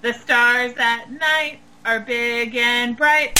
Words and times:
The 0.00 0.12
stars 0.12 0.74
at 0.78 1.10
night 1.10 1.58
are 1.84 2.00
big 2.00 2.54
and 2.56 2.96
bright. 2.96 3.38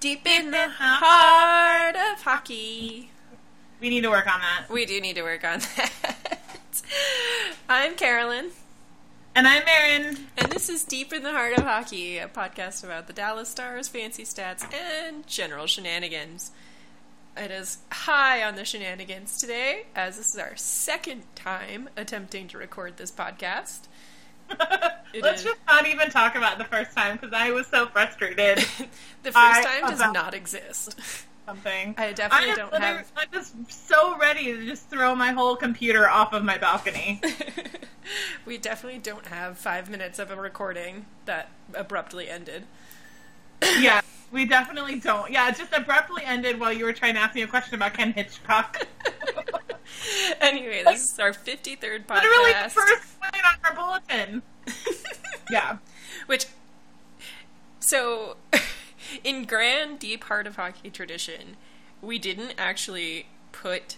Deep 0.00 0.26
in 0.26 0.50
the 0.50 0.68
heart 0.70 1.96
of 1.96 2.22
hockey. 2.22 3.10
We 3.80 3.90
need 3.90 4.02
to 4.02 4.10
work 4.10 4.26
on 4.32 4.40
that. 4.40 4.66
We 4.70 4.86
do 4.86 5.00
need 5.00 5.16
to 5.16 5.22
work 5.22 5.44
on 5.44 5.60
that. 5.60 5.92
I'm 7.68 7.94
Carolyn, 7.94 8.50
And 9.34 9.46
I'm 9.46 9.62
Erin. 9.66 10.26
and 10.38 10.52
this 10.52 10.68
is 10.68 10.84
Deep 10.84 11.12
in 11.12 11.22
the 11.22 11.32
Heart 11.32 11.58
of 11.58 11.64
Hockey, 11.64 12.18
a 12.18 12.28
podcast 12.28 12.84
about 12.84 13.06
the 13.06 13.12
Dallas 13.12 13.48
Stars, 13.48 13.88
fancy 13.88 14.24
stats, 14.24 14.64
and 14.72 15.26
general 15.26 15.66
shenanigans. 15.66 16.52
It 17.36 17.50
is 17.50 17.78
high 17.92 18.42
on 18.42 18.54
the 18.56 18.64
shenanigans 18.64 19.38
today, 19.38 19.86
as 19.94 20.16
this 20.16 20.32
is 20.32 20.38
our 20.38 20.56
second 20.56 21.24
time 21.34 21.90
attempting 21.96 22.48
to 22.48 22.58
record 22.58 22.96
this 22.96 23.10
podcast. 23.10 23.80
Let's 25.20 25.40
is. 25.40 25.44
just 25.44 25.60
not 25.66 25.86
even 25.86 26.10
talk 26.10 26.34
about 26.34 26.58
the 26.58 26.64
first 26.64 26.94
time 26.96 27.16
because 27.16 27.32
I 27.32 27.50
was 27.50 27.66
so 27.66 27.86
frustrated. 27.86 28.58
the 29.22 29.32
first 29.32 29.36
I- 29.36 29.80
time 29.80 29.90
does 29.90 30.12
not 30.12 30.34
exist. 30.34 31.00
Something. 31.46 31.94
I 31.96 32.12
definitely 32.12 32.50
am 32.50 32.56
don't 32.56 32.82
have- 32.82 33.12
I'm 33.16 33.28
just 33.32 33.54
so 33.88 34.18
ready 34.18 34.46
to 34.46 34.66
just 34.66 34.90
throw 34.90 35.14
my 35.14 35.30
whole 35.30 35.54
computer 35.54 36.08
off 36.08 36.32
of 36.32 36.42
my 36.42 36.58
balcony. 36.58 37.20
we 38.46 38.58
definitely 38.58 38.98
don't 38.98 39.26
have 39.26 39.56
five 39.56 39.88
minutes 39.88 40.18
of 40.18 40.32
a 40.32 40.36
recording 40.36 41.06
that 41.24 41.48
abruptly 41.72 42.28
ended. 42.28 42.64
yeah, 43.78 44.00
we 44.32 44.44
definitely 44.44 44.98
don't. 44.98 45.30
Yeah, 45.30 45.48
it 45.48 45.56
just 45.56 45.72
abruptly 45.72 46.22
ended 46.24 46.58
while 46.60 46.72
you 46.72 46.84
were 46.84 46.92
trying 46.92 47.14
to 47.14 47.20
ask 47.20 47.34
me 47.34 47.42
a 47.42 47.46
question 47.46 47.74
about 47.74 47.94
Ken 47.94 48.12
Hitchcock. 48.12 48.86
anyway, 50.40 50.82
this 50.84 51.12
is 51.12 51.18
our 51.18 51.32
53rd 51.32 52.06
podcast. 52.06 52.22
Literally 52.22 52.52
the 52.52 52.70
first 52.70 53.20
point 53.20 53.44
on 53.44 53.54
our 53.64 53.74
bulletin. 53.74 54.42
Yeah. 55.48 55.78
Which, 56.26 56.46
so, 57.78 58.36
in 59.22 59.44
grand, 59.44 60.00
deep 60.00 60.24
heart 60.24 60.46
of 60.48 60.56
hockey 60.56 60.90
tradition, 60.90 61.56
we 62.02 62.18
didn't 62.18 62.54
actually 62.58 63.26
put 63.52 63.96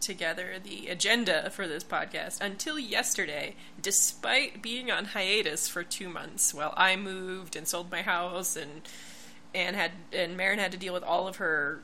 together 0.00 0.54
the 0.62 0.88
agenda 0.88 1.50
for 1.50 1.68
this 1.68 1.84
podcast 1.84 2.40
until 2.40 2.78
yesterday, 2.78 3.54
despite 3.80 4.62
being 4.62 4.90
on 4.90 5.06
hiatus 5.06 5.68
for 5.68 5.84
two 5.84 6.08
months 6.08 6.52
while 6.52 6.74
I 6.76 6.96
moved 6.96 7.54
and 7.54 7.68
sold 7.68 7.90
my 7.90 8.02
house 8.02 8.56
and 8.56 8.82
and 9.54 9.74
had 9.76 9.92
and 10.12 10.36
Marin 10.36 10.58
had 10.58 10.72
to 10.72 10.78
deal 10.78 10.92
with 10.94 11.02
all 11.02 11.26
of 11.28 11.36
her, 11.36 11.80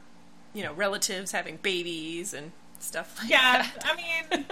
you 0.54 0.62
know, 0.62 0.72
relatives 0.72 1.32
having 1.32 1.56
babies 1.56 2.32
and 2.34 2.52
stuff 2.78 3.16
like 3.20 3.30
Yeah, 3.30 3.62
that. 3.62 3.82
I 3.84 3.96
mean, 3.96 4.44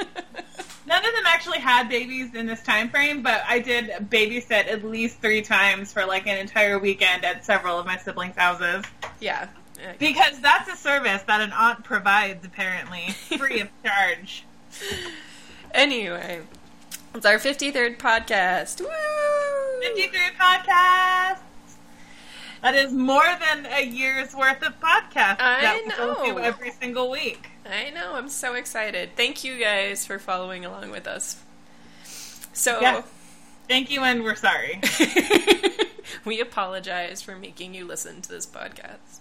none 0.87 1.05
of 1.05 1.13
them 1.15 1.25
actually 1.27 1.59
had 1.59 1.89
babies 1.89 2.35
in 2.35 2.47
this 2.47 2.63
time 2.63 2.89
frame, 2.91 3.23
but 3.23 3.43
I 3.47 3.59
did 3.59 3.91
babysit 4.11 4.67
at 4.69 4.85
least 4.85 5.21
three 5.21 5.43
times 5.43 5.93
for 5.93 6.05
like 6.07 6.27
an 6.27 6.39
entire 6.39 6.79
weekend 6.79 7.25
at 7.25 7.45
several 7.45 7.79
of 7.79 7.87
my 7.87 7.97
siblings' 7.99 8.37
houses. 8.37 8.85
yeah. 9.21 9.49
Because 9.99 10.41
that's 10.41 10.69
a 10.73 10.77
service 10.77 11.23
that 11.25 11.43
an 11.43 11.53
aunt 11.53 11.85
provides, 11.85 12.45
apparently, 12.47 13.11
free 13.37 13.61
of 13.61 13.69
charge. 13.85 14.45
Anyway, 15.73 16.41
it's 17.15 17.27
our 17.27 17.39
53rd 17.39 17.99
podcast. 17.99 18.81
Woo! 18.81 18.89
53 19.83 20.21
podcasts! 20.41 21.39
That 22.65 22.77
is 22.77 22.95
more 22.95 23.23
than 23.23 23.67
a 23.67 23.85
year's 23.85 24.35
worth 24.35 24.63
of 24.63 24.81
podcasts 24.81 25.37
I 25.39 25.61
that 25.61 25.81
we 25.83 25.89
know. 25.89 26.25
do 26.25 26.39
every 26.39 26.71
single 26.71 27.11
week. 27.11 27.51
I 27.71 27.91
know, 27.91 28.15
I'm 28.15 28.31
so 28.31 28.55
excited. 28.55 29.11
Thank 29.17 29.45
you 29.45 29.59
guys 29.59 30.07
for 30.07 30.19
following 30.19 30.65
along 30.65 30.91
with 30.91 31.07
us. 31.07 31.37
So, 32.55 32.81
Yes. 32.81 33.07
Thank 33.69 33.91
you, 33.91 34.01
and 34.03 34.25
we're 34.25 34.35
sorry. 34.35 34.81
we 36.25 36.41
apologize 36.41 37.21
for 37.21 37.37
making 37.37 37.75
you 37.75 37.87
listen 37.87 38.23
to 38.23 38.29
this 38.31 38.47
podcast. 38.47 39.21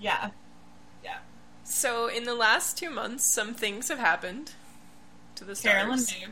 Yeah. 0.00 0.30
Yeah. 1.04 1.18
So, 1.62 2.08
in 2.08 2.24
the 2.24 2.34
last 2.34 2.76
two 2.76 2.90
months, 2.90 3.22
some 3.32 3.54
things 3.54 3.88
have 3.88 4.00
happened 4.00 4.50
to 5.36 5.44
the 5.44 5.54
stars. 5.54 5.74
Carolyn 5.74 5.98
moved. 5.98 6.28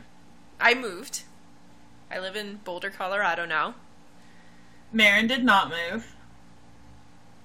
I 0.59 0.73
moved. 0.73 1.23
I 2.11 2.19
live 2.19 2.35
in 2.35 2.59
Boulder, 2.65 2.89
Colorado 2.89 3.45
now. 3.45 3.75
Marin 4.91 5.27
did 5.27 5.45
not 5.45 5.69
move. 5.69 6.15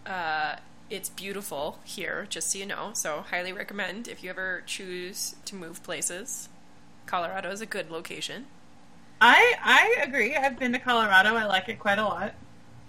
Uh, 0.06 0.56
it's 0.90 1.08
beautiful 1.08 1.78
here, 1.84 2.26
just 2.28 2.50
so 2.50 2.58
you 2.58 2.66
know. 2.66 2.90
So, 2.94 3.24
highly 3.30 3.52
recommend 3.52 4.08
if 4.08 4.22
you 4.22 4.30
ever 4.30 4.62
choose 4.66 5.34
to 5.46 5.54
move 5.54 5.82
places. 5.82 6.48
Colorado 7.06 7.50
is 7.50 7.60
a 7.60 7.66
good 7.66 7.90
location. 7.90 8.46
I 9.20 9.54
I 9.62 10.02
agree. 10.02 10.34
I've 10.36 10.58
been 10.58 10.72
to 10.72 10.78
Colorado. 10.78 11.34
I 11.34 11.44
like 11.44 11.68
it 11.68 11.78
quite 11.78 11.98
a 11.98 12.04
lot. 12.04 12.34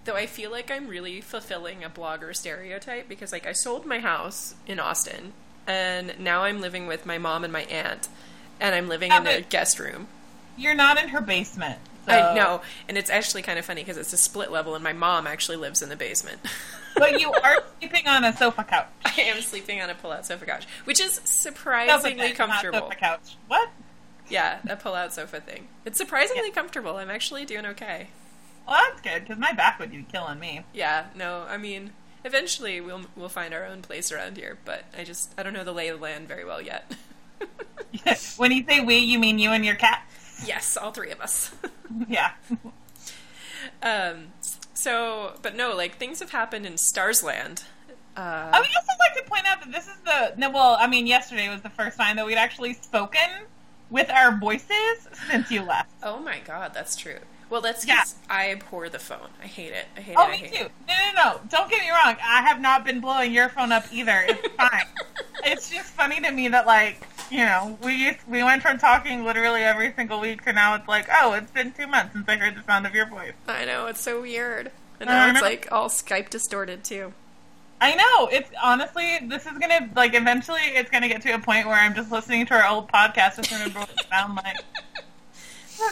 Though 0.04 0.16
I 0.16 0.26
feel 0.26 0.50
like 0.50 0.70
I'm 0.70 0.86
really 0.88 1.20
fulfilling 1.22 1.82
a 1.82 1.88
blogger 1.88 2.36
stereotype 2.36 3.08
because, 3.08 3.32
like, 3.32 3.46
I 3.46 3.52
sold 3.52 3.86
my 3.86 4.00
house 4.00 4.54
in 4.66 4.78
Austin, 4.78 5.32
and 5.66 6.18
now 6.18 6.42
I'm 6.42 6.60
living 6.60 6.86
with 6.86 7.06
my 7.06 7.16
mom 7.16 7.42
and 7.42 7.52
my 7.52 7.62
aunt, 7.62 8.08
and 8.60 8.74
I'm 8.74 8.88
living 8.88 9.10
Yeah, 9.12 9.20
in 9.20 9.26
a 9.26 9.40
guest 9.40 9.78
room. 9.78 10.08
You're 10.58 10.74
not 10.74 11.02
in 11.02 11.08
her 11.08 11.22
basement. 11.22 11.78
So. 12.06 12.12
I 12.12 12.34
know, 12.34 12.60
and 12.86 12.98
it's 12.98 13.08
actually 13.08 13.40
kind 13.40 13.58
of 13.58 13.64
funny 13.64 13.80
because 13.80 13.96
it's 13.96 14.12
a 14.12 14.18
split 14.18 14.52
level, 14.52 14.74
and 14.74 14.84
my 14.84 14.92
mom 14.92 15.26
actually 15.26 15.56
lives 15.56 15.80
in 15.80 15.88
the 15.88 15.96
basement. 15.96 16.40
But 16.96 17.20
you 17.20 17.32
are 17.32 17.62
sleeping 17.80 18.06
on 18.06 18.24
a 18.24 18.36
sofa 18.36 18.64
couch. 18.64 18.86
I 19.04 19.20
am 19.22 19.40
sleeping 19.40 19.80
on 19.80 19.90
a 19.90 19.94
pull-out 19.94 20.26
sofa 20.26 20.46
couch, 20.46 20.66
which 20.84 21.00
is 21.00 21.20
surprisingly 21.24 22.28
bed, 22.28 22.36
comfortable. 22.36 22.80
sofa 22.80 22.94
couch. 22.94 23.36
What? 23.48 23.70
Yeah, 24.28 24.60
a 24.68 24.76
pull-out 24.76 25.12
sofa 25.12 25.40
thing. 25.40 25.68
It's 25.84 25.98
surprisingly 25.98 26.50
comfortable. 26.50 26.96
I'm 26.96 27.10
actually 27.10 27.44
doing 27.44 27.66
okay. 27.66 28.08
Well, 28.66 28.80
that's 28.88 29.00
good 29.00 29.22
because 29.22 29.38
my 29.38 29.52
back 29.52 29.78
would 29.78 29.90
be 29.90 30.06
killing 30.10 30.38
me. 30.38 30.64
Yeah, 30.72 31.06
no, 31.14 31.44
I 31.48 31.58
mean, 31.58 31.92
eventually 32.24 32.80
we'll 32.80 33.02
we'll 33.14 33.28
find 33.28 33.52
our 33.52 33.66
own 33.66 33.82
place 33.82 34.10
around 34.10 34.36
here, 34.36 34.58
but 34.64 34.84
I 34.96 35.04
just 35.04 35.34
I 35.36 35.42
don't 35.42 35.52
know 35.52 35.64
the 35.64 35.72
lay 35.72 35.88
of 35.88 35.98
the 35.98 36.02
land 36.02 36.28
very 36.28 36.44
well 36.44 36.62
yet. 36.62 36.94
when 38.36 38.52
you 38.52 38.64
say 38.66 38.80
we, 38.80 38.96
you 38.98 39.18
mean 39.18 39.38
you 39.38 39.50
and 39.50 39.64
your 39.64 39.74
cat? 39.74 40.08
yes, 40.44 40.76
all 40.76 40.92
three 40.92 41.10
of 41.10 41.20
us. 41.20 41.54
Yeah. 42.08 42.32
um, 43.82 44.28
so, 44.74 45.34
but 45.42 45.54
no, 45.56 45.74
like 45.74 45.96
things 45.96 46.20
have 46.20 46.30
happened 46.30 46.66
in 46.66 46.74
Starsland. 46.74 47.64
Uh, 48.16 48.20
I 48.52 48.60
would 48.60 48.68
also 48.76 48.92
like 49.00 49.24
to 49.24 49.28
point 49.28 49.44
out 49.46 49.60
that 49.62 49.72
this 49.72 49.86
is 49.88 49.96
the 50.04 50.34
no. 50.36 50.50
Well, 50.50 50.76
I 50.78 50.86
mean, 50.86 51.06
yesterday 51.06 51.48
was 51.48 51.62
the 51.62 51.70
first 51.70 51.96
time 51.98 52.16
that 52.16 52.26
we'd 52.26 52.36
actually 52.36 52.74
spoken 52.74 53.20
with 53.90 54.10
our 54.10 54.36
voices 54.38 55.08
since 55.28 55.50
you 55.50 55.62
left. 55.62 55.90
oh 56.02 56.18
my 56.20 56.38
god, 56.46 56.72
that's 56.74 56.96
true. 56.96 57.18
Well, 57.50 57.60
that's 57.60 57.86
Yeah. 57.86 57.96
because 57.96 58.14
I 58.30 58.50
abhor 58.52 58.88
the 58.88 58.98
phone. 58.98 59.28
I 59.42 59.46
hate 59.46 59.72
it. 59.72 59.84
I 59.96 60.00
hate 60.00 60.16
Oh, 60.18 60.22
it. 60.22 60.38
I 60.38 60.42
me 60.42 60.48
too. 60.48 60.64
it. 60.64 60.72
No, 60.88 60.94
no, 60.94 61.22
no. 61.34 61.40
Don't 61.50 61.70
get 61.70 61.80
me 61.82 61.90
wrong. 61.90 62.16
I 62.24 62.40
have 62.42 62.60
not 62.60 62.84
been 62.84 63.00
blowing 63.00 63.32
your 63.32 63.48
phone 63.50 63.70
up 63.70 63.84
either. 63.92 64.24
It's 64.28 64.48
fine. 64.56 64.86
it's 65.44 65.70
just 65.70 65.90
funny 65.92 66.20
to 66.20 66.30
me 66.32 66.48
that, 66.48 66.66
like, 66.66 67.06
you 67.30 67.38
know, 67.38 67.78
we 67.82 67.94
used, 67.94 68.18
we 68.28 68.42
went 68.42 68.62
from 68.62 68.78
talking 68.78 69.24
literally 69.24 69.62
every 69.62 69.92
single 69.94 70.20
week 70.20 70.44
to 70.44 70.52
now 70.52 70.74
it's 70.74 70.88
like, 70.88 71.08
oh, 71.12 71.32
it's 71.32 71.50
been 71.50 71.72
two 71.72 71.86
months 71.86 72.12
since 72.12 72.28
I 72.28 72.36
heard 72.36 72.56
the 72.56 72.62
sound 72.62 72.86
of 72.86 72.94
your 72.94 73.06
voice. 73.06 73.32
I 73.48 73.64
know 73.64 73.86
it's 73.86 74.00
so 74.00 74.20
weird. 74.20 74.70
And 75.00 75.08
now 75.08 75.30
it's 75.30 75.42
like 75.42 75.68
all 75.72 75.88
Skype 75.88 76.30
distorted 76.30 76.84
too. 76.84 77.12
I 77.80 77.94
know. 77.94 78.28
It's 78.28 78.48
honestly, 78.62 79.18
this 79.24 79.44
is 79.46 79.58
gonna 79.58 79.90
like 79.96 80.14
eventually, 80.14 80.60
it's 80.62 80.90
gonna 80.90 81.08
get 81.08 81.22
to 81.22 81.32
a 81.32 81.38
point 81.38 81.66
where 81.66 81.74
I'm 81.74 81.94
just 81.94 82.10
listening 82.12 82.46
to 82.46 82.54
our 82.54 82.66
old 82.66 82.90
podcast 82.90 83.38
and 83.38 83.52
remember 83.52 83.80
what 83.80 83.90
it 83.90 84.06
sound 84.08 84.36
like. 84.36 84.56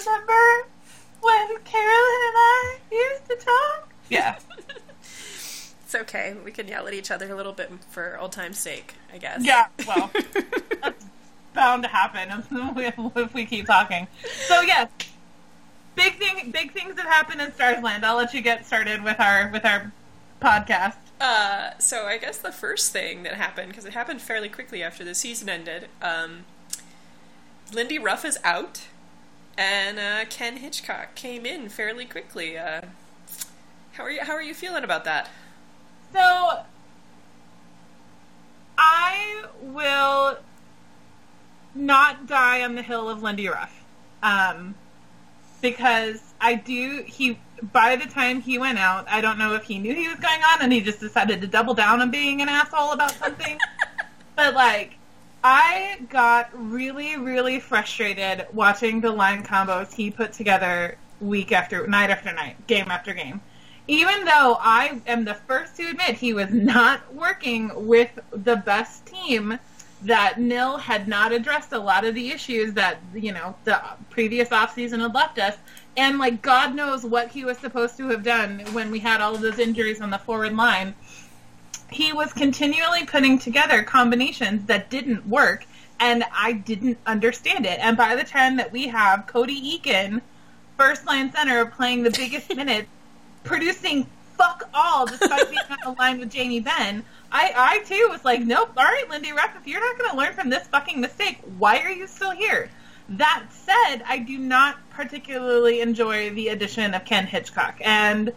Remember 0.06 0.68
when 1.20 1.58
Carolyn 1.64 2.20
and 2.28 2.36
I 2.36 2.76
used 2.90 3.28
to 3.28 3.36
talk? 3.36 3.92
Yeah. 4.08 4.38
It's 5.92 6.00
okay. 6.00 6.34
We 6.42 6.52
can 6.52 6.68
yell 6.68 6.88
at 6.88 6.94
each 6.94 7.10
other 7.10 7.30
a 7.30 7.34
little 7.34 7.52
bit 7.52 7.70
for 7.90 8.18
old 8.18 8.32
time's 8.32 8.58
sake, 8.58 8.94
I 9.12 9.18
guess. 9.18 9.44
Yeah. 9.44 9.66
Well, 9.86 10.10
that's 10.82 11.04
bound 11.52 11.82
to 11.82 11.88
happen 11.88 12.44
if, 12.78 12.94
if 13.16 13.34
we 13.34 13.44
keep 13.44 13.66
talking. 13.66 14.06
So 14.46 14.60
yes, 14.62 14.88
big 15.94 16.14
thing, 16.14 16.50
big 16.50 16.72
things 16.72 16.98
have 16.98 17.06
happened 17.06 17.40
in 17.40 17.50
Starsland. 17.52 18.04
I'll 18.04 18.16
let 18.16 18.34
you 18.34 18.40
get 18.40 18.66
started 18.66 19.02
with 19.02 19.20
our 19.20 19.50
with 19.52 19.64
our 19.64 19.92
podcast. 20.40 20.96
Uh, 21.20 21.78
so 21.78 22.06
I 22.06 22.18
guess 22.18 22.38
the 22.38 22.50
first 22.50 22.92
thing 22.92 23.22
that 23.22 23.34
happened, 23.34 23.68
because 23.68 23.84
it 23.84 23.92
happened 23.92 24.20
fairly 24.20 24.48
quickly 24.48 24.82
after 24.82 25.04
the 25.04 25.14
season 25.14 25.48
ended, 25.48 25.88
um, 26.00 26.44
Lindy 27.72 27.98
Ruff 27.98 28.24
is 28.24 28.38
out, 28.42 28.88
and 29.56 29.98
uh, 29.98 30.24
Ken 30.28 30.56
Hitchcock 30.56 31.14
came 31.14 31.46
in 31.46 31.68
fairly 31.68 32.06
quickly. 32.06 32.58
Uh, 32.58 32.82
how 33.92 34.04
are 34.04 34.10
you? 34.10 34.20
How 34.22 34.32
are 34.32 34.42
you 34.42 34.54
feeling 34.54 34.84
about 34.84 35.04
that? 35.04 35.28
So 36.12 36.64
I 38.76 39.44
will 39.60 40.38
not 41.74 42.26
die 42.26 42.62
on 42.62 42.74
the 42.74 42.82
hill 42.82 43.08
of 43.08 43.22
Lindy 43.22 43.48
Ruff. 43.48 43.84
Um, 44.22 44.74
because 45.60 46.20
I 46.40 46.54
do 46.56 47.04
he 47.06 47.38
by 47.72 47.96
the 47.96 48.06
time 48.06 48.40
he 48.40 48.58
went 48.58 48.78
out, 48.78 49.06
I 49.08 49.20
don't 49.20 49.38
know 49.38 49.54
if 49.54 49.64
he 49.64 49.78
knew 49.78 49.94
he 49.94 50.08
was 50.08 50.18
going 50.18 50.42
on 50.42 50.62
and 50.62 50.72
he 50.72 50.80
just 50.80 51.00
decided 51.00 51.40
to 51.40 51.46
double 51.46 51.74
down 51.74 52.00
on 52.00 52.10
being 52.10 52.42
an 52.42 52.48
asshole 52.48 52.92
about 52.92 53.12
something. 53.12 53.58
but 54.36 54.54
like 54.54 54.96
I 55.44 55.98
got 56.08 56.50
really, 56.52 57.16
really 57.16 57.58
frustrated 57.58 58.46
watching 58.52 59.00
the 59.00 59.10
line 59.10 59.42
combos 59.42 59.92
he 59.92 60.10
put 60.10 60.32
together 60.32 60.96
week 61.20 61.52
after 61.52 61.86
night 61.86 62.10
after 62.10 62.32
night, 62.32 62.66
game 62.66 62.90
after 62.90 63.12
game. 63.12 63.40
Even 63.88 64.24
though 64.24 64.56
I 64.60 65.00
am 65.06 65.24
the 65.24 65.34
first 65.34 65.76
to 65.76 65.88
admit 65.88 66.16
he 66.16 66.32
was 66.32 66.50
not 66.50 67.12
working 67.12 67.88
with 67.88 68.10
the 68.30 68.56
best 68.56 69.06
team, 69.06 69.58
that 70.04 70.40
Nill 70.40 70.78
had 70.78 71.06
not 71.06 71.32
addressed 71.32 71.72
a 71.72 71.78
lot 71.78 72.04
of 72.04 72.14
the 72.14 72.30
issues 72.30 72.72
that, 72.74 72.98
you 73.14 73.32
know, 73.32 73.54
the 73.64 73.80
previous 74.10 74.48
offseason 74.48 75.00
had 75.00 75.14
left 75.14 75.38
us. 75.38 75.56
And, 75.96 76.18
like, 76.18 76.42
God 76.42 76.74
knows 76.74 77.04
what 77.04 77.28
he 77.28 77.44
was 77.44 77.58
supposed 77.58 77.96
to 77.98 78.08
have 78.08 78.22
done 78.22 78.60
when 78.72 78.90
we 78.90 78.98
had 78.98 79.20
all 79.20 79.34
of 79.34 79.40
those 79.40 79.58
injuries 79.58 80.00
on 80.00 80.10
the 80.10 80.18
forward 80.18 80.56
line. 80.56 80.94
He 81.90 82.12
was 82.12 82.32
continually 82.32 83.04
putting 83.04 83.38
together 83.38 83.82
combinations 83.82 84.66
that 84.66 84.90
didn't 84.90 85.26
work, 85.28 85.66
and 86.00 86.24
I 86.32 86.52
didn't 86.52 86.98
understand 87.06 87.66
it. 87.66 87.78
And 87.80 87.96
by 87.96 88.16
the 88.16 88.24
time 88.24 88.56
that 88.56 88.72
we 88.72 88.88
have 88.88 89.26
Cody 89.26 89.78
Eakin, 89.78 90.22
first 90.78 91.06
line 91.06 91.30
center, 91.30 91.66
playing 91.66 92.02
the 92.02 92.10
biggest 92.10 92.54
minutes, 92.56 92.88
producing 93.44 94.06
fuck 94.36 94.68
all 94.74 95.06
despite 95.06 95.50
being 95.50 95.62
on 95.70 95.78
the 95.84 95.98
line 96.00 96.18
with 96.18 96.30
Jamie 96.30 96.60
Benn, 96.60 97.04
I, 97.32 97.52
I 97.56 97.78
too 97.84 98.08
was 98.10 98.24
like, 98.24 98.42
nope, 98.42 98.72
all 98.76 98.84
right, 98.84 99.08
Lindy 99.08 99.32
Ruff, 99.32 99.56
if 99.58 99.66
you're 99.66 99.80
not 99.80 99.98
going 99.98 100.10
to 100.10 100.16
learn 100.16 100.34
from 100.34 100.50
this 100.50 100.68
fucking 100.68 101.00
mistake, 101.00 101.38
why 101.58 101.78
are 101.78 101.90
you 101.90 102.06
still 102.06 102.30
here? 102.30 102.70
That 103.08 103.44
said, 103.50 104.02
I 104.06 104.18
do 104.18 104.36
not 104.36 104.76
particularly 104.90 105.80
enjoy 105.80 106.30
the 106.30 106.48
addition 106.48 106.92
of 106.92 107.06
Ken 107.06 107.26
Hitchcock. 107.26 107.78
And 107.80 108.32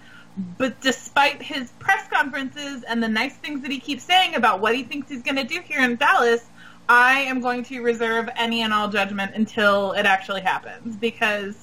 but 0.57 0.81
despite 0.81 1.41
his 1.41 1.71
press 1.71 2.07
conferences 2.09 2.83
and 2.83 3.01
the 3.01 3.07
nice 3.07 3.35
things 3.35 3.61
that 3.61 3.71
he 3.71 3.79
keeps 3.79 4.03
saying 4.03 4.35
about 4.35 4.59
what 4.59 4.75
he 4.75 4.83
thinks 4.83 5.09
he's 5.09 5.21
going 5.21 5.37
to 5.37 5.45
do 5.45 5.61
here 5.61 5.81
in 5.81 5.95
Dallas, 5.95 6.43
I 6.89 7.21
am 7.21 7.41
going 7.41 7.63
to 7.65 7.81
reserve 7.81 8.29
any 8.35 8.61
and 8.61 8.73
all 8.73 8.89
judgment 8.89 9.33
until 9.35 9.93
it 9.93 10.05
actually 10.05 10.41
happens 10.41 10.95
because 10.95 11.55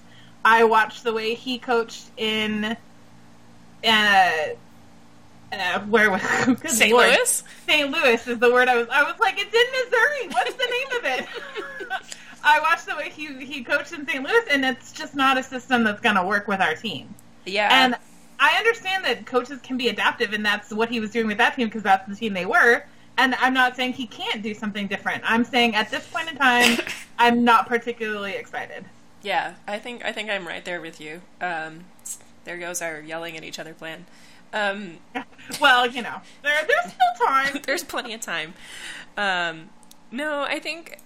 I 0.44 0.64
watched 0.64 1.04
the 1.04 1.12
way 1.12 1.34
he 1.34 1.58
coached 1.58 2.10
in 2.16 2.76
uh, 3.86 4.38
uh, 5.60 5.80
where 5.82 6.10
was 6.10 6.22
St. 6.66 6.92
Louis? 6.96 7.44
St. 7.66 7.90
Louis 7.90 8.26
is 8.26 8.38
the 8.38 8.52
word 8.52 8.68
I 8.68 8.76
was. 8.76 8.88
I 8.90 9.02
was 9.02 9.18
like, 9.20 9.34
it's 9.38 9.54
in 9.54 9.84
Missouri. 9.84 10.28
What's 10.28 10.54
the 10.54 10.70
name 10.70 10.98
of 10.98 11.04
it? 11.04 12.06
I 12.44 12.60
watched 12.60 12.86
the 12.86 12.96
way 12.96 13.08
he 13.10 13.44
he 13.44 13.62
coached 13.62 13.92
in 13.92 14.06
St. 14.06 14.22
Louis, 14.22 14.44
and 14.50 14.64
it's 14.64 14.92
just 14.92 15.14
not 15.14 15.38
a 15.38 15.42
system 15.42 15.84
that's 15.84 16.00
going 16.00 16.16
to 16.16 16.24
work 16.24 16.48
with 16.48 16.60
our 16.60 16.74
team. 16.74 17.14
Yeah, 17.44 17.68
and 17.70 17.96
I 18.40 18.58
understand 18.58 19.04
that 19.04 19.26
coaches 19.26 19.60
can 19.62 19.76
be 19.76 19.88
adaptive, 19.88 20.32
and 20.32 20.44
that's 20.44 20.72
what 20.72 20.88
he 20.88 21.00
was 21.00 21.10
doing 21.10 21.26
with 21.26 21.38
that 21.38 21.54
team 21.54 21.68
because 21.68 21.82
that's 21.82 22.08
the 22.08 22.16
team 22.16 22.34
they 22.34 22.46
were. 22.46 22.84
And 23.18 23.34
I'm 23.36 23.54
not 23.54 23.76
saying 23.76 23.92
he 23.92 24.06
can't 24.06 24.42
do 24.42 24.54
something 24.54 24.86
different. 24.86 25.22
I'm 25.26 25.44
saying 25.44 25.76
at 25.76 25.90
this 25.90 26.06
point 26.08 26.30
in 26.30 26.36
time, 26.36 26.78
I'm 27.18 27.44
not 27.44 27.68
particularly 27.68 28.32
excited. 28.32 28.84
Yeah, 29.22 29.54
I 29.68 29.78
think 29.78 30.04
I 30.04 30.12
think 30.12 30.30
I'm 30.30 30.46
right 30.46 30.64
there 30.64 30.80
with 30.80 31.00
you. 31.00 31.22
Um, 31.40 31.84
there 32.44 32.58
goes 32.58 32.82
our 32.82 33.00
yelling 33.00 33.36
at 33.36 33.44
each 33.44 33.58
other 33.58 33.74
plan. 33.74 34.06
Um, 34.52 34.98
well, 35.60 35.86
you 35.86 36.02
know, 36.02 36.20
there, 36.42 36.66
there's 36.66 36.92
still 36.92 37.26
time. 37.26 37.60
there's 37.66 37.84
plenty 37.84 38.14
of 38.14 38.20
time. 38.20 38.54
Um, 39.16 39.70
no, 40.10 40.42
I 40.42 40.58
think 40.58 40.98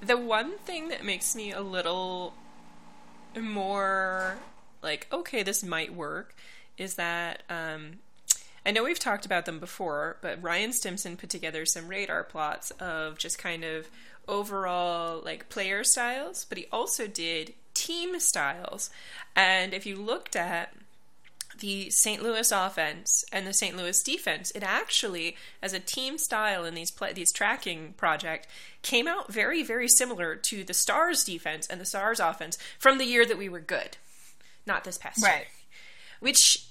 the 0.00 0.16
one 0.16 0.58
thing 0.58 0.88
that 0.88 1.04
makes 1.04 1.34
me 1.34 1.52
a 1.52 1.60
little 1.60 2.34
more 3.40 4.36
like, 4.82 5.06
okay, 5.12 5.42
this 5.42 5.62
might 5.62 5.94
work, 5.94 6.34
is 6.76 6.94
that 6.96 7.42
um, 7.48 7.98
I 8.66 8.70
know 8.70 8.84
we've 8.84 8.98
talked 8.98 9.26
about 9.26 9.44
them 9.44 9.58
before, 9.58 10.16
but 10.20 10.42
Ryan 10.42 10.72
Stimson 10.72 11.16
put 11.16 11.30
together 11.30 11.64
some 11.66 11.88
radar 11.88 12.24
plots 12.24 12.70
of 12.72 13.18
just 13.18 13.38
kind 13.38 13.64
of 13.64 13.88
overall 14.28 15.20
like 15.24 15.48
player 15.48 15.84
styles, 15.84 16.44
but 16.44 16.58
he 16.58 16.66
also 16.72 17.06
did 17.06 17.54
team 17.74 18.18
styles. 18.20 18.90
And 19.34 19.74
if 19.74 19.86
you 19.86 19.96
looked 19.96 20.36
at 20.36 20.74
the 21.58 21.90
St. 21.90 22.22
Louis 22.22 22.50
offense 22.50 23.24
and 23.32 23.46
the 23.46 23.52
St. 23.52 23.76
Louis 23.76 24.02
defense, 24.02 24.50
it 24.52 24.62
actually, 24.62 25.36
as 25.62 25.72
a 25.72 25.80
team 25.80 26.18
style 26.18 26.64
in 26.64 26.74
these 26.74 26.90
play, 26.90 27.12
these 27.12 27.32
tracking 27.32 27.94
project, 27.96 28.46
came 28.82 29.06
out 29.06 29.32
very, 29.32 29.62
very 29.62 29.88
similar 29.88 30.34
to 30.36 30.64
the 30.64 30.74
Stars 30.74 31.24
defense 31.24 31.66
and 31.66 31.80
the 31.80 31.84
Stars 31.84 32.20
offense 32.20 32.58
from 32.78 32.98
the 32.98 33.04
year 33.04 33.24
that 33.26 33.38
we 33.38 33.48
were 33.48 33.60
good, 33.60 33.96
not 34.66 34.84
this 34.84 34.98
past 34.98 35.22
right. 35.22 35.38
year. 35.38 35.46
Which 36.20 36.66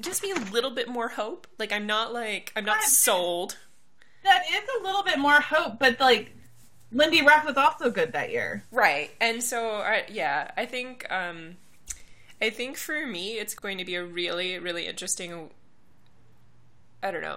gives 0.00 0.22
me 0.22 0.32
a 0.32 0.52
little 0.52 0.70
bit 0.70 0.88
more 0.88 1.08
hope. 1.08 1.46
Like 1.58 1.72
I'm 1.72 1.86
not 1.86 2.12
like 2.12 2.52
I'm 2.56 2.64
not 2.64 2.82
sold. 2.82 3.56
That 4.24 4.42
is 4.52 4.62
a 4.80 4.82
little 4.82 5.02
bit 5.02 5.18
more 5.18 5.40
hope, 5.40 5.78
but 5.78 6.00
like 6.00 6.32
Lindy 6.92 7.22
Ruff 7.22 7.44
was 7.44 7.56
also 7.56 7.90
good 7.90 8.12
that 8.12 8.30
year, 8.30 8.64
right? 8.70 9.10
And 9.20 9.42
so, 9.42 9.76
uh, 9.76 10.02
yeah, 10.08 10.50
I 10.56 10.66
think. 10.66 11.10
um 11.10 11.56
I 12.40 12.50
think 12.50 12.76
for 12.76 13.06
me, 13.06 13.38
it's 13.38 13.54
going 13.54 13.78
to 13.78 13.84
be 13.84 13.94
a 13.94 14.04
really, 14.04 14.58
really 14.58 14.86
interesting. 14.86 15.50
I 17.02 17.10
don't 17.10 17.22
know, 17.22 17.36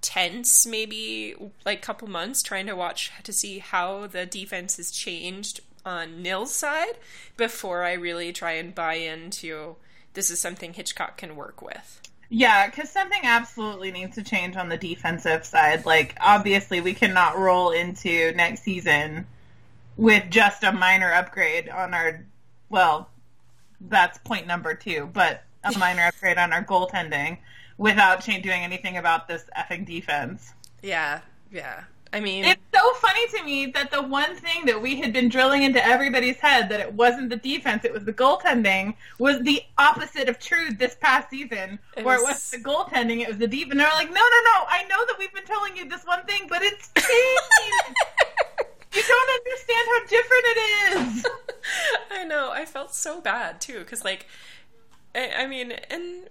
tense 0.00 0.66
maybe 0.66 1.34
like 1.64 1.82
couple 1.82 2.08
months 2.08 2.42
trying 2.42 2.66
to 2.66 2.76
watch 2.76 3.10
to 3.24 3.32
see 3.32 3.58
how 3.58 4.06
the 4.06 4.26
defense 4.26 4.76
has 4.76 4.90
changed 4.90 5.60
on 5.84 6.22
Nill's 6.22 6.54
side 6.54 6.98
before 7.36 7.84
I 7.84 7.92
really 7.92 8.32
try 8.32 8.52
and 8.52 8.74
buy 8.74 8.94
into 8.94 9.76
this 10.14 10.30
is 10.30 10.40
something 10.40 10.72
Hitchcock 10.72 11.16
can 11.16 11.36
work 11.36 11.62
with. 11.62 12.00
Yeah, 12.28 12.66
because 12.66 12.90
something 12.90 13.20
absolutely 13.22 13.92
needs 13.92 14.16
to 14.16 14.22
change 14.22 14.56
on 14.56 14.68
the 14.68 14.76
defensive 14.76 15.44
side. 15.44 15.86
Like, 15.86 16.16
obviously, 16.20 16.80
we 16.80 16.92
cannot 16.92 17.38
roll 17.38 17.70
into 17.70 18.32
next 18.32 18.62
season 18.62 19.26
with 19.96 20.24
just 20.28 20.64
a 20.64 20.72
minor 20.72 21.12
upgrade 21.12 21.68
on 21.68 21.94
our, 21.94 22.24
well, 22.68 23.10
that's 23.80 24.18
point 24.18 24.46
number 24.46 24.74
two, 24.74 25.10
but 25.12 25.42
a 25.64 25.76
minor 25.78 26.06
upgrade 26.06 26.38
on 26.38 26.52
our 26.52 26.64
goaltending 26.64 27.38
without 27.78 28.24
doing 28.24 28.62
anything 28.62 28.96
about 28.96 29.28
this 29.28 29.44
effing 29.56 29.86
defense. 29.86 30.52
Yeah, 30.82 31.20
yeah. 31.50 31.84
I 32.12 32.20
mean, 32.20 32.44
it's 32.44 32.62
so 32.72 32.94
funny 32.94 33.26
to 33.28 33.44
me 33.44 33.66
that 33.66 33.90
the 33.90 34.00
one 34.00 34.36
thing 34.36 34.64
that 34.66 34.80
we 34.80 34.96
had 34.96 35.12
been 35.12 35.28
drilling 35.28 35.64
into 35.64 35.84
everybody's 35.84 36.36
head 36.36 36.68
that 36.70 36.80
it 36.80 36.94
wasn't 36.94 37.30
the 37.30 37.36
defense, 37.36 37.84
it 37.84 37.92
was 37.92 38.04
the 38.04 38.12
goaltending, 38.12 38.94
was 39.18 39.40
the 39.40 39.60
opposite 39.76 40.28
of 40.28 40.38
true 40.38 40.70
this 40.70 40.96
past 41.00 41.28
season, 41.28 41.78
it 41.96 42.04
where 42.04 42.18
was... 42.18 42.22
it 42.22 42.26
was 42.28 42.50
the 42.52 42.58
goaltending, 42.58 43.20
it 43.20 43.28
was 43.28 43.38
the 43.38 43.48
deep. 43.48 43.70
And 43.70 43.78
they're 43.78 43.90
like, 43.92 44.08
no, 44.08 44.14
no, 44.14 44.20
no, 44.20 44.64
I 44.68 44.84
know 44.84 45.04
that 45.06 45.16
we've 45.18 45.34
been 45.34 45.44
telling 45.44 45.76
you 45.76 45.88
this 45.88 46.04
one 46.04 46.24
thing, 46.24 46.46
but 46.48 46.62
it's 46.62 46.90
changed. 46.96 47.96
You 48.96 49.02
don't 49.02 49.30
understand 49.38 49.88
how 49.88 50.06
different 50.06 50.44
it 50.46 50.58
is. 50.96 51.26
I 52.10 52.24
know. 52.24 52.50
I 52.50 52.64
felt 52.64 52.94
so 52.94 53.20
bad 53.20 53.60
too, 53.60 53.80
because 53.80 54.04
like, 54.04 54.26
I, 55.14 55.30
I 55.38 55.46
mean, 55.46 55.72
and 55.90 56.28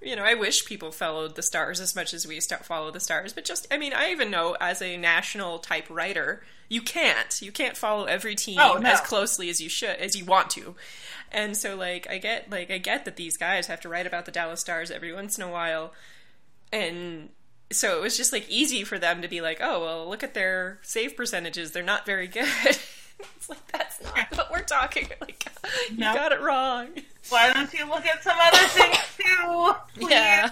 you 0.00 0.14
know, 0.14 0.22
I 0.22 0.34
wish 0.34 0.64
people 0.64 0.92
followed 0.92 1.34
the 1.34 1.42
stars 1.42 1.80
as 1.80 1.96
much 1.96 2.14
as 2.14 2.26
we 2.26 2.40
follow 2.40 2.90
the 2.90 3.00
stars. 3.00 3.32
But 3.32 3.44
just, 3.44 3.66
I 3.70 3.78
mean, 3.78 3.92
I 3.92 4.10
even 4.10 4.30
know 4.30 4.56
as 4.60 4.80
a 4.80 4.96
national 4.96 5.58
type 5.58 5.86
writer, 5.90 6.44
you 6.68 6.82
can't. 6.82 7.40
You 7.42 7.50
can't 7.50 7.76
follow 7.76 8.04
every 8.04 8.36
team 8.36 8.58
oh, 8.60 8.78
no. 8.78 8.90
as 8.90 9.00
closely 9.00 9.50
as 9.50 9.60
you 9.60 9.68
should, 9.68 9.96
as 9.96 10.16
you 10.16 10.24
want 10.24 10.50
to. 10.50 10.76
And 11.32 11.56
so, 11.56 11.74
like, 11.74 12.08
I 12.08 12.18
get, 12.18 12.48
like, 12.50 12.70
I 12.70 12.78
get 12.78 13.04
that 13.06 13.16
these 13.16 13.36
guys 13.36 13.66
have 13.66 13.80
to 13.80 13.88
write 13.88 14.06
about 14.06 14.24
the 14.24 14.32
Dallas 14.32 14.60
Stars 14.60 14.90
every 14.90 15.12
once 15.12 15.36
in 15.36 15.42
a 15.42 15.50
while, 15.50 15.92
and 16.72 17.30
so 17.70 17.96
it 17.96 18.02
was 18.02 18.16
just 18.16 18.32
like 18.32 18.48
easy 18.48 18.84
for 18.84 18.98
them 18.98 19.22
to 19.22 19.28
be 19.28 19.40
like, 19.40 19.58
oh, 19.62 19.80
well, 19.80 20.08
look 20.08 20.22
at 20.22 20.34
their 20.34 20.78
save 20.82 21.16
percentages; 21.16 21.72
they're 21.72 21.82
not 21.82 22.06
very 22.06 22.26
good. 22.26 22.46
it's 22.64 23.48
like 23.48 23.66
that's 23.72 24.02
not 24.02 24.36
what 24.36 24.50
we're 24.50 24.62
talking. 24.62 25.08
Like, 25.20 25.44
you 25.90 25.98
nope. 25.98 26.14
got 26.14 26.32
it 26.32 26.40
wrong. 26.40 26.88
Why 27.28 27.52
don't 27.52 27.72
you 27.74 27.86
look 27.88 28.06
at 28.06 28.22
some 28.22 28.36
other 28.40 28.56
things 28.68 28.96
too? 29.18 29.74
Please? 29.94 30.10
Yeah. 30.10 30.50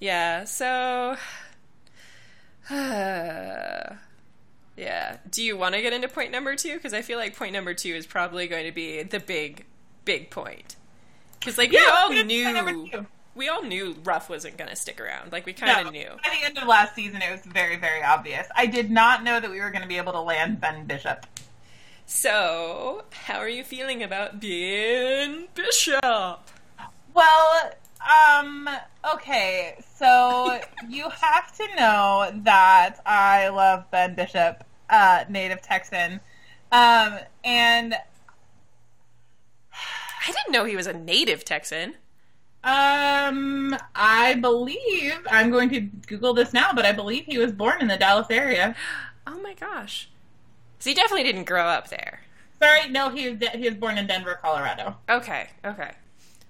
Yeah. 0.00 0.44
So. 0.44 1.16
yeah. 2.70 3.96
Do 5.30 5.42
you 5.42 5.56
want 5.56 5.74
to 5.74 5.80
get 5.80 5.92
into 5.92 6.08
point 6.08 6.30
number 6.30 6.56
two? 6.56 6.74
Because 6.74 6.92
I 6.92 7.00
feel 7.00 7.18
like 7.18 7.36
point 7.36 7.54
number 7.54 7.72
two 7.72 7.94
is 7.94 8.06
probably 8.06 8.48
going 8.48 8.66
to 8.66 8.72
be 8.72 9.02
the 9.02 9.20
big, 9.20 9.64
big 10.04 10.30
point. 10.30 10.76
Because 11.38 11.56
like 11.56 11.72
yeah, 11.72 12.08
we 12.10 12.18
all 12.18 12.24
knew, 12.24 13.06
we 13.34 13.48
all 13.48 13.62
knew 13.62 13.96
Ruff 14.04 14.28
wasn't 14.28 14.56
going 14.56 14.70
to 14.70 14.76
stick 14.76 15.00
around. 15.00 15.32
Like 15.32 15.46
we 15.46 15.52
kind 15.52 15.78
of 15.78 15.86
no, 15.86 15.90
knew. 15.90 16.08
By 16.22 16.36
the 16.38 16.46
end 16.46 16.58
of 16.58 16.68
last 16.68 16.94
season, 16.94 17.22
it 17.22 17.30
was 17.30 17.40
very, 17.40 17.76
very 17.76 18.02
obvious. 18.02 18.46
I 18.54 18.66
did 18.66 18.90
not 18.90 19.24
know 19.24 19.40
that 19.40 19.50
we 19.50 19.60
were 19.60 19.70
going 19.70 19.82
to 19.82 19.88
be 19.88 19.96
able 19.96 20.12
to 20.12 20.20
land 20.20 20.60
Ben 20.60 20.86
Bishop. 20.86 21.26
So, 22.04 23.04
how 23.12 23.38
are 23.38 23.48
you 23.48 23.64
feeling 23.64 24.02
about 24.02 24.40
Ben 24.40 25.48
Bishop? 25.54 26.50
Well, 27.14 27.72
um, 28.38 28.68
okay, 29.14 29.76
so 29.96 30.60
you 30.88 31.08
have 31.08 31.56
to 31.56 31.66
know 31.76 32.30
that 32.42 32.96
I 33.06 33.48
love 33.48 33.90
Ben 33.90 34.14
Bishop, 34.14 34.64
uh, 34.90 35.24
native 35.28 35.62
Texan. 35.62 36.20
Um, 36.70 37.18
and 37.44 37.94
I 39.74 40.26
didn't 40.26 40.52
know 40.52 40.64
he 40.64 40.76
was 40.76 40.86
a 40.86 40.92
native 40.92 41.44
Texan. 41.44 41.94
Um, 42.64 43.76
I 43.94 44.34
believe 44.40 45.14
I'm 45.30 45.50
going 45.50 45.68
to 45.70 45.80
Google 45.80 46.32
this 46.32 46.52
now, 46.52 46.72
but 46.72 46.84
I 46.86 46.92
believe 46.92 47.24
he 47.24 47.38
was 47.38 47.52
born 47.52 47.80
in 47.80 47.88
the 47.88 47.96
Dallas 47.96 48.28
area. 48.30 48.76
Oh 49.26 49.40
my 49.40 49.54
gosh. 49.54 50.08
So 50.78 50.90
he 50.90 50.94
definitely 50.94 51.24
didn't 51.24 51.44
grow 51.44 51.66
up 51.66 51.88
there. 51.88 52.20
Sorry, 52.60 52.88
no, 52.88 53.08
he 53.08 53.30
was 53.30 53.48
he 53.54 53.68
was 53.68 53.74
born 53.74 53.98
in 53.98 54.06
Denver, 54.06 54.38
Colorado. 54.40 54.96
Okay, 55.08 55.50
okay. 55.64 55.92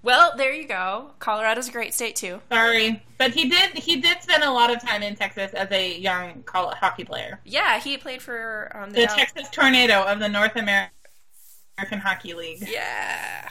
Well, 0.03 0.35
there 0.37 0.53
you 0.53 0.67
go. 0.67 1.13
Colorado's 1.21 1.69
a 1.69 1.73
great 1.73 1.95
state 1.95 2.17
too. 2.17 2.41
Sorry, 2.51 3.03
but 3.19 3.31
he 3.31 3.49
did 3.49 3.71
he 3.79 4.01
did 4.01 4.23
spend 4.23 4.43
a 4.43 4.51
lot 4.51 4.71
of 4.71 4.83
time 4.83 5.03
in 5.03 5.15
Texas 5.17 5.53
as 5.55 5.71
a 5.71 5.97
young 5.99 6.45
hockey 6.47 7.05
player. 7.05 7.41
Yeah, 7.45 7.79
he 7.81 7.97
played 7.97 8.21
for 8.21 8.71
um, 8.75 8.91
the, 8.91 9.03
The 9.03 9.07
Texas 9.07 9.49
Tornado 9.51 10.03
of 10.03 10.19
the 10.19 10.29
North 10.29 10.57
Amer- 10.57 10.91
American 11.79 11.99
Hockey 12.01 12.35
League. 12.35 12.69
Yeah. 12.69 13.49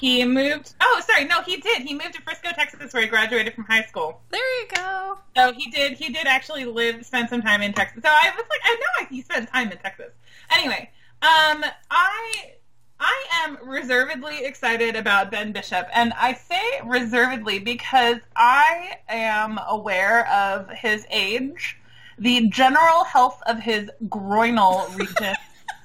He 0.00 0.24
moved. 0.24 0.72
Oh, 0.80 1.02
sorry, 1.06 1.26
no, 1.26 1.42
he 1.42 1.58
did. 1.58 1.82
He 1.82 1.92
moved 1.92 2.14
to 2.14 2.22
Frisco, 2.22 2.52
Texas, 2.52 2.94
where 2.94 3.02
he 3.02 3.08
graduated 3.08 3.52
from 3.52 3.64
high 3.64 3.82
school. 3.82 4.22
There 4.30 4.60
you 4.62 4.68
go. 4.74 5.18
So 5.36 5.52
he 5.52 5.70
did. 5.70 5.92
He 5.92 6.10
did 6.10 6.26
actually 6.26 6.64
live, 6.64 7.04
spend 7.04 7.28
some 7.28 7.42
time 7.42 7.60
in 7.60 7.74
Texas. 7.74 8.02
So 8.02 8.08
I 8.08 8.30
was 8.34 8.46
like, 8.48 8.60
I 8.64 8.76
know 8.80 9.06
he 9.10 9.20
spent 9.20 9.50
time 9.50 9.70
in 9.70 9.76
Texas. 9.76 10.12
Anyway, 10.50 10.88
um, 11.20 11.64
I 11.90 12.52
I 12.98 13.24
am 13.44 13.58
reservedly 13.62 14.46
excited 14.46 14.96
about 14.96 15.30
Ben 15.30 15.52
Bishop, 15.52 15.86
and 15.92 16.14
I 16.14 16.32
say 16.32 16.80
reservedly 16.82 17.58
because 17.58 18.20
I 18.34 18.96
am 19.06 19.60
aware 19.68 20.26
of 20.30 20.70
his 20.70 21.04
age, 21.10 21.76
the 22.18 22.48
general 22.48 23.04
health 23.04 23.42
of 23.46 23.58
his 23.60 23.90
groinal 24.04 24.96
region, 24.98 25.34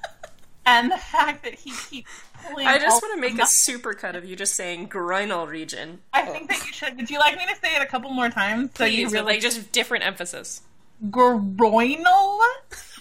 and 0.66 0.90
the 0.90 0.96
fact 0.96 1.44
that 1.44 1.54
he 1.54 1.70
keeps 1.70 2.10
pulling. 2.48 2.66
I 2.66 2.78
just 2.78 3.02
want 3.02 3.14
to 3.14 3.20
make 3.20 3.34
a 3.34 3.38
the- 3.38 3.46
super 3.46 3.94
cut 3.94 4.16
of 4.16 4.24
you 4.24 4.36
just 4.36 4.54
saying 4.54 4.88
groinal 4.88 5.46
region. 5.48 6.00
I 6.12 6.22
think 6.22 6.48
that 6.50 6.64
you 6.66 6.72
should. 6.72 6.96
Would 6.96 7.10
you 7.10 7.18
like 7.18 7.36
me 7.36 7.44
to 7.46 7.56
say 7.56 7.74
it 7.76 7.82
a 7.82 7.86
couple 7.86 8.10
more 8.10 8.28
times 8.30 8.70
so 8.76 8.84
you 8.84 9.06
Please, 9.06 9.12
but, 9.12 9.20
really 9.20 9.32
like 9.34 9.40
just 9.42 9.72
different 9.72 10.04
emphasis. 10.04 10.62
groinal 11.10 12.40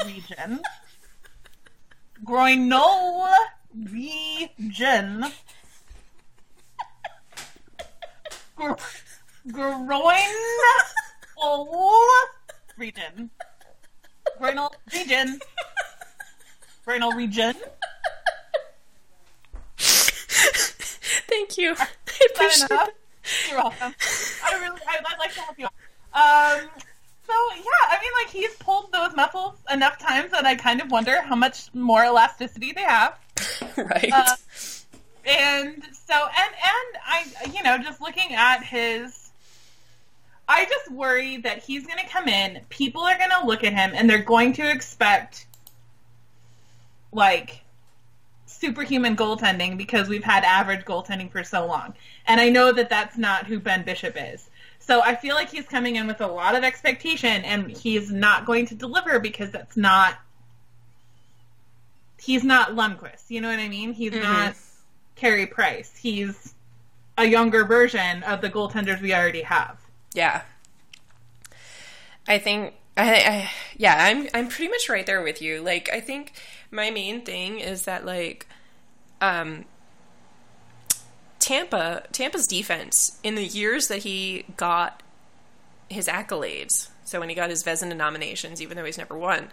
region. 0.06 0.60
groinal 2.26 3.28
region. 3.92 5.26
Gr- 8.56 8.74
groinal 9.50 10.12
region. 12.78 13.30
Groinal 14.40 14.72
region. 14.94 15.40
Groinal 16.88 17.14
region. 17.16 17.56
Thank 21.36 21.58
you. 21.58 21.76
I 22.40 22.46
Is 22.46 22.66
that. 22.70 22.92
You're 23.50 23.58
welcome. 23.58 23.94
I 24.46 24.60
really, 24.62 24.80
I, 24.88 25.00
I'd 25.06 25.20
like 25.20 25.34
to 25.34 25.42
help 25.42 25.60
you. 25.60 25.66
Um, 25.66 26.70
so 27.28 27.34
yeah, 27.56 27.90
I 27.90 27.98
mean, 28.00 28.12
like 28.24 28.32
he's 28.32 28.56
pulled 28.56 28.94
those 28.94 29.14
muscles 29.18 29.56
enough 29.70 30.00
times 30.00 30.32
that 30.32 30.46
I 30.46 30.56
kind 30.56 30.82
of 30.82 30.90
wonder 30.90 31.22
how 31.22 31.36
much 31.36 31.74
more 31.74 32.06
elasticity 32.06 32.72
they 32.72 32.84
have. 32.84 33.18
right. 33.78 34.12
Uh, 34.14 34.36
and 35.26 35.84
so, 36.08 36.14
and 36.14 36.54
and 36.64 37.02
I, 37.06 37.26
you 37.54 37.64
know, 37.64 37.80
just 37.80 38.00
looking 38.00 38.34
at 38.34 38.64
his, 38.64 39.32
I 40.48 40.64
just 40.66 40.90
worry 40.90 41.38
that 41.38 41.64
he's 41.64 41.86
going 41.86 42.00
to 42.00 42.08
come 42.08 42.30
in. 42.30 42.62
People 42.70 43.02
are 43.02 43.18
going 43.18 43.32
to 43.42 43.46
look 43.46 43.66
at 43.66 43.74
him 43.74 43.92
and 43.94 44.10
they're 44.10 44.24
going 44.24 44.54
to 44.54 44.72
expect 44.72 45.48
like 47.12 47.65
superhuman 48.66 49.16
goaltending 49.16 49.78
because 49.78 50.08
we've 50.08 50.24
had 50.24 50.44
average 50.44 50.86
goaltending 50.86 51.32
for 51.32 51.44
so 51.44 51.66
long. 51.66 51.94
And 52.28 52.40
I 52.42 52.50
know 52.50 52.72
that 52.72 52.90
that's 52.90 53.18
not 53.18 53.46
who 53.46 53.60
Ben 53.60 53.84
Bishop 53.84 54.16
is. 54.18 54.50
So 54.80 55.02
I 55.02 55.16
feel 55.16 55.36
like 55.36 55.50
he's 55.50 55.68
coming 55.68 55.96
in 55.96 56.08
with 56.08 56.22
a 56.22 56.28
lot 56.28 56.56
of 56.56 56.64
expectation 56.64 57.44
and 57.44 57.70
he's 57.72 58.12
not 58.12 58.46
going 58.46 58.66
to 58.68 58.76
deliver 58.76 59.20
because 59.20 59.52
that's 59.52 59.76
not 59.78 60.16
he's 62.20 62.44
not 62.44 62.70
Lundqvist. 62.72 63.26
You 63.30 63.42
know 63.42 63.50
what 63.50 63.60
I 63.60 63.68
mean? 63.70 63.94
He's 63.94 64.12
Mhm. 64.14 64.24
not 64.24 64.56
Carey 65.16 65.46
Price. 65.46 65.96
He's 65.98 66.54
a 67.18 67.26
younger 67.26 67.66
version 67.66 68.24
of 68.24 68.42
the 68.42 68.50
goaltenders 68.50 69.02
we 69.02 69.14
already 69.14 69.42
have. 69.44 69.78
Yeah. 70.14 70.42
I 72.28 72.38
think 72.40 72.74
I, 72.98 73.14
I 73.16 73.52
yeah, 73.78 73.96
I'm 74.00 74.28
I'm 74.34 74.48
pretty 74.48 74.70
much 74.70 74.90
right 74.90 75.06
there 75.06 75.22
with 75.22 75.42
you. 75.42 75.62
Like 75.62 75.90
I 75.92 76.00
think 76.00 76.34
my 76.72 76.90
main 76.92 77.22
thing 77.24 77.60
is 77.60 77.84
that 77.86 78.06
like 78.06 78.48
um 79.22 79.66
Tampa 81.40 82.04
Tampa's 82.12 82.48
defense 82.48 83.20
in 83.24 83.36
the 83.36 83.46
years 83.46 83.88
that 83.88 84.00
he 84.00 84.46
got 84.58 85.04
his 85.90 86.08
accolades, 86.08 86.90
so 87.04 87.20
when 87.20 87.30
he 87.30 87.36
got 87.36 87.50
his 87.50 87.64
Vezina 87.64 87.96
nominations 87.96 88.62
even 88.62 88.78
though 88.78 88.86
he's 88.86 88.98
never 88.98 89.18
won, 89.18 89.50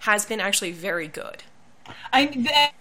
has 0.00 0.26
been 0.26 0.40
actually 0.40 0.72
very 0.72 1.08
good. 1.08 1.44
I 2.12 2.72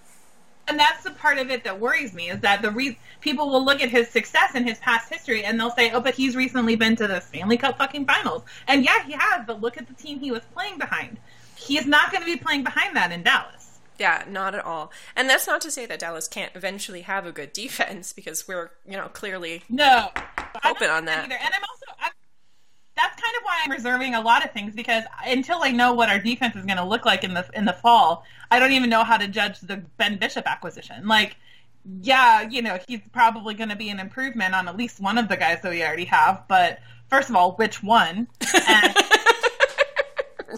and 0.68 0.80
that's 0.80 1.04
the 1.04 1.12
part 1.12 1.38
of 1.38 1.50
it 1.50 1.64
that 1.64 1.80
worries 1.80 2.14
me 2.14 2.30
is 2.30 2.42
that 2.42 2.62
the 2.62 2.72
re- 2.72 3.00
people 3.22 3.50
will 3.50 3.64
look 3.64 3.82
at 3.82 3.90
his 3.90 4.10
success 4.10 4.52
and 4.54 4.68
his 4.68 4.78
past 4.80 5.10
history 5.10 5.44
and 5.44 5.60
they'll 5.60 5.72
say, 5.72 5.92
"Oh, 5.92 6.02
but 6.02 6.16
he's 6.16 6.36
recently 6.36 6.76
been 6.76 6.96
to 6.98 7.08
the 7.08 7.22
Stanley 7.22 7.58
Cup 7.58 7.78
fucking 7.78 8.06
finals." 8.06 8.44
And 8.68 8.84
yeah, 8.84 9.04
he 9.06 9.14
has, 9.14 9.46
but 9.48 9.62
look 9.62 9.78
at 9.78 9.88
the 9.88 9.94
team 9.94 10.20
he 10.20 10.32
was 10.32 10.44
playing 10.54 10.78
behind. 10.78 11.18
He 11.56 11.78
is 11.78 11.86
not 11.86 12.12
going 12.12 12.22
to 12.22 12.26
be 12.26 12.38
playing 12.38 12.64
behind 12.64 12.96
that 12.96 13.12
in 13.12 13.24
Dallas. 13.24 13.57
Yeah, 14.00 14.24
not 14.28 14.56
at 14.56 14.64
all. 14.64 14.92
And 15.16 15.30
that's 15.30 15.48
not 15.48 15.62
to 15.62 15.72
say 15.72 15.86
that 15.86 16.00
Dallas 16.00 16.28
can't 16.28 16.52
eventually 16.56 17.02
have 17.02 17.26
a 17.26 17.32
good 17.32 17.54
defense 17.54 18.14
because 18.14 18.48
we're, 18.48 18.72
you 18.86 18.98
know, 18.98 19.10
clearly 19.10 19.64
No, 19.70 20.10
open 20.66 20.90
on 20.90 21.06
that. 21.06 21.26
Either. 21.26 21.36
And 21.36 21.54
I'm 21.54 21.62
also 21.70 21.86
I'm, 22.00 22.12
that's 22.96 23.22
kind 23.22 23.36
of 23.38 23.44
why 23.44 23.60
I'm 23.64 23.72
reserving 23.72 24.16
a 24.16 24.22
lot 24.22 24.44
of 24.44 24.52
things 24.52 24.74
because 24.76 25.04
until 25.26 25.64
I 25.64 25.72
know 25.72 25.94
what 25.94 26.10
our 26.10 26.20
defense 26.20 26.56
is 26.56 26.66
going 26.66 26.78
to 26.78 26.84
look 26.86 27.06
like 27.06 27.24
in 27.24 27.34
the 27.34 27.48
in 27.54 27.66
the 27.66 27.74
fall, 27.74 28.24
I 28.52 28.60
don't 28.60 28.72
even 28.72 28.90
know 28.90 29.04
how 29.04 29.18
to 29.18 29.28
judge 29.28 29.60
the 29.60 29.78
Ben 29.98 30.18
Bishop 30.18 30.48
acquisition. 30.48 31.08
Like, 31.08 31.36
yeah, 32.02 32.42
you 32.42 32.62
know, 32.62 32.80
he's 32.88 33.02
probably 33.12 33.54
going 33.54 33.70
to 33.70 33.76
be 33.76 33.90
an 33.90 34.00
improvement 34.00 34.54
on 34.56 34.68
at 34.68 34.76
least 34.76 35.00
one 35.00 35.18
of 35.18 35.28
the 35.30 35.38
guys 35.38 35.62
that 35.62 35.72
we 35.72 35.84
already 35.84 36.06
have. 36.06 36.44
But 36.48 36.80
first 37.10 37.30
of 37.30 37.36
all, 37.36 37.54
which 37.54 37.82
one? 37.84 38.28
And 38.68 38.96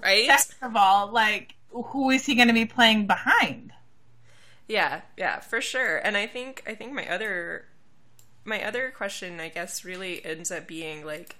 right? 0.03 0.25
second 0.27 0.69
of 0.69 0.75
all, 0.75 1.11
like, 1.11 1.55
who 1.71 2.09
is 2.09 2.25
he 2.25 2.35
going 2.35 2.47
to 2.47 2.53
be 2.53 2.65
playing 2.65 3.07
behind? 3.07 3.73
Yeah, 4.67 5.01
yeah, 5.17 5.39
for 5.39 5.61
sure. 5.61 5.97
And 5.97 6.15
I 6.15 6.27
think 6.27 6.63
I 6.67 6.75
think 6.75 6.93
my 6.93 7.07
other 7.09 7.65
my 8.45 8.63
other 8.63 8.91
question 8.91 9.39
I 9.39 9.49
guess 9.49 9.83
really 9.83 10.23
ends 10.23 10.51
up 10.51 10.67
being 10.67 11.05
like 11.05 11.35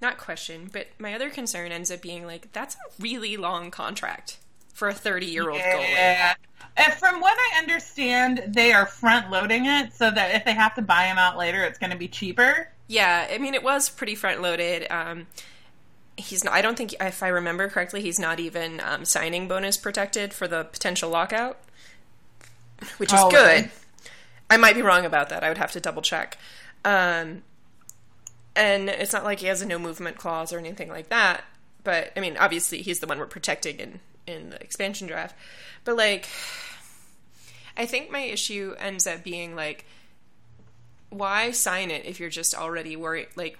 not 0.00 0.18
question, 0.18 0.68
but 0.72 0.88
my 0.98 1.14
other 1.14 1.30
concern 1.30 1.72
ends 1.72 1.90
up 1.90 2.00
being 2.00 2.26
like 2.26 2.52
that's 2.52 2.74
a 2.74 3.02
really 3.02 3.36
long 3.36 3.70
contract 3.70 4.38
for 4.72 4.88
a 4.88 4.94
30-year-old 4.94 5.58
goalie. 5.58 5.90
Yeah. 5.90 6.34
And 6.76 6.92
from 6.92 7.20
what 7.20 7.36
I 7.38 7.58
understand, 7.58 8.42
they 8.48 8.74
are 8.74 8.84
front 8.84 9.30
loading 9.30 9.64
it 9.64 9.94
so 9.94 10.10
that 10.10 10.34
if 10.34 10.44
they 10.44 10.52
have 10.52 10.74
to 10.74 10.82
buy 10.82 11.04
him 11.04 11.16
out 11.16 11.38
later, 11.38 11.62
it's 11.62 11.78
going 11.78 11.92
to 11.92 11.96
be 11.96 12.08
cheaper. 12.08 12.68
Yeah, 12.86 13.26
I 13.30 13.38
mean 13.38 13.54
it 13.54 13.62
was 13.62 13.90
pretty 13.90 14.14
front 14.14 14.40
loaded. 14.40 14.86
Um 14.90 15.26
he's 16.16 16.44
not 16.44 16.54
I 16.54 16.62
don't 16.62 16.76
think 16.76 16.94
if 17.00 17.22
I 17.22 17.28
remember 17.28 17.68
correctly, 17.68 18.02
he's 18.02 18.18
not 18.18 18.40
even 18.40 18.80
um, 18.80 19.04
signing 19.04 19.48
bonus 19.48 19.76
protected 19.76 20.32
for 20.32 20.48
the 20.48 20.64
potential 20.64 21.10
lockout, 21.10 21.58
which 22.98 23.12
is 23.12 23.20
Oh, 23.20 23.30
good. 23.30 23.70
I 24.48 24.56
might 24.56 24.74
be 24.74 24.82
wrong 24.82 25.04
about 25.04 25.28
that. 25.30 25.42
I 25.42 25.48
would 25.48 25.58
have 25.58 25.72
to 25.72 25.80
double 25.80 26.02
check. 26.02 26.38
Um, 26.84 27.42
and 28.54 28.88
it's 28.88 29.12
not 29.12 29.24
like 29.24 29.40
he 29.40 29.46
has 29.46 29.60
a 29.60 29.66
no 29.66 29.78
movement 29.78 30.16
clause 30.16 30.52
or 30.52 30.58
anything 30.58 30.88
like 30.88 31.08
that. 31.08 31.44
But 31.84 32.12
I 32.16 32.20
mean, 32.20 32.36
obviously, 32.36 32.82
he's 32.82 33.00
the 33.00 33.06
one 33.06 33.18
we're 33.18 33.26
protecting 33.26 33.78
in 33.78 34.00
in 34.26 34.50
the 34.50 34.60
expansion 34.62 35.06
draft. 35.06 35.36
But 35.84 35.96
like, 35.96 36.28
I 37.76 37.86
think 37.86 38.10
my 38.10 38.20
issue 38.20 38.74
ends 38.78 39.06
up 39.06 39.22
being 39.22 39.54
like, 39.54 39.84
why 41.10 41.50
sign 41.50 41.90
it 41.90 42.04
if 42.04 42.18
you're 42.18 42.30
just 42.30 42.54
already 42.54 42.96
worried, 42.96 43.28
like, 43.36 43.56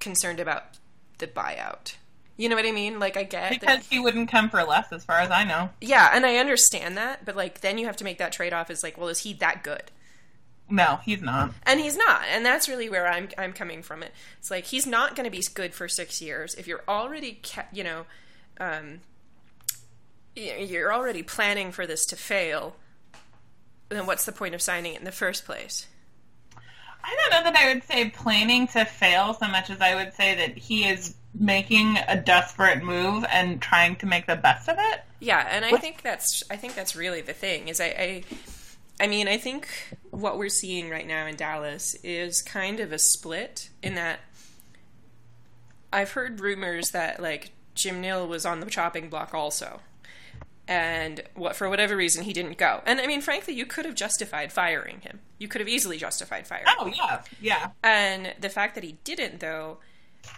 concerned 0.00 0.40
about 0.40 0.64
the 1.22 1.26
buyout? 1.26 1.94
You 2.36 2.48
know 2.50 2.56
what 2.56 2.66
I 2.66 2.72
mean? 2.72 2.98
Like, 2.98 3.16
I 3.16 3.22
get 3.22 3.50
that- 3.50 3.60
Because 3.60 3.86
he 3.88 3.98
wouldn't 3.98 4.30
come 4.30 4.50
for 4.50 4.62
less, 4.64 4.92
as 4.92 5.04
far 5.04 5.20
as 5.20 5.30
I 5.30 5.44
know. 5.44 5.70
yeah, 5.80 6.10
and 6.12 6.26
I 6.26 6.36
understand 6.36 6.96
that, 6.98 7.24
but 7.24 7.36
like, 7.36 7.60
then 7.62 7.78
you 7.78 7.86
have 7.86 7.96
to 7.96 8.04
make 8.04 8.18
that 8.18 8.32
trade 8.32 8.52
off. 8.52 8.70
Is 8.70 8.82
like, 8.82 8.98
well, 8.98 9.08
is 9.08 9.20
he 9.20 9.32
that 9.34 9.62
good? 9.62 9.84
No, 10.70 11.00
he's 11.04 11.20
not. 11.22 11.52
and 11.64 11.80
he's 11.80 11.96
not 11.96 12.22
and 12.30 12.46
that's 12.46 12.66
really 12.68 12.88
where 12.88 13.06
i'm 13.06 13.28
i'm 13.36 13.52
coming 13.52 13.82
from 13.82 14.02
it 14.02 14.10
it's 14.38 14.50
like 14.50 14.64
he's 14.64 14.86
not 14.86 15.14
going 15.14 15.24
to 15.24 15.30
be 15.30 15.42
good 15.54 15.74
for 15.74 15.86
6 15.86 16.22
years 16.22 16.54
if 16.54 16.66
you're 16.66 16.84
already 16.88 17.40
ca- 17.44 17.66
you 17.72 17.84
know 17.84 18.06
um 18.58 19.00
you're 20.34 20.92
already 20.94 21.22
planning 21.22 21.72
for 21.72 21.86
this 21.86 22.06
to 22.06 22.16
fail 22.16 22.76
then 23.90 24.06
what's 24.06 24.24
the 24.24 24.32
point 24.32 24.54
of 24.54 24.62
signing 24.62 24.94
it 24.94 24.98
in 24.98 25.04
the 25.04 25.12
first 25.12 25.44
place 25.44 25.86
I 27.04 27.16
don't 27.16 27.30
know 27.44 27.50
that 27.50 27.56
I 27.60 27.72
would 27.72 27.84
say 27.84 28.10
planning 28.10 28.66
to 28.68 28.84
fail 28.84 29.34
so 29.34 29.48
much 29.48 29.70
as 29.70 29.80
I 29.80 29.94
would 29.94 30.14
say 30.14 30.34
that 30.36 30.56
he 30.56 30.84
is 30.88 31.14
making 31.34 31.96
a 32.08 32.20
desperate 32.20 32.82
move 32.82 33.24
and 33.32 33.60
trying 33.60 33.96
to 33.96 34.06
make 34.06 34.26
the 34.26 34.36
best 34.36 34.68
of 34.68 34.76
it. 34.78 35.00
yeah 35.18 35.46
and 35.50 35.64
i 35.64 35.70
What- 35.72 35.80
think 35.80 36.02
that's 36.02 36.42
i 36.50 36.56
think 36.56 36.74
that's 36.74 36.94
really 36.94 37.22
the 37.22 37.32
thing 37.32 37.68
is 37.68 37.80
i 37.80 37.86
i 37.86 38.22
I 39.00 39.06
mean, 39.08 39.26
I 39.26 39.36
think 39.38 39.66
what 40.10 40.38
we're 40.38 40.48
seeing 40.50 40.88
right 40.88 41.06
now 41.06 41.26
in 41.26 41.34
Dallas 41.34 41.96
is 42.04 42.40
kind 42.40 42.78
of 42.78 42.92
a 42.92 42.98
split 43.00 43.70
in 43.82 43.94
that 43.96 44.20
I've 45.92 46.12
heard 46.12 46.40
rumors 46.40 46.90
that 46.90 47.20
like 47.20 47.50
Jim 47.74 48.00
Nill 48.00 48.28
was 48.28 48.46
on 48.46 48.60
the 48.60 48.66
chopping 48.66 49.08
block 49.08 49.34
also. 49.34 49.80
And 50.68 51.22
what 51.34 51.56
for 51.56 51.68
whatever 51.68 51.96
reason 51.96 52.24
he 52.24 52.32
didn't 52.32 52.56
go. 52.56 52.82
And 52.86 53.00
I 53.00 53.06
mean, 53.06 53.20
frankly, 53.20 53.54
you 53.54 53.66
could 53.66 53.84
have 53.84 53.96
justified 53.96 54.52
firing 54.52 55.00
him. 55.00 55.18
You 55.38 55.48
could 55.48 55.60
have 55.60 55.68
easily 55.68 55.98
justified 55.98 56.46
firing. 56.46 56.66
Oh 56.78 56.86
yeah, 56.86 57.22
yeah. 57.40 57.70
And 57.82 58.34
the 58.40 58.48
fact 58.48 58.76
that 58.76 58.84
he 58.84 58.98
didn't, 59.02 59.40
though, 59.40 59.78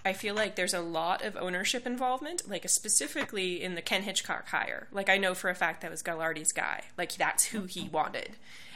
I 0.04 0.14
feel 0.14 0.34
like 0.34 0.56
there's 0.56 0.74
a 0.74 0.80
lot 0.80 1.22
of 1.22 1.36
ownership 1.36 1.86
involvement, 1.86 2.48
like 2.48 2.68
specifically 2.68 3.62
in 3.62 3.74
the 3.74 3.82
Ken 3.82 4.02
Hitchcock 4.02 4.48
hire. 4.48 4.88
Like 4.92 5.08
I 5.10 5.18
know 5.18 5.34
for 5.34 5.50
a 5.50 5.54
fact 5.54 5.82
that 5.82 5.90
was 5.90 6.02
Gaglardi's 6.02 6.52
guy. 6.52 6.84
Like 6.96 7.14
that's 7.16 7.44
who 7.46 7.64
he 7.64 7.88
wanted, 7.88 8.30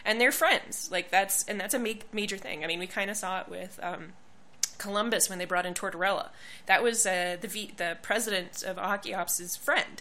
and 0.05 0.21
they're 0.21 0.33
friends. 0.33 0.90
Like 0.93 1.11
that's 1.11 1.45
and 1.45 1.59
that's 1.59 1.75
a 1.75 1.78
ma- 1.78 2.02
major 2.12 2.37
thing. 2.37 2.62
I 2.62 2.67
mean, 2.67 2.78
we 2.78 2.87
kind 2.87 3.11
of 3.11 3.17
saw 3.17 3.40
it 3.40 3.49
with. 3.49 3.81
Um, 3.83 4.12
Columbus 4.76 5.28
when 5.28 5.40
they 5.40 5.45
brought 5.45 5.67
in 5.67 5.75
Tortorella, 5.75 6.28
that 6.67 6.85
was 6.85 7.05
uh, 7.05 7.37
the 7.40 7.49
v- 7.49 7.73
the 7.76 7.99
president 8.00 8.62
of 8.62 8.76
Hockey 8.76 9.12
Ops' 9.12 9.57
friend, 9.57 10.00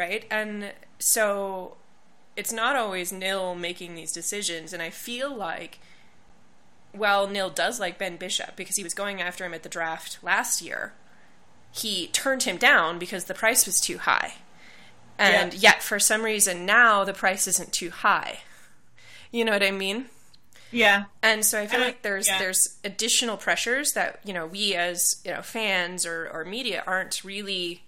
right? 0.00 0.24
And 0.30 0.72
so 0.98 1.76
it's 2.36 2.52
not 2.52 2.74
always 2.74 3.12
Nill 3.12 3.54
making 3.54 3.94
these 3.94 4.12
decisions, 4.12 4.72
and 4.72 4.82
I 4.82 4.90
feel 4.90 5.34
like 5.34 5.78
well, 6.92 7.28
Nill 7.28 7.50
does 7.50 7.78
like 7.78 7.98
Ben 7.98 8.16
Bishop 8.16 8.56
because 8.56 8.76
he 8.76 8.82
was 8.82 8.94
going 8.94 9.22
after 9.22 9.44
him 9.44 9.54
at 9.54 9.62
the 9.62 9.68
draft 9.68 10.18
last 10.22 10.60
year. 10.60 10.92
He 11.70 12.08
turned 12.08 12.42
him 12.42 12.56
down 12.56 12.98
because 12.98 13.24
the 13.26 13.34
price 13.34 13.64
was 13.64 13.78
too 13.78 13.98
high. 13.98 14.34
And 15.16 15.52
Yeah. 15.54 15.60
yet, 15.74 15.82
for 15.84 16.00
some 16.00 16.22
reason, 16.22 16.66
now 16.66 17.04
the 17.04 17.12
price 17.14 17.46
isn't 17.46 17.72
too 17.72 17.90
high. 17.90 18.40
You 19.30 19.44
know 19.44 19.52
what 19.52 19.62
I 19.62 19.70
mean? 19.70 20.06
Yeah. 20.72 21.04
And 21.22 21.46
so 21.46 21.60
I 21.60 21.68
feel 21.68 21.80
Uh, 21.80 21.84
like 21.84 22.02
there's 22.02 22.26
yeah. 22.26 22.38
there's 22.40 22.78
additional 22.82 23.36
pressures 23.36 23.92
that 23.92 24.18
you 24.24 24.32
know 24.32 24.46
we 24.46 24.74
as 24.74 25.04
you 25.24 25.32
know 25.32 25.42
fans 25.42 26.04
or, 26.04 26.28
or 26.32 26.44
media 26.44 26.82
aren't 26.88 27.22
really 27.22 27.84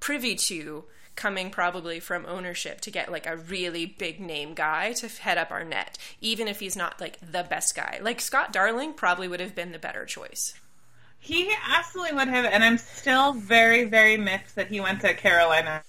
privy 0.00 0.34
to 0.34 0.84
coming 1.16 1.50
probably 1.50 1.98
from 1.98 2.24
ownership 2.26 2.80
to 2.82 2.90
get 2.90 3.10
like 3.10 3.26
a 3.26 3.36
really 3.36 3.86
big 3.86 4.20
name 4.20 4.54
guy 4.54 4.92
to 4.92 5.08
head 5.08 5.38
up 5.38 5.50
our 5.50 5.64
net, 5.64 5.98
even 6.20 6.46
if 6.46 6.60
he's 6.60 6.76
not 6.76 7.00
like 7.00 7.18
the 7.20 7.42
best 7.42 7.74
guy. 7.74 7.98
Like 8.02 8.20
Scott 8.20 8.52
Darling 8.52 8.92
probably 8.92 9.26
would 9.26 9.40
have 9.40 9.54
been 9.54 9.72
the 9.72 9.78
better 9.78 10.04
choice. 10.04 10.54
He 11.18 11.52
absolutely 11.68 12.14
would 12.16 12.28
have, 12.28 12.44
and 12.44 12.62
I'm 12.62 12.78
still 12.78 13.32
very, 13.32 13.84
very 13.84 14.16
mixed 14.16 14.54
that 14.54 14.68
he 14.68 14.80
went 14.80 15.00
to 15.00 15.14
Carolina. 15.14 15.82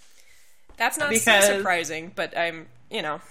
That's 0.77 0.98
not 0.98 1.10
Because- 1.10 1.46
so 1.46 1.57
surprising, 1.57 2.12
but 2.15 2.36
I'm 2.38 2.67
you 2.89 3.01
know 3.01 3.22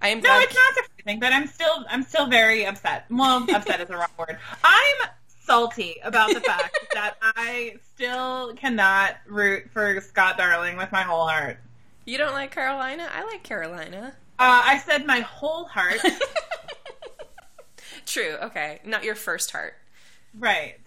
I 0.00 0.08
am 0.08 0.18
No, 0.18 0.22
glad 0.28 0.42
it's 0.44 0.54
not 0.54 0.84
surprising, 0.84 1.20
but 1.20 1.32
I'm 1.32 1.46
still, 1.46 1.84
I'm 1.88 2.02
still 2.02 2.26
very 2.26 2.66
upset. 2.66 3.06
Well, 3.10 3.46
upset 3.54 3.80
is 3.80 3.88
the 3.88 3.96
wrong 3.96 4.08
word. 4.18 4.38
I'm 4.62 5.08
salty 5.46 5.96
about 6.02 6.32
the 6.34 6.40
fact 6.40 6.76
that 6.94 7.14
I 7.22 7.76
still 7.94 8.54
cannot 8.54 9.16
root 9.26 9.70
for 9.72 10.00
Scott 10.00 10.36
Darling 10.36 10.76
with 10.76 10.90
my 10.92 11.02
whole 11.02 11.26
heart. 11.26 11.58
you 12.04 12.18
don't 12.18 12.32
like 12.32 12.50
Carolina. 12.50 13.08
I 13.14 13.24
like 13.24 13.42
Carolina. 13.42 14.14
Uh, 14.38 14.62
I 14.64 14.78
said 14.78 15.06
my 15.06 15.20
whole 15.20 15.64
heart. 15.64 16.00
True. 18.06 18.36
Okay, 18.42 18.80
not 18.84 19.04
your 19.04 19.14
first 19.14 19.50
heart. 19.50 19.74
Right. 20.38 20.78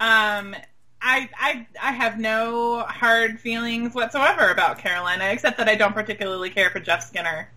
Um, 0.00 0.54
I, 1.00 1.28
I, 1.38 1.66
I 1.82 1.92
have 1.92 2.18
no 2.18 2.80
hard 2.80 3.40
feelings 3.40 3.94
whatsoever 3.94 4.50
about 4.50 4.78
Carolina, 4.78 5.24
except 5.30 5.58
that 5.58 5.68
I 5.68 5.74
don't 5.74 5.94
particularly 5.94 6.50
care 6.50 6.70
for 6.70 6.80
Jeff 6.80 7.02
Skinner. 7.04 7.48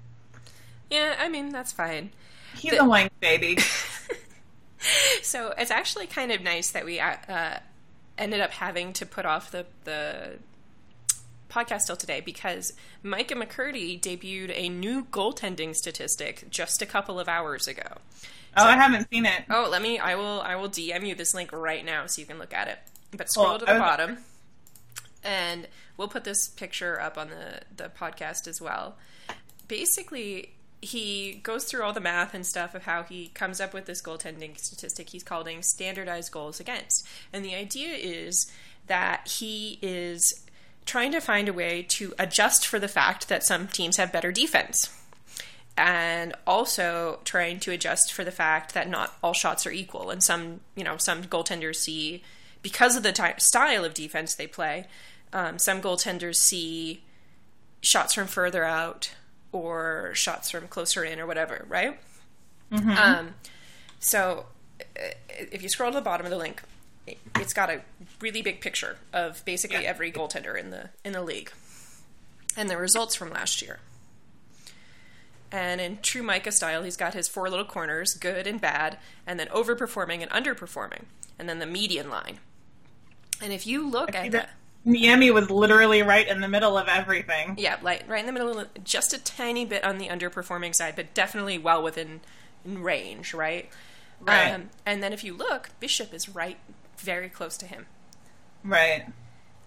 Yeah, 0.89 1.15
I 1.19 1.29
mean 1.29 1.49
that's 1.49 1.71
fine. 1.71 2.11
He's 2.55 2.71
The- 2.71 2.83
a 2.83 2.85
wank 2.85 3.11
baby. 3.19 3.57
So 5.21 5.53
it's 5.57 5.71
actually 5.71 6.07
kind 6.07 6.31
of 6.31 6.41
nice 6.41 6.71
that 6.71 6.85
we 6.85 6.99
uh, 6.99 7.15
uh, 7.29 7.57
ended 8.17 8.41
up 8.41 8.51
having 8.51 8.93
to 8.93 9.05
put 9.05 9.25
off 9.25 9.51
the 9.51 9.65
the 9.83 10.39
podcast 11.49 11.85
till 11.85 11.95
today 11.97 12.21
because 12.21 12.73
Micah 13.03 13.35
McCurdy 13.35 13.99
debuted 13.99 14.51
a 14.55 14.69
new 14.69 15.03
goaltending 15.05 15.75
statistic 15.75 16.45
just 16.49 16.81
a 16.81 16.85
couple 16.85 17.19
of 17.19 17.27
hours 17.27 17.67
ago. 17.67 17.97
Oh, 18.57 18.65
I 18.65 18.75
haven't 18.75 19.09
seen 19.09 19.25
it. 19.25 19.43
Oh, 19.49 19.67
let 19.69 19.81
me. 19.81 19.99
I 19.99 20.15
will. 20.15 20.41
I 20.41 20.55
will 20.55 20.69
DM 20.69 21.07
you 21.07 21.15
this 21.15 21.33
link 21.33 21.51
right 21.53 21.85
now 21.85 22.05
so 22.07 22.19
you 22.19 22.25
can 22.25 22.37
look 22.39 22.53
at 22.53 22.67
it. 22.67 22.79
But 23.15 23.29
scroll 23.29 23.59
to 23.59 23.65
the 23.65 23.73
was- 23.73 23.79
bottom, 23.79 24.17
and 25.23 25.67
we'll 25.97 26.09
put 26.09 26.23
this 26.23 26.47
picture 26.49 26.99
up 26.99 27.17
on 27.17 27.29
the 27.29 27.61
the 27.75 27.89
podcast 27.89 28.47
as 28.47 28.59
well. 28.61 28.97
Basically, 29.67 30.53
he 30.81 31.39
goes 31.43 31.65
through 31.65 31.83
all 31.83 31.93
the 31.93 31.99
math 31.99 32.33
and 32.33 32.45
stuff 32.45 32.73
of 32.73 32.83
how 32.83 33.03
he 33.03 33.27
comes 33.29 33.61
up 33.61 33.73
with 33.73 33.85
this 33.85 34.01
goaltending 34.01 34.57
statistic 34.57 35.09
he's 35.09 35.23
calling 35.23 35.61
standardized 35.61 36.31
goals 36.31 36.59
against, 36.59 37.05
and 37.31 37.45
the 37.45 37.55
idea 37.55 37.93
is 37.93 38.51
that 38.87 39.27
he 39.27 39.79
is 39.81 40.45
trying 40.85 41.11
to 41.11 41.19
find 41.19 41.47
a 41.47 41.53
way 41.53 41.83
to 41.83 42.13
adjust 42.17 42.65
for 42.65 42.79
the 42.79 42.87
fact 42.87 43.29
that 43.29 43.43
some 43.43 43.67
teams 43.67 43.97
have 43.97 44.11
better 44.11 44.31
defense 44.31 44.89
and 45.77 46.33
also 46.45 47.19
trying 47.23 47.59
to 47.59 47.71
adjust 47.71 48.11
for 48.11 48.23
the 48.23 48.31
fact 48.31 48.73
that 48.73 48.89
not 48.89 49.13
all 49.23 49.33
shots 49.33 49.65
are 49.65 49.71
equal. 49.71 50.09
And 50.09 50.23
some 50.23 50.61
you 50.75 50.83
know 50.83 50.97
some 50.97 51.23
goaltenders 51.23 51.75
see 51.77 52.23
because 52.61 52.95
of 52.95 53.03
the 53.03 53.11
ty- 53.11 53.35
style 53.37 53.85
of 53.85 53.93
defense 53.93 54.35
they 54.35 54.47
play 54.47 54.85
um, 55.33 55.57
some 55.57 55.81
goaltenders 55.81 56.35
see 56.35 57.01
shots 57.81 58.13
from 58.13 58.27
further 58.27 58.63
out 58.63 59.11
or 59.51 60.11
shots 60.13 60.49
from 60.51 60.67
closer 60.67 61.03
in 61.03 61.19
or 61.19 61.25
whatever 61.27 61.65
right 61.69 61.99
um, 62.71 63.35
so 63.99 64.45
uh, 64.79 65.09
if 65.29 65.61
you 65.61 65.69
scroll 65.69 65.91
to 65.91 65.95
the 65.97 66.01
bottom 66.01 66.25
of 66.25 66.31
the 66.31 66.37
link 66.37 66.61
it- 67.07 67.17
it's 67.35 67.53
got 67.53 67.69
a 67.69 67.81
really 68.21 68.41
big 68.41 68.61
picture 68.61 68.97
of 69.11 69.43
basically 69.45 69.83
Yeah. 69.83 69.89
every 69.89 70.11
goaltender 70.11 70.57
in 70.59 70.69
the 70.69 70.89
in 71.03 71.11
the 71.13 71.21
league 71.21 71.51
and 72.55 72.69
the 72.69 72.77
results 72.77 73.15
from 73.15 73.29
last 73.31 73.61
year 73.61 73.79
and 75.51 75.81
in 75.81 75.99
true 76.01 76.23
Micah 76.23 76.51
style, 76.53 76.83
he's 76.83 76.95
got 76.95 77.13
his 77.13 77.27
four 77.27 77.49
little 77.49 77.65
corners, 77.65 78.13
good 78.13 78.47
and 78.47 78.61
bad, 78.61 78.97
and 79.27 79.37
then 79.37 79.47
overperforming 79.47 80.21
and 80.21 80.31
underperforming, 80.31 81.01
and 81.37 81.49
then 81.49 81.59
the 81.59 81.65
median 81.65 82.09
line. 82.09 82.39
And 83.41 83.51
if 83.51 83.67
you 83.67 83.85
look 83.89 84.15
at 84.15 84.31
that, 84.31 84.51
Niemi 84.85 85.33
was 85.33 85.49
literally 85.49 86.01
right 86.01 86.27
in 86.27 86.41
the 86.41 86.47
middle 86.47 86.77
of 86.77 86.87
everything. 86.87 87.55
yeah, 87.57 87.77
like 87.81 88.09
right 88.09 88.19
in 88.19 88.25
the 88.25 88.31
middle, 88.31 88.57
of, 88.59 88.83
just 88.83 89.13
a 89.13 89.23
tiny 89.23 89.63
bit 89.63 89.83
on 89.83 89.97
the 89.99 90.07
underperforming 90.07 90.73
side, 90.73 90.95
but 90.95 91.13
definitely 91.13 91.57
well 91.57 91.83
within 91.83 92.21
in 92.65 92.81
range, 92.81 93.33
right? 93.33 93.69
Right. 94.19 94.53
Um, 94.53 94.69
and 94.85 95.01
then 95.01 95.13
if 95.13 95.23
you 95.23 95.33
look, 95.35 95.69
Bishop 95.79 96.13
is 96.13 96.29
right, 96.29 96.57
very 96.97 97.29
close 97.29 97.57
to 97.57 97.65
him. 97.65 97.85
Right. 98.63 99.05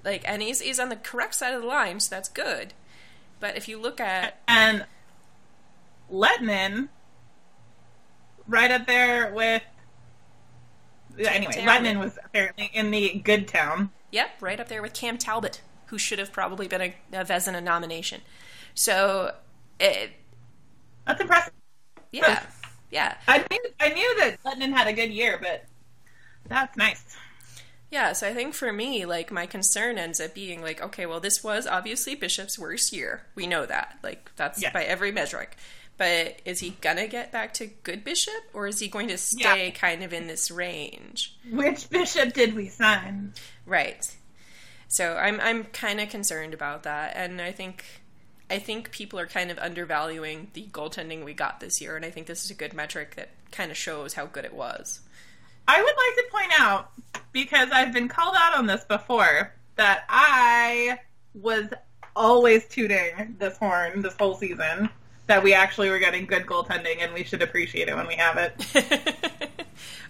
Like, 0.04 0.22
and 0.26 0.42
he's 0.42 0.60
he's 0.60 0.78
on 0.78 0.88
the 0.88 0.96
correct 0.96 1.34
side 1.34 1.54
of 1.54 1.62
the 1.62 1.68
line, 1.68 2.00
so 2.00 2.14
that's 2.14 2.28
good. 2.28 2.74
But 3.40 3.56
if 3.56 3.68
you 3.68 3.80
look 3.80 4.00
at 4.00 4.40
And 4.46 4.86
Lehtonen, 6.12 6.88
right 8.46 8.70
up 8.70 8.86
there 8.86 9.32
with. 9.32 9.62
Anyway. 11.18 11.52
Lehtonen 11.52 12.00
was 12.00 12.18
apparently 12.24 12.70
in 12.72 12.90
the 12.90 13.20
good 13.24 13.46
town. 13.48 13.90
Yep, 14.14 14.30
right 14.42 14.60
up 14.60 14.68
there 14.68 14.80
with 14.80 14.94
Cam 14.94 15.18
Talbot, 15.18 15.60
who 15.86 15.98
should 15.98 16.20
have 16.20 16.32
probably 16.32 16.68
been 16.68 16.80
a, 16.80 16.94
a 17.12 17.24
Vezina 17.24 17.60
nomination. 17.60 18.20
So, 18.72 19.34
it, 19.80 20.12
That's 21.04 21.20
impressive. 21.20 21.52
yeah, 22.12 22.44
yeah, 22.92 23.16
I 23.26 23.38
knew, 23.50 23.60
I 23.80 23.88
knew 23.88 24.16
that 24.20 24.38
Lehtonen 24.44 24.72
had 24.72 24.86
a 24.86 24.92
good 24.92 25.10
year, 25.10 25.36
but 25.42 25.64
that's 26.48 26.76
nice. 26.76 27.16
yeah. 27.90 28.12
So 28.12 28.28
I 28.28 28.34
think 28.34 28.54
for 28.54 28.72
me, 28.72 29.04
like 29.04 29.32
my 29.32 29.46
concern 29.46 29.98
ends 29.98 30.20
up 30.20 30.32
being 30.32 30.62
like, 30.62 30.80
okay, 30.80 31.06
well, 31.06 31.18
this 31.18 31.42
was 31.42 31.66
obviously 31.66 32.14
Bishop's 32.14 32.56
worst 32.56 32.92
year. 32.92 33.22
We 33.34 33.48
know 33.48 33.66
that, 33.66 33.98
like 34.04 34.30
that's 34.36 34.62
Yeah. 34.62 34.72
by 34.72 34.84
every 34.84 35.10
metric. 35.10 35.56
But 35.96 36.40
is 36.44 36.58
he 36.60 36.70
gonna 36.80 37.06
get 37.08 37.30
back 37.32 37.52
to 37.54 37.66
good 37.66 38.02
Bishop, 38.04 38.34
or 38.52 38.66
is 38.68 38.78
he 38.80 38.88
going 38.88 39.08
to 39.08 39.18
stay 39.18 39.66
Yeah. 39.66 39.70
kind 39.70 40.02
of 40.04 40.12
in 40.12 40.26
this 40.28 40.50
range? 40.50 41.36
Which 41.50 41.88
bishop 41.90 42.32
did 42.32 42.54
we 42.54 42.68
sign? 42.68 43.32
Right. 43.66 44.14
So 44.88 45.16
I'm 45.16 45.40
I'm 45.40 45.64
kind 45.64 46.00
of 46.00 46.08
concerned 46.08 46.54
about 46.54 46.82
that, 46.84 47.14
and 47.16 47.40
I 47.40 47.52
think 47.52 47.84
I 48.50 48.58
think 48.58 48.90
people 48.90 49.18
are 49.18 49.26
kind 49.26 49.50
of 49.50 49.58
undervaluing 49.58 50.48
the 50.52 50.66
goaltending 50.70 51.24
we 51.24 51.34
got 51.34 51.60
this 51.60 51.80
year, 51.80 51.96
and 51.96 52.04
I 52.04 52.10
think 52.10 52.26
this 52.26 52.44
is 52.44 52.50
a 52.50 52.54
good 52.54 52.74
metric 52.74 53.16
that 53.16 53.30
kind 53.50 53.70
of 53.70 53.76
shows 53.76 54.14
how 54.14 54.26
good 54.26 54.44
it 54.44 54.54
was. 54.54 55.00
I 55.66 55.82
would 55.82 55.86
like 55.86 56.16
to 56.16 56.24
point 56.30 56.60
out, 56.60 56.90
because 57.32 57.70
I've 57.72 57.92
been 57.92 58.08
called 58.08 58.36
out 58.38 58.56
on 58.56 58.66
this 58.66 58.84
before, 58.84 59.54
that 59.76 60.04
I 60.08 61.00
was 61.34 61.68
always 62.14 62.66
tooting 62.66 63.36
this 63.38 63.56
horn 63.56 64.02
this 64.02 64.14
whole 64.18 64.36
season 64.36 64.88
that 65.26 65.42
we 65.42 65.54
actually 65.54 65.88
were 65.90 65.98
getting 65.98 66.26
good 66.26 66.46
goaltending 66.46 66.98
and 67.00 67.12
we 67.14 67.24
should 67.24 67.42
appreciate 67.42 67.88
it 67.88 67.96
when 67.96 68.06
we 68.06 68.14
have 68.14 68.36
it. 68.36 69.32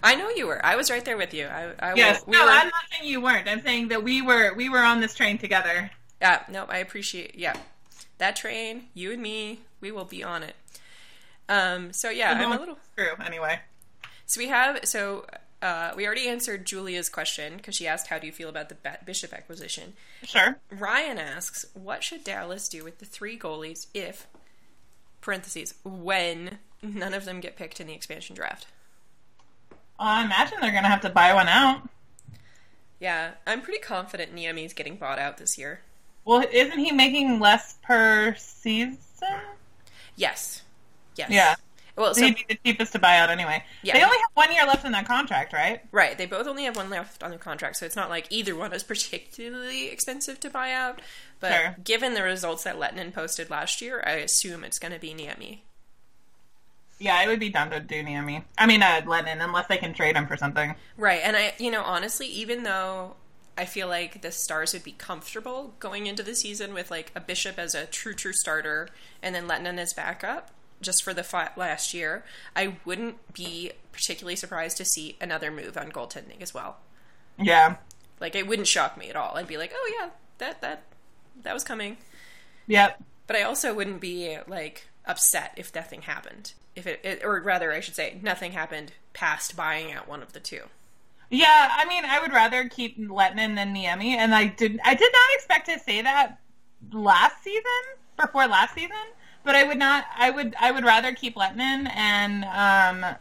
I 0.04 0.14
know 0.14 0.28
you 0.28 0.46
were. 0.46 0.64
I 0.64 0.76
was 0.76 0.90
right 0.90 1.04
there 1.04 1.16
with 1.16 1.32
you. 1.34 1.46
I, 1.46 1.72
I 1.80 1.94
Yes, 1.94 2.22
we 2.26 2.32
no, 2.36 2.44
were, 2.44 2.50
I'm 2.50 2.66
not 2.68 2.82
saying 2.92 3.10
you 3.10 3.20
weren't. 3.20 3.48
I'm 3.48 3.62
saying 3.62 3.88
that 3.88 4.04
we 4.04 4.22
were 4.22 4.54
we 4.54 4.68
were 4.68 4.78
on 4.78 5.00
this 5.00 5.14
train 5.14 5.38
together. 5.38 5.90
Yeah, 6.20 6.42
no, 6.48 6.66
I 6.68 6.78
appreciate. 6.78 7.34
Yeah, 7.34 7.56
that 8.18 8.36
train, 8.36 8.84
you 8.94 9.12
and 9.12 9.20
me, 9.22 9.60
we 9.80 9.90
will 9.90 10.04
be 10.04 10.22
on 10.22 10.42
it. 10.42 10.54
Um. 11.48 11.92
So 11.92 12.10
yeah, 12.10 12.32
I'm 12.32 12.52
a 12.52 12.58
little. 12.60 12.78
True. 12.96 13.12
Anyway, 13.24 13.58
So 14.26 14.38
we 14.40 14.48
have 14.48 14.80
so 14.84 15.26
Uh, 15.62 15.92
we 15.96 16.04
already 16.06 16.28
answered 16.28 16.66
Julia's 16.66 17.08
question 17.08 17.56
because 17.56 17.74
she 17.74 17.86
asked, 17.88 18.08
"How 18.08 18.18
do 18.18 18.26
you 18.26 18.32
feel 18.32 18.50
about 18.50 18.68
the 18.68 18.76
Bishop 19.06 19.32
acquisition?" 19.32 19.94
Sure. 20.22 20.58
Ryan 20.70 21.18
asks, 21.18 21.64
"What 21.72 22.04
should 22.04 22.22
Dallas 22.22 22.68
do 22.68 22.84
with 22.84 22.98
the 22.98 23.06
three 23.06 23.38
goalies 23.38 23.86
if 23.94 24.26
parentheses 25.22 25.72
when 25.82 26.58
none 26.82 27.14
of 27.14 27.24
them 27.24 27.40
get 27.40 27.56
picked 27.56 27.80
in 27.80 27.86
the 27.86 27.94
expansion 27.94 28.36
draft?" 28.36 28.66
I 29.98 30.24
imagine 30.24 30.58
they're 30.60 30.72
gonna 30.72 30.88
have 30.88 31.02
to 31.02 31.10
buy 31.10 31.32
one 31.34 31.48
out. 31.48 31.88
Yeah, 33.00 33.32
I'm 33.46 33.60
pretty 33.60 33.80
confident 33.80 34.34
Niemi's 34.34 34.72
getting 34.72 34.96
bought 34.96 35.18
out 35.18 35.36
this 35.38 35.58
year. 35.58 35.80
Well, 36.24 36.44
isn't 36.50 36.78
he 36.78 36.90
making 36.92 37.38
less 37.38 37.76
per 37.82 38.34
season? 38.38 38.96
Yes. 40.16 40.62
Yes. 41.16 41.30
Yeah. 41.30 41.54
Well, 41.96 42.14
So 42.14 42.20
so 42.22 42.26
he'd 42.26 42.36
be 42.36 42.44
the 42.48 42.58
cheapest 42.64 42.92
to 42.92 42.98
buy 42.98 43.18
out 43.18 43.30
anyway. 43.30 43.62
Yeah. 43.82 43.94
They 43.94 44.02
only 44.02 44.16
have 44.16 44.30
one 44.34 44.52
year 44.52 44.64
left 44.66 44.84
in 44.84 44.92
that 44.92 45.06
contract, 45.06 45.52
right? 45.52 45.80
right, 45.92 46.16
they 46.18 46.26
both 46.26 46.46
only 46.46 46.64
have 46.64 46.76
one 46.76 46.90
left 46.90 47.22
on 47.22 47.30
their 47.30 47.38
contract, 47.38 47.76
so 47.76 47.86
it's 47.86 47.94
not 47.94 48.10
like 48.10 48.26
either 48.30 48.56
one 48.56 48.72
is 48.72 48.82
particularly 48.82 49.88
expensive 49.88 50.40
to 50.40 50.50
buy 50.50 50.72
out. 50.72 51.00
But 51.40 51.52
Sure. 51.52 51.76
given 51.84 52.14
the 52.14 52.22
results 52.22 52.64
that 52.64 52.76
Lehtonen 52.76 53.12
posted 53.12 53.48
last 53.50 53.80
year, 53.80 54.02
I 54.04 54.12
assume 54.12 54.64
it's 54.64 54.78
going 54.78 54.92
to 54.92 54.98
be 54.98 55.14
Niemi. 55.14 55.60
Yeah, 56.98 57.22
it 57.22 57.26
would 57.26 57.40
be 57.40 57.50
dumb 57.50 57.70
to 57.70 57.80
do 57.80 58.02
Niemi. 58.02 58.44
I 58.56 58.66
mean, 58.66 58.82
uh, 58.82 59.02
Lennon, 59.06 59.40
unless 59.40 59.66
they 59.66 59.76
can 59.76 59.94
trade 59.94 60.16
him 60.16 60.26
for 60.26 60.36
something. 60.36 60.74
Right, 60.96 61.20
and 61.22 61.36
I, 61.36 61.54
you 61.58 61.70
know, 61.70 61.82
honestly, 61.82 62.26
even 62.28 62.62
though 62.62 63.16
I 63.56 63.64
feel 63.64 63.88
like 63.88 64.22
the 64.22 64.32
Stars 64.32 64.72
would 64.72 64.84
be 64.84 64.92
comfortable 64.92 65.74
going 65.78 66.06
into 66.06 66.22
the 66.22 66.34
season 66.34 66.74
with 66.74 66.90
like 66.90 67.12
a 67.14 67.20
Bishop 67.20 67.58
as 67.58 67.74
a 67.74 67.86
true 67.86 68.14
true 68.14 68.32
starter 68.32 68.88
and 69.22 69.34
then 69.34 69.48
Lehtonen 69.48 69.78
as 69.78 69.92
backup, 69.92 70.50
just 70.80 71.02
for 71.02 71.14
the 71.14 71.22
fi- 71.22 71.50
last 71.56 71.94
year, 71.94 72.24
I 72.56 72.76
wouldn't 72.84 73.34
be 73.34 73.72
particularly 73.92 74.36
surprised 74.36 74.76
to 74.78 74.84
see 74.84 75.16
another 75.20 75.50
move 75.50 75.76
on 75.76 75.92
goaltending 75.92 76.42
as 76.42 76.52
well. 76.52 76.78
Yeah. 77.38 77.76
Like 78.20 78.34
it 78.34 78.46
wouldn't 78.46 78.68
shock 78.68 78.96
me 78.96 79.08
at 79.08 79.16
all. 79.16 79.36
I'd 79.36 79.46
be 79.46 79.56
like, 79.56 79.72
oh 79.74 79.92
yeah, 80.00 80.10
that 80.38 80.60
that 80.60 80.84
that 81.42 81.54
was 81.54 81.64
coming. 81.64 81.96
Yep. 82.66 83.02
But 83.26 83.36
I 83.36 83.42
also 83.42 83.74
wouldn't 83.74 84.00
be 84.00 84.38
like 84.46 84.88
upset 85.06 85.54
if 85.56 85.74
nothing 85.74 86.02
happened. 86.02 86.54
If 86.76 86.86
it, 86.86 87.00
it 87.04 87.24
or 87.24 87.40
rather, 87.40 87.72
I 87.72 87.80
should 87.80 87.94
say, 87.94 88.18
nothing 88.22 88.52
happened 88.52 88.92
past 89.12 89.56
buying 89.56 89.92
out 89.92 90.08
one 90.08 90.22
of 90.22 90.32
the 90.32 90.40
two. 90.40 90.62
Yeah, 91.30 91.70
I 91.72 91.84
mean, 91.86 92.04
I 92.04 92.20
would 92.20 92.32
rather 92.32 92.68
keep 92.68 92.98
Lehtonen 92.98 93.54
than 93.54 93.74
Niemi, 93.74 94.16
and 94.16 94.34
I 94.34 94.46
did. 94.46 94.78
I 94.84 94.94
did 94.94 95.12
not 95.12 95.34
expect 95.34 95.66
to 95.68 95.78
say 95.78 96.02
that 96.02 96.38
last 96.92 97.42
season, 97.42 97.62
before 98.16 98.46
last 98.46 98.74
season. 98.74 98.96
But 99.42 99.54
I 99.54 99.64
would 99.64 99.78
not. 99.78 100.04
I 100.16 100.30
would. 100.30 100.54
I 100.60 100.70
would 100.70 100.84
rather 100.84 101.12
keep 101.14 101.36
Lehtonen 101.36 101.90
and 101.94 102.44
um, 103.04 103.16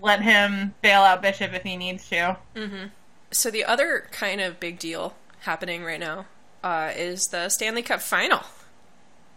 let 0.00 0.22
him 0.22 0.74
bail 0.82 1.02
out 1.02 1.22
Bishop 1.22 1.52
if 1.52 1.62
he 1.62 1.76
needs 1.76 2.08
to. 2.10 2.36
So 3.32 3.50
the 3.50 3.64
other 3.64 4.08
kind 4.12 4.40
of 4.40 4.60
big 4.60 4.78
deal 4.78 5.14
happening 5.40 5.84
right 5.84 6.00
now 6.00 6.26
uh, 6.62 6.92
is 6.96 7.26
the 7.26 7.48
Stanley 7.48 7.82
Cup 7.82 8.00
final. 8.00 8.40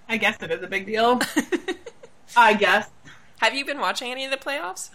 I 0.08 0.18
guess 0.18 0.42
it 0.42 0.52
is 0.52 0.64
a 0.64 0.68
big 0.68 0.86
deal. 0.86 1.22
I 2.38 2.54
guess 2.54 2.90
Have 3.40 3.56
you 3.56 3.66
been 3.66 3.80
watching 3.80 4.12
any 4.12 4.26
of 4.26 4.32
the 4.32 4.38
playoffs? 4.38 4.90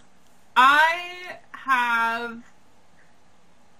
I 0.55 1.37
have. 1.51 2.43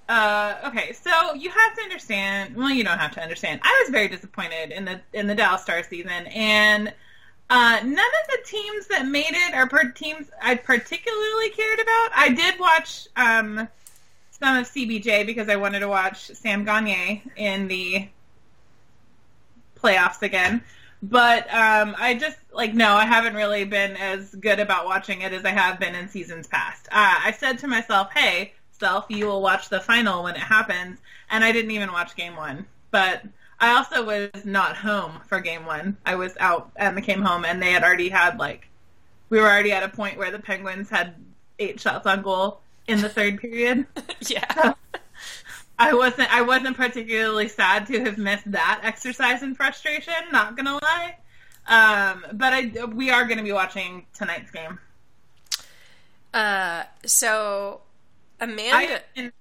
Uh, 0.10 0.56
okay, 0.66 0.94
so 0.94 1.34
you 1.34 1.50
have 1.50 1.76
to 1.76 1.82
understand. 1.82 2.56
Well, 2.56 2.70
you 2.70 2.84
don't 2.84 2.98
have 2.98 3.14
to 3.14 3.22
understand. 3.22 3.62
I 3.64 3.84
was 3.84 3.92
very 3.92 4.08
disappointed 4.08 4.72
in 4.72 4.86
the 4.86 5.02
in 5.14 5.28
the 5.28 5.36
Dallas 5.36 5.62
Stars 5.62 5.88
season, 5.88 6.10
and 6.28 6.94
uh, 7.50 7.80
none 7.84 7.92
of 7.94 8.30
the 8.30 8.40
teams 8.46 8.88
that 8.88 9.08
made 9.08 9.32
it 9.32 9.54
are 9.54 9.68
per- 9.68 9.92
teams 9.92 10.30
I 10.42 10.56
particularly 10.56 11.50
cared 11.52 11.80
about. 11.80 12.10
I 12.16 12.30
did 12.36 12.60
watch 12.60 13.08
um, 13.16 13.68
some 14.32 14.58
of 14.58 14.66
CBJ 14.66 15.28
because 15.28 15.48
I 15.48 15.56
wanted 15.58 15.80
to 15.80 15.88
watch 15.88 16.26
Sam 16.28 16.66
Gagne 16.66 17.24
in 17.36 17.68
the 17.68 18.08
playoffs 19.80 20.24
again. 20.24 20.64
But 21.10 21.54
um, 21.54 21.96
I 22.00 22.16
just 22.16 22.38
like 22.52 22.74
no, 22.74 22.96
I 22.96 23.06
haven't 23.06 23.36
really 23.36 23.64
been 23.64 23.96
as 23.96 24.34
good 24.34 24.60
about 24.60 24.86
watching 24.86 25.22
it 25.22 25.34
as 25.34 25.46
I 25.46 25.52
have 25.52 25.80
been 25.80 25.94
in 25.94 26.10
seasons 26.10 26.48
past. 26.48 26.88
Uh, 26.88 27.20
I 27.26 27.32
said 27.32 27.60
to 27.60 27.68
myself, 27.68 28.12
"Hey, 28.12 28.54
self, 28.72 29.06
you 29.10 29.28
will 29.28 29.42
watch 29.42 29.70
the 29.70 29.80
final 29.80 30.24
when 30.24 30.34
it 30.36 30.42
happens," 30.42 30.98
and 31.30 31.44
I 31.44 31.52
didn't 31.52 31.72
even 31.72 31.92
watch 31.92 32.16
game 32.16 32.36
one. 32.36 32.66
But 32.90 33.24
I 33.60 33.76
also 33.76 34.04
was 34.04 34.46
not 34.46 34.78
home 34.78 35.20
for 35.28 35.40
game 35.40 35.66
one. 35.66 35.98
I 36.08 36.16
was 36.16 36.36
out 36.40 36.72
and 36.76 37.02
came 37.04 37.22
home, 37.22 37.46
and 37.46 37.62
they 37.62 37.72
had 37.72 37.84
already 37.84 38.10
had 38.10 38.40
like 38.40 38.68
we 39.30 39.40
were 39.40 39.48
already 39.48 39.74
at 39.74 39.84
a 39.84 39.90
point 39.90 40.18
where 40.18 40.32
the 40.32 40.40
Penguins 40.40 40.90
had 40.90 41.14
eight 41.60 41.80
shots 41.80 42.08
on 42.08 42.24
goal 42.24 42.62
in 42.88 43.02
the 43.02 43.10
third 43.10 43.40
period. 43.40 43.86
yeah. 44.22 44.74
I 45.78 45.94
wasn't 45.94 46.34
I 46.34 46.42
wasn't 46.42 46.78
particularly 46.78 47.48
sad 47.48 47.88
to 47.88 48.04
have 48.06 48.18
missed 48.18 48.50
that 48.52 48.82
exercise 48.84 49.44
in 49.44 49.56
frustration, 49.56 50.14
not 50.32 50.56
gonna 50.56 50.80
lie. 50.82 51.18
Um, 51.68 52.26
but 52.34 52.54
I 52.54 52.86
we 52.86 53.10
are 53.10 53.26
gonna 53.26 53.44
be 53.44 53.52
watching 53.52 54.06
tonight's 54.14 54.52
game. 54.52 54.80
Uh, 56.34 56.84
so 57.06 57.82
Amanda. 58.40 58.98
I, 58.98 59.02
and 59.16 59.32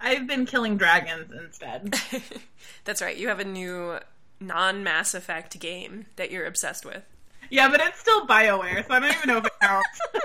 I've 0.00 0.26
been 0.26 0.46
killing 0.46 0.76
dragons 0.76 1.32
instead. 1.32 1.94
That's 2.84 3.00
right. 3.00 3.16
You 3.16 3.28
have 3.28 3.40
a 3.40 3.44
new 3.44 3.98
non-Mass 4.40 5.14
Effect 5.14 5.58
game 5.58 6.06
that 6.16 6.30
you're 6.30 6.46
obsessed 6.46 6.84
with. 6.84 7.02
Yeah, 7.54 7.68
but 7.68 7.80
it's 7.80 8.00
still 8.00 8.26
Bioware, 8.26 8.84
so 8.86 8.94
I 8.94 9.00
don't 9.00 9.14
even 9.14 9.28
know 9.28 9.38
if 9.38 9.46
it 9.46 9.52
counts. 9.60 10.00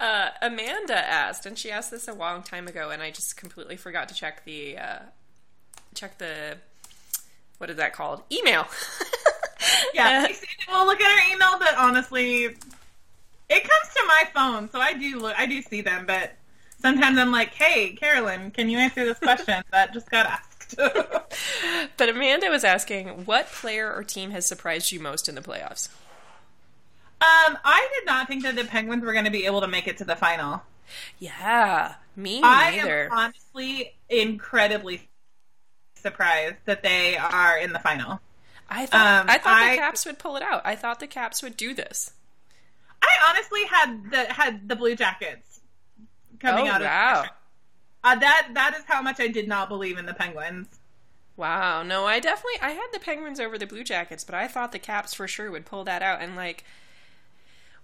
Uh, 0.00 0.30
Amanda 0.42 0.96
asked, 0.96 1.46
and 1.46 1.56
she 1.56 1.70
asked 1.70 1.90
this 1.92 2.08
a 2.08 2.12
long 2.12 2.42
time 2.42 2.66
ago, 2.66 2.90
and 2.90 3.00
I 3.00 3.10
just 3.10 3.36
completely 3.36 3.76
forgot 3.76 4.08
to 4.08 4.14
check 4.14 4.44
the 4.44 4.76
uh, 4.76 4.98
check 5.94 6.18
the 6.18 6.56
what 7.58 7.70
is 7.70 7.76
that 7.76 7.92
called? 7.94 8.22
Email. 8.32 8.66
yeah, 9.94 10.26
Uh, 10.28 10.34
we'll 10.68 10.86
look 10.86 11.00
at 11.00 11.10
our 11.10 11.32
email, 11.32 11.58
but 11.58 11.76
honestly, 11.78 12.44
it 12.46 12.54
comes 13.48 13.94
to 13.94 14.02
my 14.08 14.24
phone, 14.34 14.68
so 14.70 14.80
I 14.80 14.94
do 14.94 15.20
look, 15.20 15.34
I 15.38 15.46
do 15.46 15.62
see 15.62 15.80
them, 15.80 16.04
but 16.06 16.32
sometimes 16.80 17.16
I'm 17.16 17.30
like, 17.30 17.54
hey, 17.54 17.92
Carolyn, 17.92 18.50
can 18.50 18.68
you 18.68 18.78
answer 18.78 19.04
this 19.04 19.20
question 19.20 19.62
that 19.70 19.94
just 19.94 20.10
got 20.10 20.26
asked? 20.26 20.53
but 21.96 22.08
Amanda 22.08 22.48
was 22.48 22.64
asking, 22.64 23.24
what 23.24 23.48
player 23.48 23.92
or 23.92 24.04
team 24.04 24.30
has 24.30 24.46
surprised 24.46 24.92
you 24.92 25.00
most 25.00 25.28
in 25.28 25.34
the 25.34 25.40
playoffs? 25.40 25.88
Um, 27.20 27.56
I 27.64 27.88
did 27.94 28.06
not 28.06 28.28
think 28.28 28.42
that 28.42 28.56
the 28.56 28.64
Penguins 28.64 29.02
were 29.04 29.12
going 29.12 29.24
to 29.24 29.30
be 29.30 29.46
able 29.46 29.60
to 29.62 29.68
make 29.68 29.88
it 29.88 29.98
to 29.98 30.04
the 30.04 30.16
final. 30.16 30.62
Yeah, 31.18 31.94
me 32.16 32.40
I 32.42 32.72
am 32.72 33.12
honestly 33.12 33.94
incredibly 34.08 35.08
surprised 35.96 36.56
that 36.66 36.82
they 36.82 37.16
are 37.16 37.56
in 37.56 37.72
the 37.72 37.78
final. 37.78 38.20
I 38.68 38.86
thought 38.86 39.22
um, 39.22 39.30
I 39.30 39.38
thought 39.38 39.54
I- 39.54 39.70
the 39.70 39.76
Caps 39.78 40.04
would 40.06 40.18
pull 40.18 40.36
it 40.36 40.42
out. 40.42 40.62
I 40.64 40.74
thought 40.76 41.00
the 41.00 41.06
Caps 41.06 41.42
would 41.42 41.56
do 41.56 41.72
this. 41.74 42.12
I 43.02 43.30
honestly 43.30 43.64
had 43.64 44.10
the 44.10 44.32
had 44.32 44.68
the 44.68 44.76
Blue 44.76 44.96
Jackets 44.96 45.60
coming 46.40 46.68
oh 46.68 46.72
out 46.72 46.80
of 46.80 46.86
wow, 46.86 47.24
uh, 48.04 48.14
that. 48.16 48.48
That 48.54 48.74
is 48.76 48.84
how 48.86 49.02
much 49.02 49.18
I 49.18 49.28
did 49.28 49.48
not 49.48 49.68
believe 49.68 49.98
in 49.98 50.06
the 50.06 50.14
Penguins. 50.14 50.68
wow. 51.36 51.82
No, 51.82 52.04
I 52.06 52.20
definitely 52.20 52.60
I 52.62 52.70
had 52.70 52.86
the 52.92 53.00
Penguins 53.00 53.40
over 53.40 53.58
the 53.58 53.66
Blue 53.66 53.82
Jackets, 53.84 54.24
but 54.24 54.34
I 54.34 54.46
thought 54.46 54.72
the 54.72 54.78
Caps 54.78 55.14
for 55.14 55.26
sure 55.26 55.50
would 55.50 55.66
pull 55.66 55.84
that 55.84 56.02
out. 56.02 56.20
And 56.20 56.36
like, 56.36 56.64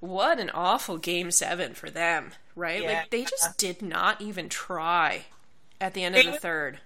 what 0.01 0.39
an 0.39 0.51
awful 0.51 0.97
Game 0.99 1.31
Seven 1.31 1.75
for 1.75 1.91
them, 1.91 2.31
right? 2.55 2.83
Yeah. 2.83 3.01
Like 3.01 3.11
they 3.11 3.25
just 3.25 3.59
did 3.59 3.83
not 3.83 4.21
even 4.21 4.49
try 4.49 5.25
at 5.81 5.95
the 5.95 6.05
end 6.05 6.17
of 6.17 6.25
the 6.25 6.33
third. 6.33 6.79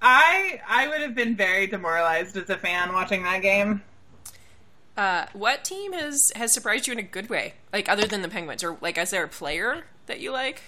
I 0.00 0.60
I 0.68 0.88
would 0.88 1.00
have 1.00 1.14
been 1.14 1.36
very 1.36 1.66
demoralized 1.66 2.36
as 2.36 2.48
a 2.50 2.56
fan 2.56 2.92
watching 2.92 3.22
that 3.24 3.42
game. 3.42 3.82
Uh, 4.96 5.26
what 5.32 5.64
team 5.64 5.92
has 5.92 6.32
has 6.34 6.52
surprised 6.52 6.86
you 6.86 6.92
in 6.92 6.98
a 6.98 7.02
good 7.02 7.28
way? 7.30 7.54
Like 7.72 7.88
other 7.88 8.06
than 8.06 8.22
the 8.22 8.28
Penguins, 8.28 8.64
or 8.64 8.76
like 8.80 8.98
is 8.98 9.10
there 9.10 9.24
a 9.24 9.28
player 9.28 9.84
that 10.06 10.20
you 10.20 10.32
like? 10.32 10.62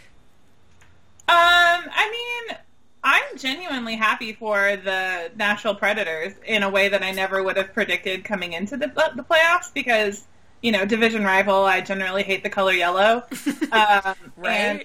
Um, 1.30 1.88
I 1.94 2.10
mean, 2.48 2.58
I'm 3.04 3.38
genuinely 3.38 3.94
happy 3.96 4.32
for 4.32 4.76
the 4.76 5.30
Nashville 5.36 5.76
Predators 5.76 6.32
in 6.44 6.62
a 6.64 6.68
way 6.70 6.88
that 6.88 7.02
I 7.02 7.12
never 7.12 7.42
would 7.42 7.56
have 7.56 7.72
predicted 7.72 8.24
coming 8.24 8.52
into 8.52 8.76
the 8.76 8.88
the 9.14 9.22
playoffs 9.22 9.72
because 9.72 10.26
you 10.60 10.72
know 10.72 10.84
division 10.84 11.24
rival. 11.24 11.64
I 11.64 11.80
generally 11.82 12.22
hate 12.24 12.42
the 12.42 12.50
color 12.50 12.72
yellow, 12.72 13.22
um, 13.72 14.14
Right? 14.36 14.50
and 14.50 14.84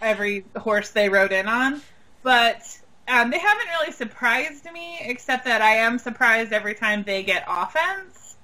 every 0.00 0.44
horse 0.56 0.90
they 0.90 1.08
rode 1.08 1.32
in 1.32 1.48
on, 1.48 1.80
but. 2.22 2.62
Um, 3.10 3.30
they 3.30 3.38
haven't 3.38 3.68
really 3.68 3.90
surprised 3.92 4.70
me, 4.70 4.98
except 5.00 5.46
that 5.46 5.62
I 5.62 5.76
am 5.76 5.98
surprised 5.98 6.52
every 6.52 6.74
time 6.74 7.04
they 7.04 7.22
get 7.22 7.42
offense. 7.48 8.36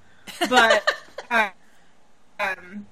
But 0.48 0.88
uh, 1.30 1.50
um, 2.40 2.86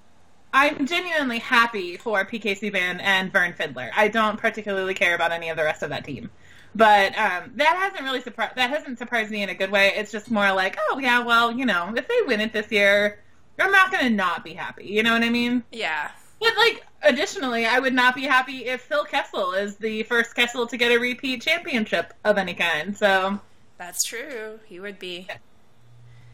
I'm 0.52 0.86
genuinely 0.86 1.38
happy 1.38 1.96
for 1.96 2.24
PK 2.24 2.58
Subban 2.58 3.00
and 3.00 3.32
Vern 3.32 3.54
Fiddler. 3.54 3.90
I 3.96 4.08
don't 4.08 4.38
particularly 4.38 4.94
care 4.94 5.14
about 5.14 5.32
any 5.32 5.48
of 5.48 5.56
the 5.56 5.64
rest 5.64 5.82
of 5.82 5.90
that 5.90 6.04
team. 6.04 6.30
But 6.74 7.16
um, 7.18 7.52
that 7.56 7.76
hasn't 7.76 8.02
really 8.02 8.20
surprised. 8.20 8.56
That 8.56 8.70
hasn't 8.70 8.98
surprised 8.98 9.30
me 9.30 9.42
in 9.42 9.48
a 9.48 9.54
good 9.54 9.70
way. 9.70 9.92
It's 9.94 10.12
just 10.12 10.30
more 10.30 10.52
like, 10.52 10.76
oh 10.90 10.98
yeah, 10.98 11.20
well, 11.20 11.52
you 11.52 11.66
know, 11.66 11.92
if 11.96 12.08
they 12.08 12.22
win 12.26 12.40
it 12.40 12.52
this 12.52 12.70
year, 12.70 13.18
I'm 13.58 13.70
not 13.70 13.90
going 13.90 14.04
to 14.04 14.10
not 14.10 14.44
be 14.44 14.54
happy. 14.54 14.86
You 14.86 15.02
know 15.02 15.12
what 15.12 15.22
I 15.22 15.28
mean? 15.28 15.62
Yeah. 15.72 16.10
But 16.40 16.56
like, 16.56 16.84
additionally, 17.02 17.66
I 17.66 17.78
would 17.78 17.94
not 17.94 18.14
be 18.14 18.22
happy 18.22 18.66
if 18.66 18.82
Phil 18.82 19.04
Kessel 19.04 19.52
is 19.52 19.76
the 19.76 20.02
first 20.04 20.34
Kessel 20.34 20.66
to 20.66 20.76
get 20.76 20.90
a 20.90 20.98
repeat 20.98 21.42
championship 21.42 22.14
of 22.24 22.38
any 22.38 22.54
kind. 22.54 22.96
So, 22.96 23.38
That's 23.78 24.02
true. 24.02 24.58
He 24.66 24.80
would 24.80 24.98
be. 24.98 25.28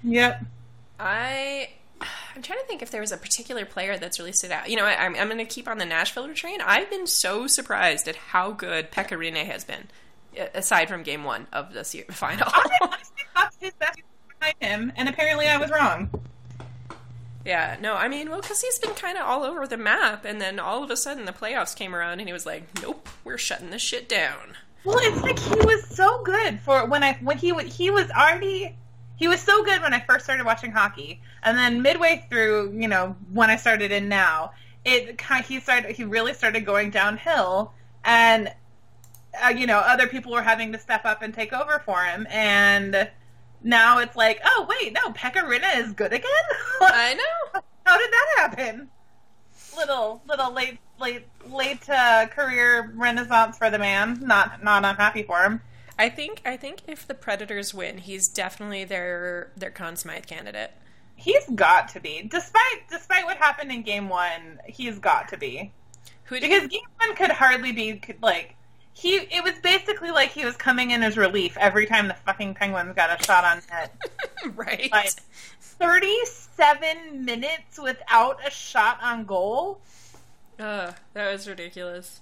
yep. 0.02 0.44
I 1.00 1.70
I'm 2.00 2.42
trying 2.42 2.60
to 2.60 2.66
think 2.66 2.82
if 2.82 2.90
there 2.90 3.00
was 3.00 3.12
a 3.12 3.16
particular 3.16 3.64
player 3.64 3.96
that's 3.98 4.18
really 4.18 4.32
stood 4.32 4.52
out. 4.52 4.68
You 4.70 4.76
know, 4.76 4.84
I, 4.84 5.04
I'm 5.04 5.16
I'm 5.16 5.26
going 5.28 5.38
to 5.38 5.44
keep 5.44 5.68
on 5.68 5.78
the 5.78 5.84
Nashville 5.86 6.32
train. 6.34 6.60
I've 6.64 6.90
been 6.90 7.06
so 7.06 7.46
surprised 7.46 8.06
at 8.08 8.16
how 8.16 8.52
good 8.52 8.90
Pekka 8.90 9.16
Rinne 9.18 9.44
has 9.46 9.64
been, 9.64 9.88
uh, 10.38 10.46
aside 10.54 10.88
from 10.88 11.02
Game 11.02 11.24
One 11.24 11.46
of 11.52 11.72
this 11.72 11.94
year 11.94 12.04
final. 12.10 12.46
I 12.50 12.78
honestly 12.82 13.22
thought 13.34 13.54
his 13.60 13.72
best 13.74 13.98
behind 14.38 14.56
him, 14.60 14.92
and 14.96 15.08
apparently 15.08 15.48
I 15.48 15.56
was 15.56 15.70
wrong. 15.70 16.10
yeah, 17.44 17.76
no, 17.80 17.94
I 17.94 18.08
mean, 18.08 18.30
well, 18.30 18.40
because 18.40 18.60
he's 18.60 18.78
been 18.78 18.94
kind 18.94 19.16
of 19.18 19.24
all 19.24 19.42
over 19.42 19.66
the 19.66 19.76
map, 19.76 20.24
and 20.24 20.40
then 20.40 20.58
all 20.60 20.84
of 20.84 20.90
a 20.90 20.96
sudden 20.96 21.24
the 21.24 21.32
playoffs 21.32 21.74
came 21.74 21.94
around, 21.94 22.20
and 22.20 22.28
he 22.28 22.32
was 22.32 22.46
like, 22.46 22.62
"Nope, 22.82 23.08
we're 23.24 23.38
shutting 23.38 23.70
this 23.70 23.82
shit 23.82 24.08
down." 24.08 24.56
Well, 24.84 24.98
it's 25.00 25.20
like 25.22 25.38
he 25.38 25.66
was 25.66 25.86
so 25.88 26.22
good 26.22 26.60
for 26.60 26.86
when 26.86 27.02
I 27.02 27.14
when 27.14 27.38
he 27.38 27.52
he 27.64 27.90
was 27.90 28.08
already 28.10 28.76
he 29.18 29.26
was 29.26 29.40
so 29.40 29.64
good 29.64 29.82
when 29.82 29.92
I 29.92 30.00
first 30.00 30.24
started 30.24 30.46
watching 30.46 30.70
hockey, 30.70 31.20
and 31.42 31.58
then 31.58 31.82
midway 31.82 32.24
through, 32.30 32.72
you 32.78 32.86
know, 32.86 33.16
when 33.32 33.50
I 33.50 33.56
started 33.56 33.90
in 33.90 34.08
now, 34.08 34.52
it 34.84 35.18
kind 35.18 35.44
he 35.44 35.58
started 35.58 35.90
he 35.90 36.04
really 36.04 36.32
started 36.32 36.64
going 36.64 36.90
downhill, 36.90 37.72
and 38.04 38.52
uh, 39.44 39.48
you 39.48 39.66
know 39.66 39.78
other 39.78 40.06
people 40.06 40.32
were 40.32 40.42
having 40.42 40.72
to 40.72 40.78
step 40.78 41.04
up 41.04 41.20
and 41.20 41.34
take 41.34 41.52
over 41.52 41.82
for 41.84 42.02
him, 42.04 42.28
and 42.30 43.10
now 43.62 43.98
it's 43.98 44.14
like, 44.14 44.40
oh 44.44 44.66
wait, 44.68 44.92
no, 44.92 45.10
Pekka 45.10 45.42
Rinne 45.42 45.78
is 45.78 45.92
good 45.92 46.12
again. 46.12 46.30
I 46.80 47.14
know. 47.14 47.60
How 47.84 47.98
did 47.98 48.10
that 48.10 48.34
happen? 48.36 48.88
Little 49.76 50.22
little 50.28 50.52
late 50.52 50.78
late 51.00 51.26
late 51.50 51.88
uh, 51.90 52.26
career 52.28 52.92
renaissance 52.94 53.58
for 53.58 53.68
the 53.68 53.78
man. 53.78 54.20
Not 54.22 54.62
not 54.62 54.84
unhappy 54.84 55.24
for 55.24 55.42
him. 55.42 55.60
I 55.98 56.08
think 56.08 56.42
I 56.44 56.56
think 56.56 56.82
if 56.86 57.06
the 57.06 57.14
Predators 57.14 57.74
win, 57.74 57.98
he's 57.98 58.28
definitely 58.28 58.84
their 58.84 59.50
their 59.56 59.70
Conn 59.70 59.96
Smythe 59.96 60.26
candidate. 60.26 60.70
He's 61.16 61.44
got 61.48 61.88
to 61.88 62.00
be, 62.00 62.22
despite 62.22 62.88
despite 62.88 63.24
what 63.24 63.36
happened 63.38 63.72
in 63.72 63.82
Game 63.82 64.08
One. 64.08 64.60
He's 64.66 64.98
got 65.00 65.28
to 65.28 65.36
be 65.36 65.72
Who 66.24 66.40
because 66.40 66.68
Game 66.68 66.82
One 66.98 67.16
could 67.16 67.32
hardly 67.32 67.72
be 67.72 67.94
could, 67.94 68.22
like 68.22 68.54
he. 68.92 69.16
It 69.16 69.42
was 69.42 69.54
basically 69.60 70.12
like 70.12 70.30
he 70.30 70.44
was 70.44 70.56
coming 70.56 70.92
in 70.92 71.02
as 71.02 71.16
relief 71.16 71.56
every 71.58 71.86
time 71.86 72.06
the 72.06 72.14
fucking 72.14 72.54
Penguins 72.54 72.94
got 72.94 73.20
a 73.20 73.24
shot 73.24 73.42
on 73.42 73.60
net. 73.68 73.92
right? 74.54 74.88
Like 74.92 75.10
thirty-seven 75.60 77.24
minutes 77.24 77.80
without 77.82 78.38
a 78.46 78.50
shot 78.50 79.00
on 79.02 79.24
goal. 79.24 79.80
Ugh, 80.60 80.94
that 81.14 81.32
was 81.32 81.48
ridiculous. 81.48 82.20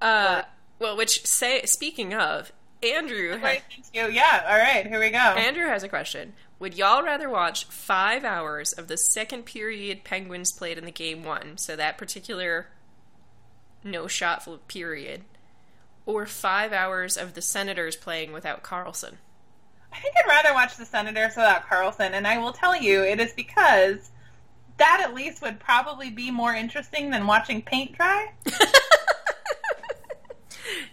Uh, 0.00 0.42
well, 0.78 0.96
which 0.96 1.24
say 1.24 1.62
speaking 1.64 2.14
of, 2.14 2.52
Andrew, 2.92 3.38
Wait, 3.42 3.62
you. 3.92 4.08
Yeah. 4.08 4.44
All 4.48 4.58
right. 4.58 4.86
Here 4.86 5.00
we 5.00 5.10
go. 5.10 5.18
Andrew 5.18 5.66
has 5.66 5.82
a 5.82 5.88
question. 5.88 6.34
Would 6.58 6.74
y'all 6.74 7.02
rather 7.02 7.28
watch 7.28 7.64
five 7.66 8.24
hours 8.24 8.72
of 8.72 8.88
the 8.88 8.96
second 8.96 9.44
period 9.44 10.04
Penguins 10.04 10.52
played 10.52 10.78
in 10.78 10.84
the 10.84 10.92
game 10.92 11.24
one, 11.24 11.58
so 11.58 11.76
that 11.76 11.98
particular 11.98 12.68
no 13.82 14.06
shot 14.06 14.46
period, 14.68 15.22
or 16.06 16.26
five 16.26 16.72
hours 16.72 17.16
of 17.16 17.34
the 17.34 17.42
Senators 17.42 17.96
playing 17.96 18.32
without 18.32 18.62
Karlsson? 18.62 19.14
I 19.92 19.98
think 19.98 20.14
I'd 20.16 20.28
rather 20.28 20.54
watch 20.54 20.76
the 20.76 20.86
Senators 20.86 21.36
without 21.36 21.66
Karlsson, 21.68 22.12
and 22.12 22.26
I 22.26 22.38
will 22.38 22.52
tell 22.52 22.80
you, 22.80 23.02
it 23.02 23.20
is 23.20 23.32
because 23.32 24.10
that 24.78 25.00
at 25.04 25.14
least 25.14 25.42
would 25.42 25.60
probably 25.60 26.10
be 26.10 26.30
more 26.30 26.54
interesting 26.54 27.10
than 27.10 27.26
watching 27.26 27.62
paint 27.62 27.96
dry. 27.96 28.32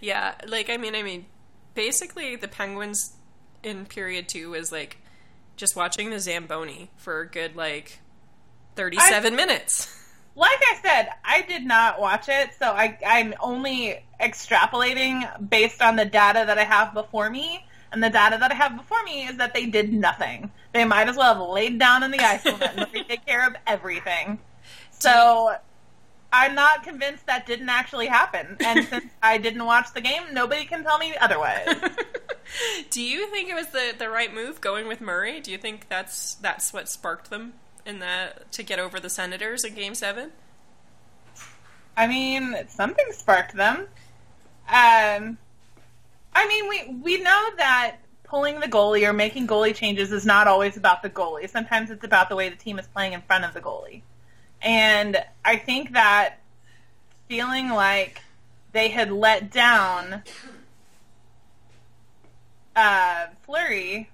Yeah, 0.02 0.34
like 0.48 0.70
I 0.70 0.78
mean, 0.78 0.96
I 0.96 1.04
mean, 1.04 1.26
basically 1.74 2.36
the 2.36 2.48
Penguins 2.48 3.14
in 3.64 3.86
period 3.86 4.28
two 4.28 4.52
was 4.52 4.72
like 4.72 4.98
just 5.56 5.76
watching 5.76 6.10
the 6.10 6.20
Zamboni 6.20 6.90
for 6.98 7.22
a 7.22 7.28
good 7.28 7.56
like 7.56 8.00
thirty-seven 8.76 9.36
minutes. 9.36 9.98
Like 10.34 10.60
I 10.72 10.80
said, 10.82 11.10
I 11.26 11.42
did 11.42 11.66
not 11.66 12.00
watch 12.00 12.30
it, 12.30 12.52
so 12.58 12.68
I, 12.68 12.98
I'm 13.06 13.34
only 13.42 14.04
extrapolating 14.20 15.50
based 15.50 15.82
on 15.82 15.98
the 15.98 16.06
data 16.06 16.44
that 16.46 16.58
I 16.58 16.64
have 16.64 16.94
before 16.94 17.30
me. 17.30 17.66
And 17.92 18.02
the 18.02 18.10
data 18.10 18.38
that 18.40 18.52
I 18.52 18.56
have 18.56 18.78
before 18.78 19.04
me 19.04 19.28
is 19.28 19.36
that 19.38 19.54
they 19.54 19.66
did 19.66 19.92
nothing. 19.92 20.50
They 20.72 20.86
might 20.86 21.10
as 21.10 21.18
well 21.18 21.34
have 21.34 21.50
laid 21.50 21.78
down 21.78 22.04
in 22.04 22.12
the 22.12 22.20
ice 22.20 22.46
and 22.46 22.88
take 23.10 23.26
care 23.26 23.46
of 23.46 23.56
everything. 23.68 24.40
So 24.92 25.58
I'm 26.32 26.56
not 26.56 26.84
convinced 26.84 27.26
that 27.26 27.46
didn't 27.46 27.70
actually 27.70 28.08
happen. 28.08 28.58
And 28.60 28.86
since 28.90 29.06
I 29.22 29.38
didn't 29.38 29.66
watch 29.66 29.94
the 29.94 30.02
game, 30.02 30.24
nobody 30.32 30.66
can 30.66 30.84
tell 30.84 30.98
me 30.98 31.14
otherwise. 31.20 31.68
Do 32.90 33.02
you 33.02 33.28
think 33.28 33.50
it 33.50 33.56
was 33.56 33.68
the 33.68 33.94
the 33.98 34.10
right 34.10 34.34
move 34.34 34.62
going 34.62 34.88
with 34.88 35.02
Murray? 35.02 35.40
Do 35.40 35.52
you 35.52 35.58
think 35.58 35.88
that's 35.90 36.36
that's 36.36 36.74
what 36.74 36.90
sparked 36.90 37.30
them 37.30 37.54
in 37.86 38.00
that 38.00 38.52
to 38.54 38.64
get 38.64 38.80
over 38.80 39.00
the 39.00 39.10
Senators 39.10 39.64
in 39.64 39.74
Game 39.74 39.96
Seven? 39.96 40.32
I 41.96 42.08
mean, 42.08 42.56
something 42.70 43.06
sparked 43.12 43.56
them. 43.56 43.88
Um, 44.68 45.38
I 46.34 46.48
mean, 46.48 46.68
we 46.68 46.96
we 47.02 47.22
know 47.22 47.50
that 47.58 47.98
pulling 48.24 48.60
the 48.60 48.68
goalie 48.68 49.08
or 49.08 49.14
making 49.14 49.48
goalie 49.48 49.76
changes 49.76 50.12
is 50.12 50.26
not 50.26 50.48
always 50.48 50.78
about 50.78 51.04
the 51.04 51.10
goalie. 51.10 51.50
Sometimes 51.50 51.92
it's 51.92 52.04
about 52.04 52.30
the 52.30 52.36
way 52.36 52.50
the 52.50 52.56
team 52.56 52.80
is 52.80 52.88
playing 52.88 53.14
in 53.14 53.22
front 53.22 53.44
of 53.44 53.54
the 53.54 53.60
goalie. 53.60 54.02
And 54.62 55.18
I 55.44 55.58
think 55.58 55.94
that 55.94 56.36
feeling 57.28 57.70
like 57.70 58.22
they 58.72 58.90
had 58.90 59.12
let 59.12 59.52
down 59.52 60.24
uh, 62.76 63.28
Fleury, 63.44 64.10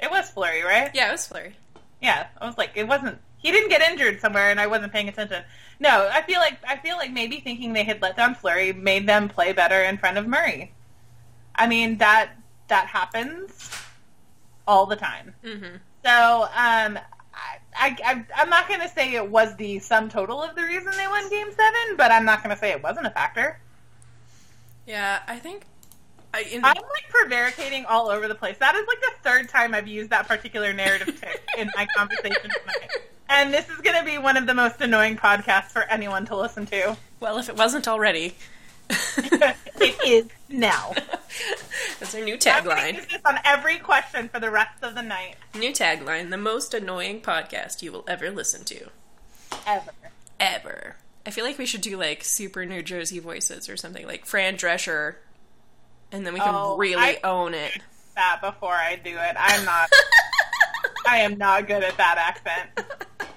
it 0.00 0.10
was 0.10 0.30
Fleury, 0.30 0.62
right? 0.62 0.90
Yeah, 0.94 1.08
it 1.08 1.12
was 1.12 1.26
Fleury. 1.26 1.56
Yeah, 2.00 2.26
I 2.40 2.46
was 2.46 2.58
like, 2.58 2.72
it 2.74 2.88
wasn't. 2.88 3.18
He 3.38 3.50
didn't 3.50 3.70
get 3.70 3.82
injured 3.82 4.20
somewhere, 4.20 4.50
and 4.50 4.60
I 4.60 4.66
wasn't 4.66 4.92
paying 4.92 5.08
attention. 5.08 5.42
No, 5.78 6.08
I 6.12 6.22
feel 6.22 6.38
like 6.38 6.58
I 6.66 6.76
feel 6.76 6.96
like 6.96 7.12
maybe 7.12 7.40
thinking 7.40 7.72
they 7.72 7.82
had 7.82 8.00
let 8.00 8.16
down 8.16 8.34
Fleury 8.36 8.72
made 8.72 9.08
them 9.08 9.28
play 9.28 9.52
better 9.52 9.82
in 9.82 9.98
front 9.98 10.16
of 10.16 10.26
Murray. 10.26 10.72
I 11.54 11.66
mean 11.66 11.98
that 11.98 12.30
that 12.68 12.86
happens 12.86 13.70
all 14.66 14.86
the 14.86 14.96
time. 14.96 15.34
Mm-hmm. 15.44 15.76
So 16.04 16.48
um, 16.56 16.98
I, 17.74 17.96
I 18.04 18.24
I'm 18.36 18.50
not 18.50 18.68
going 18.68 18.80
to 18.80 18.88
say 18.88 19.14
it 19.14 19.28
was 19.28 19.56
the 19.56 19.78
sum 19.78 20.08
total 20.08 20.42
of 20.42 20.54
the 20.54 20.62
reason 20.62 20.92
they 20.96 21.06
won 21.08 21.28
Game 21.30 21.48
Seven, 21.50 21.96
but 21.96 22.10
I'm 22.10 22.24
not 22.24 22.42
going 22.42 22.54
to 22.54 22.60
say 22.60 22.70
it 22.70 22.82
wasn't 22.82 23.06
a 23.06 23.10
factor. 23.10 23.58
Yeah, 24.86 25.20
I 25.26 25.38
think. 25.38 25.64
I, 26.34 26.46
I'm 26.54 26.62
like 26.62 27.08
prevaricating 27.10 27.84
all 27.84 28.08
over 28.08 28.26
the 28.26 28.34
place. 28.34 28.56
That 28.58 28.74
is 28.74 28.86
like 28.86 29.00
the 29.00 29.12
third 29.22 29.48
time 29.50 29.74
I've 29.74 29.86
used 29.86 30.10
that 30.10 30.26
particular 30.26 30.72
narrative 30.72 31.20
tick 31.20 31.42
in 31.58 31.70
my 31.76 31.86
conversation 31.94 32.42
tonight. 32.42 32.90
And 33.28 33.52
this 33.52 33.68
is 33.68 33.76
going 33.78 33.98
to 33.98 34.04
be 34.04 34.18
one 34.18 34.36
of 34.36 34.46
the 34.46 34.54
most 34.54 34.80
annoying 34.80 35.16
podcasts 35.16 35.70
for 35.70 35.82
anyone 35.84 36.24
to 36.26 36.36
listen 36.36 36.64
to. 36.66 36.96
well, 37.20 37.38
if 37.38 37.48
it 37.48 37.56
wasn't 37.56 37.86
already, 37.86 38.34
it 39.16 39.96
is 40.06 40.26
now. 40.48 40.92
that's 42.00 42.14
our 42.14 42.20
new 42.20 42.36
I'm 42.46 42.64
going 42.64 42.94
to 42.94 43.00
tagline. 43.02 43.08
this 43.10 43.20
on 43.24 43.38
every 43.44 43.78
question 43.78 44.28
for 44.28 44.38
the 44.40 44.50
rest 44.50 44.82
of 44.82 44.94
the 44.94 45.02
night. 45.02 45.36
New 45.54 45.72
tagline: 45.72 46.30
the 46.30 46.36
most 46.38 46.74
annoying 46.74 47.20
podcast 47.20 47.82
you 47.82 47.92
will 47.92 48.04
ever 48.08 48.30
listen 48.30 48.64
to, 48.64 48.88
Ever. 49.66 49.90
ever. 50.40 50.96
I 51.24 51.30
feel 51.30 51.44
like 51.44 51.58
we 51.58 51.66
should 51.66 51.80
do 51.82 51.96
like 51.96 52.22
super 52.24 52.64
New 52.66 52.82
Jersey 52.82 53.18
voices 53.18 53.68
or 53.68 53.76
something 53.76 54.06
like 54.06 54.26
Fran 54.26 54.56
Drescher, 54.56 55.16
and 56.10 56.26
then 56.26 56.34
we 56.34 56.40
can 56.40 56.54
Oh, 56.54 56.76
really 56.76 56.96
I- 57.02 57.20
own 57.24 57.54
it. 57.54 57.78
That 58.14 58.40
before 58.42 58.74
I 58.74 58.96
do 58.96 59.10
it. 59.16 59.36
I'm 59.38 59.64
not. 59.64 59.88
I 61.06 61.18
am 61.18 61.38
not 61.38 61.66
good 61.66 61.82
at 61.82 61.96
that 61.96 62.18
accent. 62.18 62.88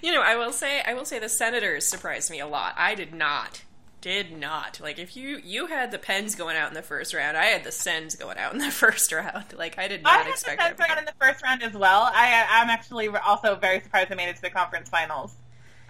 You 0.00 0.12
know, 0.12 0.22
I 0.22 0.36
will 0.36 0.52
say, 0.52 0.80
I 0.86 0.94
will 0.94 1.04
say, 1.04 1.18
the 1.18 1.28
Senators 1.28 1.84
surprised 1.86 2.30
me 2.30 2.38
a 2.38 2.46
lot. 2.46 2.74
I 2.76 2.94
did 2.94 3.12
not, 3.12 3.62
did 4.00 4.30
not 4.36 4.78
like 4.80 4.98
if 4.98 5.16
you 5.16 5.40
you 5.44 5.66
had 5.66 5.90
the 5.90 5.98
Pens 5.98 6.34
going 6.36 6.56
out 6.56 6.68
in 6.68 6.74
the 6.74 6.82
first 6.82 7.12
round, 7.14 7.36
I 7.36 7.46
had 7.46 7.64
the 7.64 7.72
Sens 7.72 8.14
going 8.16 8.38
out 8.38 8.52
in 8.52 8.58
the 8.58 8.70
first 8.70 9.10
round. 9.12 9.52
Like 9.56 9.78
I 9.78 9.88
did 9.88 10.02
not 10.02 10.12
I 10.12 10.16
not 10.18 10.26
had 10.26 10.26
the 10.28 10.32
expect 10.32 10.62
Sens 10.62 10.78
that. 10.78 10.88
round 10.88 10.98
in 11.00 11.04
the 11.04 11.14
first 11.20 11.42
round 11.42 11.62
as 11.62 11.72
well. 11.74 12.02
I, 12.12 12.46
I'm 12.50 12.70
actually 12.70 13.08
also 13.08 13.56
very 13.56 13.80
surprised 13.80 14.10
they 14.10 14.14
made 14.14 14.28
it 14.28 14.36
to 14.36 14.42
the 14.42 14.50
conference 14.50 14.88
finals. 14.88 15.34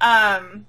Um, 0.00 0.66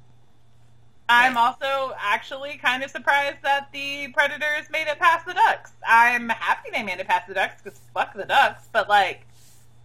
I'm 1.08 1.36
Right. 1.36 1.56
also 1.62 1.96
actually 2.00 2.58
kind 2.58 2.84
of 2.84 2.92
surprised 2.92 3.38
that 3.44 3.72
the 3.72 4.10
Predators 4.10 4.70
made 4.72 4.88
it 4.88 5.00
past 5.00 5.26
the 5.26 5.34
Ducks. 5.34 5.72
I'm 5.88 6.30
happy 6.30 6.70
they 6.72 6.84
made 6.84 7.00
it 7.00 7.08
past 7.08 7.28
the 7.28 7.34
Ducks 7.34 7.62
because 7.64 7.80
fuck 7.94 8.14
the 8.14 8.26
Ducks. 8.26 8.68
But 8.72 8.90
like, 8.90 9.26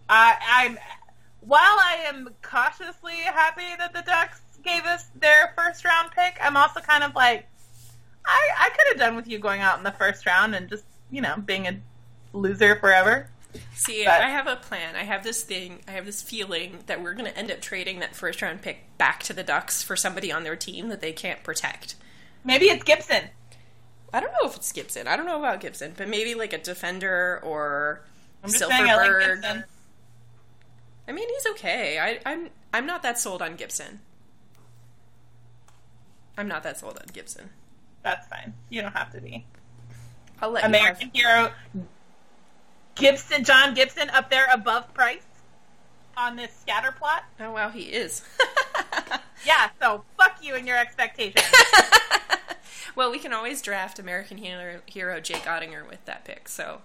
I, 0.07 0.35
I'm 0.47 0.77
while 1.41 1.61
I 1.61 2.05
am 2.07 2.29
cautiously 2.41 3.13
happy 3.17 3.63
that 3.77 3.93
the 3.93 4.01
Ducks 4.03 4.41
gave 4.65 4.83
us 4.83 5.05
their 5.15 5.53
first 5.55 5.85
round 5.85 6.11
pick, 6.11 6.37
I'm 6.41 6.57
also 6.57 6.79
kind 6.81 7.03
of 7.03 7.15
like, 7.15 7.47
I, 8.25 8.49
I 8.57 8.69
could 8.69 8.87
have 8.89 8.97
done 8.97 9.15
with 9.15 9.27
you 9.27 9.39
going 9.39 9.61
out 9.61 9.77
in 9.77 9.83
the 9.83 9.91
first 9.91 10.25
round 10.25 10.55
and 10.55 10.67
just 10.69 10.83
you 11.11 11.21
know 11.21 11.35
being 11.37 11.67
a 11.67 11.79
loser 12.33 12.75
forever. 12.75 13.29
See, 13.73 14.03
But- 14.03 14.21
I 14.21 14.29
have 14.29 14.47
a 14.47 14.57
plan. 14.57 14.95
I 14.95 15.03
have 15.03 15.23
this 15.23 15.43
thing. 15.43 15.79
I 15.87 15.91
have 15.91 16.05
this 16.05 16.21
feeling 16.21 16.79
that 16.87 17.01
we're 17.01 17.13
going 17.13 17.31
to 17.31 17.37
end 17.37 17.51
up 17.51 17.61
trading 17.61 17.99
that 17.99 18.15
first 18.15 18.41
round 18.41 18.61
pick 18.61 18.97
back 18.97 19.23
to 19.23 19.33
the 19.33 19.43
Ducks 19.43 19.81
for 19.81 19.95
somebody 19.95 20.31
on 20.31 20.43
their 20.43 20.55
team 20.57 20.89
that 20.89 20.99
they 20.99 21.13
can't 21.13 21.41
protect. 21.43 21.95
Maybe 22.43 22.65
it's 22.65 22.83
Gibson. 22.83 23.29
I 24.13 24.19
don't 24.19 24.31
know 24.31 24.49
if 24.49 24.55
it's 24.55 24.71
Gibson. 24.71 25.07
I 25.07 25.15
don't 25.17 25.25
know 25.25 25.39
about 25.39 25.61
Gibson, 25.61 25.93
but 25.95 26.07
maybe 26.07 26.35
like 26.35 26.53
a 26.53 26.57
defender 26.57 27.39
or 27.43 28.01
I'm 28.43 28.49
saying 28.49 28.71
I 28.71 28.95
like 28.95 29.09
Silfverberg. 29.09 29.63
I 31.07 31.11
mean, 31.11 31.29
he's 31.29 31.45
okay. 31.51 31.99
I, 31.99 32.19
I'm 32.29 32.49
I'm 32.73 32.85
not 32.85 33.03
that 33.03 33.19
sold 33.19 33.41
on 33.41 33.55
Gibson. 33.55 33.99
I'm 36.37 36.47
not 36.47 36.63
that 36.63 36.79
sold 36.79 36.97
on 36.97 37.05
Gibson. 37.13 37.49
That's 38.03 38.27
fine. 38.27 38.53
You 38.69 38.81
don't 38.81 38.93
have 38.93 39.11
to 39.13 39.21
be. 39.21 39.45
I'll 40.41 40.51
let 40.51 40.65
American 40.65 41.11
you 41.13 41.23
hero 41.23 41.51
Gibson, 42.95 43.43
John 43.43 43.73
Gibson, 43.73 44.09
up 44.09 44.29
there 44.29 44.47
above 44.51 44.93
Price 44.93 45.25
on 46.17 46.35
this 46.35 46.51
scatter 46.61 46.91
plot. 46.91 47.23
Oh 47.39 47.51
wow, 47.51 47.69
he 47.69 47.83
is. 47.83 48.21
Yeah, 49.45 49.69
so 49.79 50.03
fuck 50.17 50.37
you 50.41 50.55
and 50.55 50.67
your 50.67 50.77
expectations. 50.77 51.45
well, 52.95 53.11
we 53.11 53.19
can 53.19 53.31
always 53.31 53.61
draft 53.61 53.99
American 53.99 54.37
hero, 54.37 54.81
hero 54.87 55.21
Jake 55.21 55.43
Oettinger 55.43 55.87
with 55.87 56.03
that 56.05 56.25
pick. 56.25 56.49
So 56.49 56.81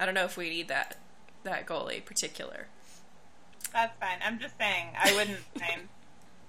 I 0.00 0.06
don't 0.06 0.14
know 0.14 0.24
if 0.24 0.36
we 0.36 0.48
need 0.48 0.68
that 0.68 0.96
that 1.44 1.66
goalie 1.66 2.04
particular. 2.04 2.68
That's 3.72 3.96
fine. 3.98 4.18
I'm 4.24 4.38
just 4.38 4.56
saying 4.58 4.88
I 4.98 5.12
wouldn't 5.14 5.40
mind 5.60 5.88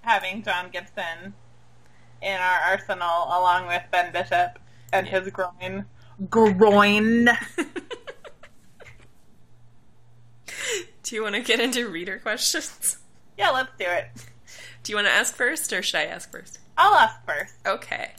having 0.02 0.44
John 0.44 0.70
Gibson 0.72 1.34
in 2.22 2.34
our 2.34 2.60
arsenal 2.72 3.26
along 3.26 3.68
with 3.68 3.84
Ben 3.92 4.12
Bishop 4.12 4.60
and 4.94 5.08
Yeah. 5.08 5.20
his 5.22 5.30
groin. 5.32 5.86
Groin. 6.30 7.30
Do 11.04 11.16
you 11.16 11.24
want 11.24 11.36
to 11.36 11.42
get 11.42 11.60
into 11.60 11.88
reader 11.90 12.20
questions? 12.20 12.98
Yeah, 13.38 13.50
let's 13.52 13.72
do 13.80 13.86
it. 13.88 14.08
Do 14.84 14.92
you 14.92 14.96
want 14.98 15.08
to 15.08 15.14
ask 15.14 15.34
first, 15.36 15.72
or 15.74 15.82
should 15.82 15.98
I 16.00 16.06
ask 16.06 16.30
first? 16.32 16.60
I'll 16.78 16.94
ask 16.96 17.16
first. 17.26 17.56
Okay. 17.66 18.12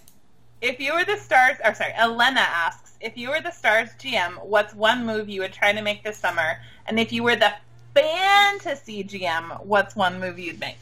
If 0.60 0.80
you 0.80 0.94
were 0.94 1.04
the 1.04 1.16
stars, 1.16 1.56
or 1.64 1.74
sorry, 1.74 1.92
Elena 1.94 2.40
asks, 2.40 2.92
if 3.00 3.16
you 3.16 3.30
were 3.30 3.40
the 3.40 3.50
stars 3.50 3.90
GM, 3.98 4.44
what's 4.44 4.74
one 4.74 5.06
move 5.06 5.28
you 5.28 5.40
would 5.42 5.52
try 5.52 5.72
to 5.72 5.82
make 5.82 6.02
this 6.04 6.18
summer? 6.18 6.56
And 6.86 6.98
if 6.98 7.12
you 7.12 7.22
were 7.22 7.36
the 7.36 7.52
fantasy 7.94 9.04
GM, 9.04 9.64
what's 9.64 9.94
one 9.96 10.20
move 10.20 10.38
you'd 10.38 10.60
make? 10.60 10.76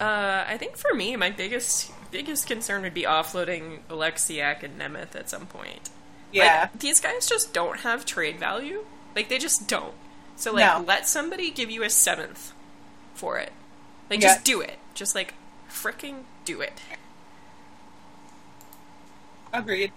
Uh, 0.00 0.44
I 0.46 0.56
think 0.58 0.76
for 0.76 0.94
me, 0.94 1.16
my 1.16 1.30
biggest 1.30 1.92
biggest 2.10 2.46
concern 2.46 2.82
would 2.82 2.94
be 2.94 3.02
offloading 3.02 3.80
Oleksiak 3.90 4.62
and 4.62 4.80
Nemeth 4.80 5.14
at 5.14 5.28
some 5.28 5.46
point. 5.46 5.90
Yeah. 6.32 6.68
Like, 6.72 6.78
these 6.80 7.00
guys 7.00 7.28
just 7.28 7.52
don't 7.52 7.80
have 7.80 8.06
trade 8.06 8.38
value. 8.38 8.84
Like 9.16 9.28
they 9.28 9.38
just 9.38 9.66
don't. 9.68 9.94
So 10.36 10.52
like 10.52 10.64
No. 10.64 10.84
let 10.86 11.06
somebody 11.08 11.50
give 11.50 11.70
you 11.70 11.82
a 11.82 11.90
seventh 11.90 12.52
for 13.14 13.38
it. 13.38 13.52
Like 14.08 14.20
Yeah. 14.22 14.34
just 14.34 14.44
do 14.44 14.60
it. 14.60 14.78
Just 14.94 15.14
like 15.14 15.34
freaking 15.70 16.22
do 16.44 16.60
it. 16.60 16.80
Agreed. 19.52 19.92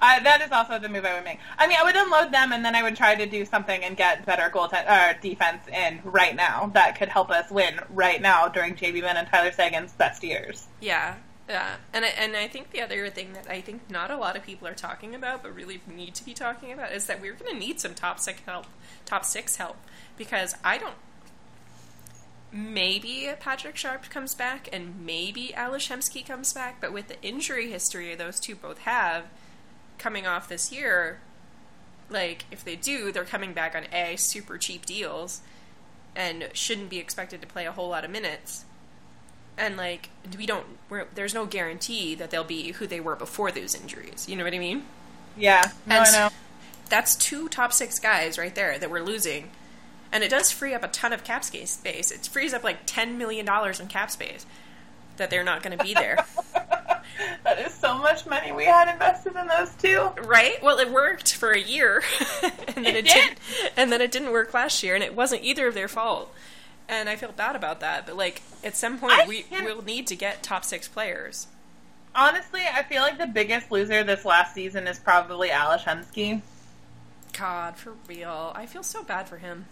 Uh, 0.00 0.20
that 0.20 0.40
is 0.40 0.52
also 0.52 0.78
the 0.78 0.88
move 0.88 1.04
I 1.04 1.14
would 1.14 1.24
make. 1.24 1.40
I 1.58 1.66
mean, 1.66 1.76
I 1.80 1.84
would 1.84 1.96
unload 1.96 2.32
them 2.32 2.52
and 2.52 2.64
then 2.64 2.74
I 2.76 2.82
would 2.82 2.96
try 2.96 3.16
to 3.16 3.26
do 3.26 3.44
something 3.44 3.82
and 3.82 3.96
get 3.96 4.24
better 4.24 4.48
goal 4.48 4.68
uh, 4.72 5.14
defense 5.20 5.66
in 5.68 6.00
right 6.04 6.36
now 6.36 6.70
that 6.74 6.96
could 6.98 7.08
help 7.08 7.30
us 7.30 7.50
win 7.50 7.80
right 7.90 8.22
now 8.22 8.48
during 8.48 8.74
JB 8.74 9.02
and 9.02 9.28
Tyler 9.28 9.52
Seguin's 9.52 9.92
best 9.92 10.22
years. 10.22 10.68
Yeah. 10.80 11.16
Yeah. 11.48 11.76
And 11.92 12.04
I, 12.04 12.08
and 12.08 12.36
I 12.36 12.46
think 12.46 12.70
the 12.70 12.80
other 12.82 13.08
thing 13.08 13.32
that 13.32 13.48
I 13.50 13.60
think 13.60 13.90
not 13.90 14.10
a 14.10 14.16
lot 14.16 14.36
of 14.36 14.44
people 14.44 14.68
are 14.68 14.74
talking 14.74 15.14
about 15.14 15.42
but 15.42 15.54
really 15.54 15.80
need 15.92 16.14
to 16.16 16.24
be 16.24 16.34
talking 16.34 16.72
about 16.72 16.92
is 16.92 17.06
that 17.06 17.20
we're 17.20 17.32
going 17.32 17.52
to 17.52 17.58
need 17.58 17.80
some 17.80 17.94
top 17.94 18.20
6 18.20 18.42
help, 18.46 18.66
top 19.04 19.24
6 19.24 19.56
help 19.56 19.78
because 20.16 20.54
I 20.62 20.78
don't 20.78 20.94
maybe 22.52 23.30
Patrick 23.40 23.76
Sharp 23.76 24.08
comes 24.10 24.34
back 24.34 24.68
and 24.72 25.04
maybe 25.04 25.52
Ales 25.56 25.88
Hemsky 25.88 26.24
comes 26.24 26.52
back, 26.52 26.80
but 26.80 26.92
with 26.92 27.08
the 27.08 27.20
injury 27.22 27.70
history 27.70 28.14
those 28.14 28.38
two 28.40 28.54
both 28.54 28.78
have 28.78 29.24
coming 29.98 30.26
off 30.26 30.48
this 30.48 30.72
year, 30.72 31.20
like 32.10 32.46
if 32.50 32.64
they 32.64 32.76
do, 32.76 33.12
they're 33.12 33.24
coming 33.24 33.52
back 33.52 33.74
on 33.74 33.84
A 33.92 34.16
super 34.16 34.58
cheap 34.58 34.86
deals 34.86 35.40
and 36.16 36.48
shouldn't 36.52 36.90
be 36.90 36.98
expected 36.98 37.40
to 37.40 37.46
play 37.46 37.66
a 37.66 37.72
whole 37.72 37.88
lot 37.88 38.04
of 38.04 38.10
minutes. 38.10 38.64
And 39.56 39.76
like 39.76 40.10
we 40.36 40.46
don't 40.46 40.66
we're, 40.88 41.06
there's 41.14 41.34
no 41.34 41.46
guarantee 41.46 42.14
that 42.14 42.30
they'll 42.30 42.44
be 42.44 42.72
who 42.72 42.86
they 42.86 43.00
were 43.00 43.16
before 43.16 43.50
those 43.50 43.74
injuries. 43.74 44.28
You 44.28 44.36
know 44.36 44.44
what 44.44 44.54
I 44.54 44.58
mean? 44.58 44.84
Yeah, 45.36 45.70
no, 45.86 45.96
And 45.96 46.04
I 46.06 46.10
know. 46.10 46.28
That's 46.88 47.14
two 47.14 47.48
top 47.48 47.72
6 47.72 47.98
guys 47.98 48.38
right 48.38 48.54
there 48.54 48.78
that 48.78 48.90
we're 48.90 49.02
losing. 49.02 49.50
And 50.10 50.24
it 50.24 50.30
does 50.30 50.50
free 50.50 50.72
up 50.72 50.82
a 50.82 50.88
ton 50.88 51.12
of 51.12 51.22
cap 51.22 51.44
space. 51.44 51.80
It 51.84 52.26
frees 52.26 52.54
up 52.54 52.64
like 52.64 52.86
$10 52.86 53.16
million 53.16 53.46
in 53.46 53.86
cap 53.88 54.10
space 54.10 54.46
that 55.18 55.30
they're 55.30 55.44
not 55.44 55.62
going 55.62 55.76
to 55.76 55.84
be 55.84 55.94
there. 55.94 56.24
that 57.44 57.58
is 57.58 57.72
so 57.74 57.96
much 57.98 58.26
money 58.26 58.52
we 58.52 58.64
had 58.64 58.90
invested 58.92 59.36
in 59.36 59.46
those 59.46 59.74
two. 59.74 60.08
right? 60.24 60.62
Well, 60.62 60.78
it 60.78 60.90
worked 60.90 61.34
for 61.34 61.50
a 61.52 61.60
year, 61.60 62.02
and 62.42 62.84
then 62.84 62.86
It 62.86 62.96
it, 62.96 63.04
did. 63.04 63.12
didn't. 63.14 63.38
And 63.76 63.92
then 63.92 64.00
it 64.00 64.10
didn't 64.10 64.32
work 64.32 64.52
last 64.54 64.82
year, 64.82 64.94
and 64.94 65.04
it 65.04 65.14
wasn't 65.14 65.42
either 65.44 65.66
of 65.68 65.74
their 65.74 65.88
fault. 65.88 66.34
And 66.88 67.08
I 67.08 67.16
feel 67.16 67.32
bad 67.32 67.54
about 67.54 67.80
that. 67.80 68.06
But 68.06 68.16
like 68.16 68.42
at 68.64 68.74
some 68.76 68.98
point, 68.98 69.12
I 69.12 69.26
we 69.28 69.42
can't- 69.42 69.64
will 69.64 69.84
need 69.84 70.06
to 70.08 70.16
get 70.16 70.42
top 70.42 70.64
six 70.64 70.88
players. 70.88 71.46
Honestly, 72.14 72.62
I 72.72 72.82
feel 72.82 73.02
like 73.02 73.18
the 73.18 73.26
biggest 73.26 73.70
loser 73.70 74.02
this 74.02 74.24
last 74.24 74.54
season 74.54 74.86
is 74.88 74.98
probably 74.98 75.50
Ales 75.50 75.82
Hemsky. 75.82 76.40
God, 77.38 77.76
for 77.76 77.92
real, 78.08 78.52
I 78.56 78.66
feel 78.66 78.82
so 78.82 79.02
bad 79.04 79.28
for 79.28 79.36
him. 79.36 79.66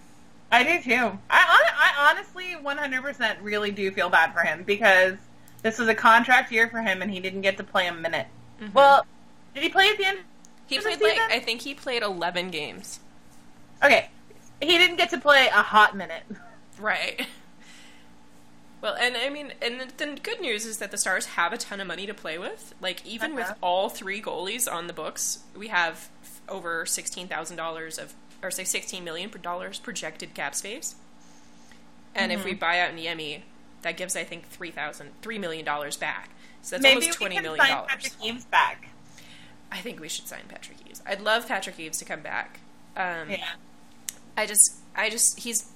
I 0.52 0.62
do 0.62 0.80
too. 0.82 1.18
I, 1.28 1.72
I 1.98 2.10
honestly 2.10 2.54
100% 2.62 3.36
really 3.42 3.72
do 3.72 3.90
feel 3.90 4.10
bad 4.10 4.32
for 4.32 4.40
him 4.42 4.62
because 4.64 5.16
this 5.62 5.78
was 5.78 5.88
a 5.88 5.94
contract 5.94 6.52
year 6.52 6.68
for 6.68 6.80
him 6.82 7.02
and 7.02 7.10
he 7.10 7.20
didn't 7.20 7.40
get 7.42 7.56
to 7.58 7.64
play 7.64 7.86
a 7.86 7.94
minute. 7.94 8.26
Well, 8.72 9.04
did 9.54 9.62
he 9.62 9.68
play 9.68 9.88
at 9.90 9.98
the 9.98 10.04
end? 10.06 10.18
He 10.66 10.78
played 10.78 11.00
like? 11.00 11.18
I 11.30 11.38
think 11.40 11.62
he 11.62 11.74
played 11.74 12.02
eleven 12.02 12.50
games. 12.50 13.00
Okay. 13.84 14.10
He 14.60 14.78
didn't 14.78 14.96
get 14.96 15.10
to 15.10 15.18
play 15.18 15.46
a 15.48 15.62
hot 15.62 15.96
minute. 15.96 16.22
Right. 16.80 17.26
Well, 18.80 18.94
and 18.94 19.16
I 19.16 19.30
mean, 19.30 19.52
and 19.62 19.80
the, 19.80 19.86
the 20.06 20.18
good 20.22 20.40
news 20.40 20.64
is 20.66 20.78
that 20.78 20.90
the 20.90 20.98
Stars 20.98 21.26
have 21.26 21.52
a 21.52 21.56
ton 21.56 21.80
of 21.80 21.86
money 21.86 22.06
to 22.06 22.14
play 22.14 22.38
with. 22.38 22.74
Like, 22.80 23.04
even 23.06 23.34
with 23.34 23.44
Uh-huh. 23.46 23.54
all 23.60 23.88
three 23.88 24.20
goalies 24.20 24.70
on 24.70 24.86
the 24.86 24.92
books, 24.92 25.40
we 25.56 25.68
have 25.68 26.08
over 26.48 26.84
sixteen 26.86 27.26
thousand 27.26 27.56
dollars 27.56 27.98
of, 27.98 28.14
or 28.42 28.50
say 28.50 28.64
sixteen 28.64 29.02
million 29.04 29.30
dollars 29.42 29.78
projected 29.78 30.34
cap 30.34 30.54
space. 30.54 30.94
And 32.14 32.32
if 32.32 32.44
we 32.44 32.52
Mm-hmm. 32.52 32.58
buy 32.60 32.80
out 32.80 32.90
Niemi, 32.94 33.42
that 33.82 33.96
gives 33.96 34.16
I 34.16 34.24
think 34.24 34.48
three 34.48 34.70
thousand, 34.70 35.10
three 35.22 35.38
million 35.38 35.64
dollars 35.64 35.96
back. 35.96 36.30
So 36.62 36.76
that's 36.76 36.82
Maybe 36.82 37.02
almost 37.06 37.20
we 37.20 37.26
can 37.28 37.42
million 37.42 37.64
sign 37.64 37.70
dollars. 37.76 37.88
Patrick 37.90 38.12
Eaves 38.24 38.44
back. 38.46 38.88
I 39.70 39.78
think 39.78 40.00
we 40.00 40.08
should 40.08 40.26
sign 40.28 40.42
Patrick 40.48 40.78
Eaves. 40.88 41.02
I'd 41.06 41.20
love 41.20 41.46
Patrick 41.48 41.78
Eaves 41.78 41.98
to 41.98 42.04
come 42.04 42.20
back. 42.20 42.60
Um, 42.96 43.30
Yeah. 43.30 43.44
I 44.36 44.46
just, 44.46 44.74
I 44.94 45.08
just, 45.10 45.40
he's 45.40 45.70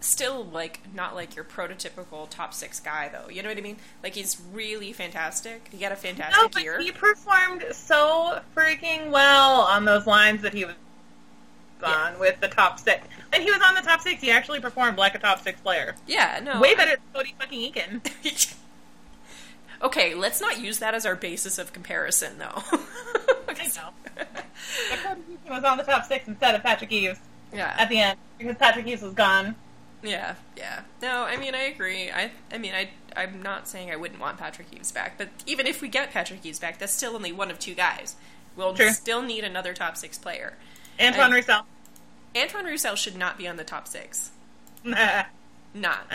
still 0.00 0.44
like 0.44 0.80
not 0.94 1.14
like 1.14 1.34
your 1.36 1.44
prototypical 1.44 2.28
top 2.28 2.52
six 2.54 2.80
guy 2.80 3.08
though. 3.08 3.28
You 3.28 3.42
know 3.42 3.48
what 3.48 3.58
I 3.58 3.60
mean? 3.60 3.76
Like 4.02 4.14
he's 4.14 4.40
really 4.52 4.92
fantastic. 4.92 5.68
He 5.72 5.82
had 5.84 5.92
a 5.92 5.96
fantastic 5.96 6.40
No, 6.42 6.48
but 6.48 6.62
year. 6.62 6.80
he 6.80 6.90
performed 6.92 7.64
so 7.72 8.40
freaking 8.56 9.10
well 9.10 9.62
on 9.62 9.84
those 9.84 10.06
lines 10.06 10.42
that 10.42 10.54
he 10.54 10.64
was 10.64 10.74
on 11.84 12.18
with 12.18 12.40
the 12.40 12.48
top 12.48 12.78
six. 12.78 13.06
And 13.32 13.42
he 13.42 13.50
was 13.50 13.60
on 13.66 13.74
the 13.74 13.80
top 13.80 14.00
six. 14.00 14.20
He 14.20 14.30
actually 14.30 14.60
performed 14.60 14.98
like 14.98 15.14
a 15.14 15.18
top 15.18 15.40
six 15.40 15.60
player. 15.60 15.94
yeah, 16.06 16.40
no, 16.42 16.60
Way 16.60 16.72
I- 16.72 16.74
better 16.74 16.90
than 16.92 17.00
Cody 17.14 17.34
fucking 17.38 17.72
Eakin. 17.72 18.54
okay, 19.82 20.14
let's 20.14 20.40
not 20.40 20.60
use 20.60 20.78
that 20.78 20.94
as 20.94 21.06
our 21.06 21.16
basis 21.16 21.58
of 21.58 21.72
comparison 21.72 22.38
though. 22.38 22.62
I 23.48 23.66
know. 23.76 24.24
Cody 25.04 25.20
Eakin 25.32 25.50
was 25.50 25.64
on 25.64 25.76
the 25.78 25.84
top 25.84 26.04
six 26.04 26.26
instead 26.28 26.54
of 26.54 26.62
Patrick 26.62 26.92
Eaves 26.92 27.18
yeah, 27.52 27.74
at 27.78 27.88
the 27.88 27.98
end 27.98 28.18
because 28.38 28.56
Patrick 28.56 28.86
Eaves 28.86 29.02
was 29.02 29.14
gone. 29.14 29.54
yeah, 30.02 30.34
yeah. 30.56 30.80
No, 31.00 31.24
I 31.24 31.36
mean 31.36 31.54
I 31.54 31.62
agree. 31.64 32.10
I, 32.10 32.30
I 32.52 32.58
mean 32.58 32.72
I, 32.74 32.90
I'm 33.16 33.42
not 33.42 33.68
saying 33.68 33.90
I 33.90 33.96
wouldn't 33.96 34.20
want 34.20 34.38
Patrick 34.38 34.68
Eaves 34.74 34.90
back, 34.92 35.16
but 35.18 35.28
even 35.46 35.66
if 35.66 35.80
we 35.82 35.88
get 35.88 36.10
Patrick 36.12 36.44
Eaves 36.44 36.58
back, 36.58 36.78
that's 36.78 36.92
still 36.92 37.14
only 37.14 37.32
one 37.32 37.50
of 37.50 37.58
two 37.58 37.74
guys. 37.74 38.16
We'll 38.56 38.76
still 38.76 39.22
need 39.22 39.44
another 39.44 39.72
top 39.72 39.96
six 39.96 40.18
player. 40.18 40.54
Antoine 41.00 41.32
I- 41.32 41.36
Roussel. 41.36 41.66
Antoine 42.36 42.64
Roussel 42.64 42.96
should 42.96 43.16
not 43.16 43.36
be 43.36 43.46
on 43.46 43.56
the 43.56 43.64
top 43.64 43.86
six. 43.86 44.30
uh, 44.86 45.24
Not. 45.74 46.06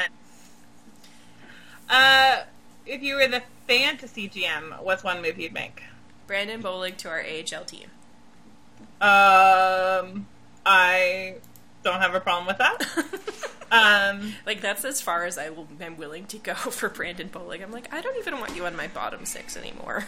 if 2.86 3.02
you 3.02 3.16
were 3.16 3.28
the 3.28 3.44
fantasy 3.68 4.28
GM, 4.28 4.82
what's 4.82 5.04
one 5.04 5.22
move 5.22 5.40
you'd 5.40 5.54
make? 5.54 5.84
Brandon 6.26 6.62
Bollig 6.62 6.98
to 6.98 7.10
our 7.10 7.22
AHL 7.22 7.66
team. 7.66 7.90
Um, 9.00 10.28
I 10.66 11.36
don't 11.88 12.02
have 12.02 12.16
a 12.16 12.20
problem 12.20 12.48
with 12.48 12.58
that. 12.58 12.86
Um, 13.70 14.34
like 14.46 14.62
that's 14.62 14.86
as 14.86 15.02
far 15.02 15.26
as 15.26 15.38
I 15.38 15.50
will, 15.50 15.68
am 15.82 15.98
willing 15.98 16.26
to 16.28 16.38
go 16.38 16.54
for 16.56 16.88
Brandon 16.88 17.28
Bollig. 17.28 17.62
I'm 17.62 17.74
like, 17.74 17.94
I 17.94 18.00
don't 18.00 18.18
even 18.18 18.40
want 18.40 18.56
you 18.56 18.66
on 18.66 18.78
my 18.78 18.88
bottom 18.88 19.26
six 19.26 19.58
anymore. 19.58 20.06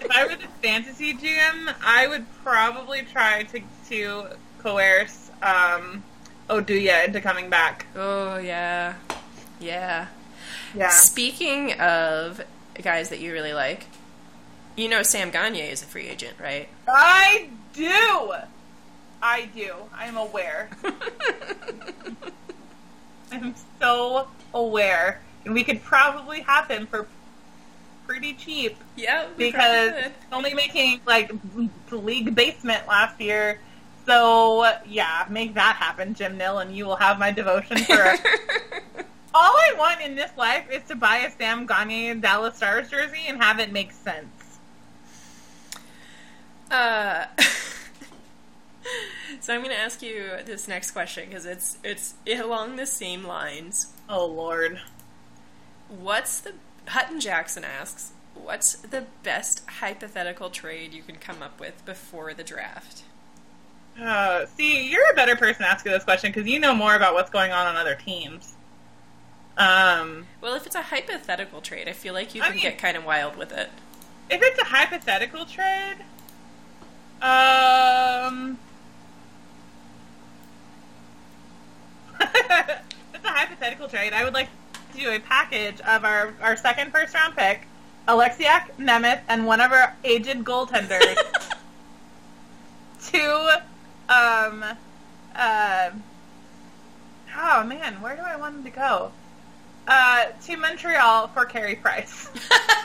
if 0.00 0.10
I 0.10 0.26
were 0.26 0.34
the 0.34 0.48
fantasy 0.62 1.12
GM, 1.12 1.74
I 1.84 2.06
would 2.06 2.24
probably 2.42 3.02
try 3.02 3.42
to 3.42 3.60
to 3.90 4.26
coerce 4.60 5.30
um, 5.42 6.04
Oduya 6.48 7.06
into 7.06 7.20
coming 7.20 7.50
back. 7.50 7.84
oh 7.94 8.38
yeah, 8.38 8.94
yeah. 9.60 10.06
Yeah. 10.74 10.88
Speaking 10.88 11.74
of 11.74 12.40
guys 12.82 13.10
that 13.10 13.20
you 13.20 13.34
really 13.34 13.52
like, 13.52 13.84
you 14.74 14.88
know 14.88 15.02
Sam 15.02 15.30
Gagner 15.30 15.64
is 15.70 15.82
a 15.82 15.86
free 15.86 16.08
agent, 16.08 16.36
right? 16.40 16.66
I 16.88 17.50
do. 17.74 18.32
I 19.26 19.46
do. 19.56 19.74
I'm 19.92 20.16
aware. 20.16 20.70
I'm 23.32 23.56
so 23.80 24.28
aware, 24.54 25.20
and 25.44 25.52
we 25.52 25.64
could 25.64 25.82
probably 25.82 26.42
have 26.42 26.68
him 26.68 26.86
for 26.86 27.08
pretty 28.06 28.34
cheap 28.34 28.76
yeah, 28.94 29.26
because 29.36 30.12
only 30.30 30.54
making 30.54 31.00
like 31.06 31.32
the 31.88 31.96
league 31.96 32.36
basement 32.36 32.86
last 32.86 33.20
year. 33.20 33.58
So 34.06 34.72
yeah, 34.86 35.26
make 35.28 35.54
that 35.54 35.74
happen, 35.74 36.14
Jim 36.14 36.38
Nill, 36.38 36.60
and 36.60 36.76
you 36.76 36.86
will 36.86 36.94
have 36.94 37.18
my 37.18 37.32
devotion 37.32 37.78
for. 37.78 37.94
All 39.34 39.56
I 39.56 39.74
want 39.76 40.02
in 40.02 40.14
this 40.14 40.30
life 40.38 40.70
is 40.70 40.84
to 40.84 40.94
buy 40.94 41.16
a 41.16 41.32
Sam 41.32 41.66
Gagner 41.66 42.14
Dallas 42.14 42.58
Stars 42.58 42.90
jersey 42.90 43.24
and 43.26 43.42
have 43.42 43.58
it 43.58 43.72
make 43.72 43.90
sense. 43.90 44.60
Uh, 46.70 47.26
so 49.40 49.54
I'm 49.54 49.60
going 49.62 49.74
to 49.74 49.80
ask 49.80 50.02
you 50.02 50.30
this 50.44 50.66
next 50.68 50.90
question 50.92 51.28
because 51.28 51.46
it's 51.46 51.78
it's 51.84 52.14
along 52.26 52.76
the 52.76 52.86
same 52.86 53.24
lines. 53.24 53.92
Oh 54.08 54.26
Lord. 54.26 54.80
What's 55.88 56.40
the 56.40 56.52
Hutton 56.88 57.20
Jackson 57.20 57.64
asks? 57.64 58.12
What's 58.34 58.74
the 58.76 59.04
best 59.22 59.62
hypothetical 59.68 60.50
trade 60.50 60.92
you 60.92 61.02
can 61.02 61.16
come 61.16 61.42
up 61.42 61.58
with 61.60 61.84
before 61.84 62.34
the 62.34 62.44
draft? 62.44 63.02
Uh, 64.00 64.44
see, 64.56 64.90
you're 64.90 65.10
a 65.10 65.14
better 65.14 65.36
person 65.36 65.62
to 65.62 65.68
ask 65.68 65.84
this 65.84 66.04
question 66.04 66.30
because 66.32 66.46
you 66.46 66.58
know 66.60 66.74
more 66.74 66.94
about 66.94 67.14
what's 67.14 67.30
going 67.30 67.50
on 67.52 67.66
on 67.66 67.76
other 67.76 67.94
teams. 67.94 68.52
Um, 69.56 70.26
Well, 70.42 70.54
if 70.54 70.66
it's 70.66 70.74
a 70.76 70.82
hypothetical 70.82 71.62
trade, 71.62 71.88
I 71.88 71.92
feel 71.92 72.12
like 72.12 72.34
you 72.34 72.42
I 72.42 72.46
can 72.48 72.54
mean- 72.56 72.62
get 72.62 72.76
kind 72.78 72.96
of 72.96 73.04
wild 73.06 73.36
with 73.36 73.52
it. 73.52 73.70
if 74.28 74.42
it's 74.42 74.58
a 74.60 74.64
hypothetical 74.64 75.46
trade, 75.46 75.96
um, 77.22 78.58
it's 82.20 83.24
a 83.24 83.28
hypothetical 83.28 83.88
trade, 83.88 84.12
I 84.12 84.24
would 84.24 84.34
like 84.34 84.48
to 84.92 84.98
do 84.98 85.10
a 85.10 85.18
package 85.20 85.80
of 85.80 86.04
our, 86.04 86.34
our 86.40 86.56
second 86.56 86.92
first 86.92 87.14
round 87.14 87.36
pick, 87.36 87.62
Oleksiak, 88.08 88.76
Nemeth, 88.78 89.20
and 89.28 89.46
one 89.46 89.60
of 89.60 89.72
our 89.72 89.96
aged 90.04 90.44
goaltenders 90.44 91.16
to, 93.10 93.62
um, 94.08 94.64
uh, 95.34 95.90
oh 97.36 97.64
man, 97.64 98.00
where 98.00 98.16
do 98.16 98.22
I 98.22 98.36
want 98.36 98.56
him 98.56 98.64
to 98.64 98.70
go? 98.70 99.12
Uh, 99.88 100.26
to 100.44 100.56
Montreal 100.56 101.28
for 101.28 101.44
Carey 101.44 101.76
Price. 101.76 102.28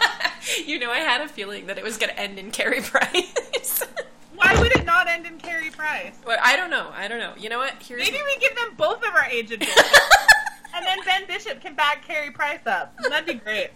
you 0.65 0.77
know, 0.77 0.91
I 0.91 0.99
had 0.99 1.21
a 1.21 1.27
feeling 1.27 1.67
that 1.67 1.77
it 1.77 1.83
was 1.83 1.97
going 1.97 2.13
to 2.13 2.19
end 2.19 2.37
in 2.37 2.51
Carey 2.51 2.81
Price. 2.81 3.83
Why 4.41 4.59
would 4.59 4.71
it 4.75 4.85
not 4.85 5.07
end 5.07 5.25
in 5.25 5.37
Carey 5.37 5.69
Price? 5.69 6.15
but 6.25 6.39
I 6.41 6.55
don't 6.55 6.69
know. 6.69 6.89
I 6.95 7.07
don't 7.07 7.19
know. 7.19 7.33
You 7.37 7.49
know 7.49 7.59
what? 7.59 7.73
Here's 7.81 8.01
Maybe 8.01 8.17
we 8.23 8.39
give 8.39 8.55
them 8.55 8.75
both 8.77 8.97
of 8.97 9.13
our 9.13 9.25
aged 9.25 9.59
goals, 9.59 9.91
and 10.75 10.85
then 10.85 10.97
Ben 11.05 11.27
Bishop 11.27 11.61
can 11.61 11.75
back 11.75 12.05
Carey 12.05 12.31
Price 12.31 12.65
up. 12.65 12.95
That'd 13.09 13.25
be 13.27 13.33
great. 13.35 13.69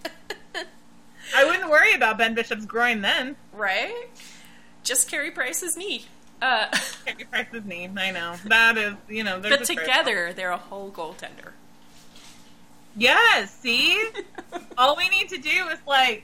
I 1.35 1.43
wouldn't 1.45 1.69
worry 1.69 1.93
about 1.93 2.17
Ben 2.17 2.35
Bishop's 2.35 2.65
groin 2.65 3.01
then. 3.01 3.35
right. 3.53 4.07
Just 4.83 5.09
Carey 5.09 5.31
Price's 5.31 5.75
knee. 5.75 6.05
Uh, 6.41 6.67
Price's 7.31 7.65
knee. 7.65 7.89
I 7.97 8.11
know 8.11 8.35
that 8.45 8.77
is, 8.77 8.93
you 9.09 9.23
know, 9.23 9.39
they're 9.39 9.57
but 9.57 9.65
together, 9.65 10.31
they're 10.33 10.51
a 10.51 10.57
whole 10.57 10.91
goaltender. 10.91 11.53
Yes. 12.95 13.51
See, 13.61 13.99
all 14.77 14.95
we 14.95 15.09
need 15.09 15.29
to 15.29 15.37
do 15.39 15.67
is 15.69 15.79
like, 15.87 16.23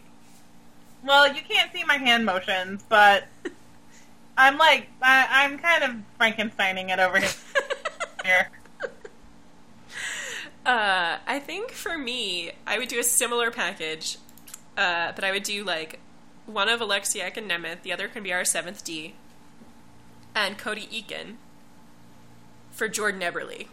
well, 1.04 1.28
you 1.34 1.42
can't 1.42 1.74
see 1.74 1.84
my 1.86 1.98
hand 1.98 2.24
motions, 2.26 2.84
but 2.88 3.26
I'm 4.38 4.58
like, 4.58 4.88
I, 5.02 5.28
I'm 5.44 5.58
kind 5.58 5.84
of 5.84 5.96
Frankensteining 6.20 6.90
it 6.90 7.00
over 7.00 7.20
here. 8.26 8.50
Uh, 10.64 11.18
I 11.26 11.40
think 11.40 11.72
for 11.72 11.98
me, 11.98 12.52
I 12.68 12.78
would 12.78 12.88
do 12.88 13.00
a 13.00 13.04
similar 13.04 13.50
package, 13.50 14.20
uh, 14.78 15.12
but 15.14 15.24
I 15.24 15.32
would 15.32 15.42
do 15.42 15.64
like 15.64 16.00
one 16.46 16.70
of 16.70 16.82
Oleksiak 16.82 17.36
and 17.36 17.50
Nemeth, 17.50 17.82
the 17.82 17.92
other 17.92 18.08
can 18.08 18.22
be 18.22 18.32
our 18.32 18.46
seventh 18.46 18.84
D, 18.84 19.16
and 20.36 20.60
Cody 20.60 20.88
Eakin 20.88 21.38
for 22.70 22.88
Jordan 22.88 23.22
Eberle. 23.22 23.68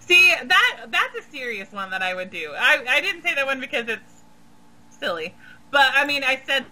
See, 0.00 0.34
that 0.44 0.86
that's 0.88 1.16
a 1.18 1.30
serious 1.30 1.72
one 1.72 1.90
that 1.90 2.02
I 2.02 2.14
would 2.14 2.30
do. 2.30 2.52
I 2.56 2.84
I 2.88 3.00
didn't 3.00 3.22
say 3.22 3.34
that 3.34 3.46
one 3.46 3.60
because 3.60 3.88
it's 3.88 4.22
silly, 4.90 5.34
but 5.70 5.92
I 5.94 6.04
mean 6.04 6.24
I 6.24 6.40
said 6.46 6.66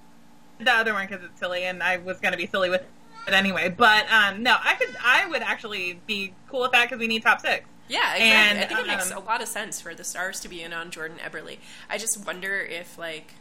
the 0.65 0.73
other 0.73 0.93
one 0.93 1.07
because 1.07 1.25
it's 1.25 1.39
silly, 1.39 1.65
and 1.65 1.83
I 1.83 1.99
was 1.99 2.21
going 2.21 2.33
to 2.33 2.39
be 2.39 2.47
silly 2.47 2.71
with 2.71 2.83
it 3.27 3.33
anyway. 3.33 3.69
But 3.69 4.11
um, 4.13 4.43
no, 4.43 4.57
I 4.63 4.75
could 4.75 4.95
I 5.03 5.27
would 5.29 5.43
actually 5.43 6.01
be 6.07 6.35
cool 6.49 6.63
with 6.63 6.73
that 6.73 6.85
because 6.85 6.99
we 6.99 7.07
need 7.07 7.23
top 7.23 7.41
six. 7.41 7.67
Yeah, 7.89 8.15
exactly. 8.15 8.31
And, 8.31 8.59
I 8.59 8.65
think 8.65 8.81
it 8.81 8.87
makes 8.87 9.11
um, 9.11 9.19
a 9.19 9.21
lot 9.25 9.43
of 9.43 9.49
sense 9.49 9.81
for 9.81 9.95
the 9.95 10.05
Stars 10.05 10.41
to 10.41 10.49
be 10.49 10.63
in 10.63 10.73
on 10.73 10.91
Jordan 10.91 11.19
Eberle. 11.19 11.59
I 11.91 11.99
just 11.99 12.25
wonder 12.27 12.61
if 12.61 12.97
like 12.99 13.35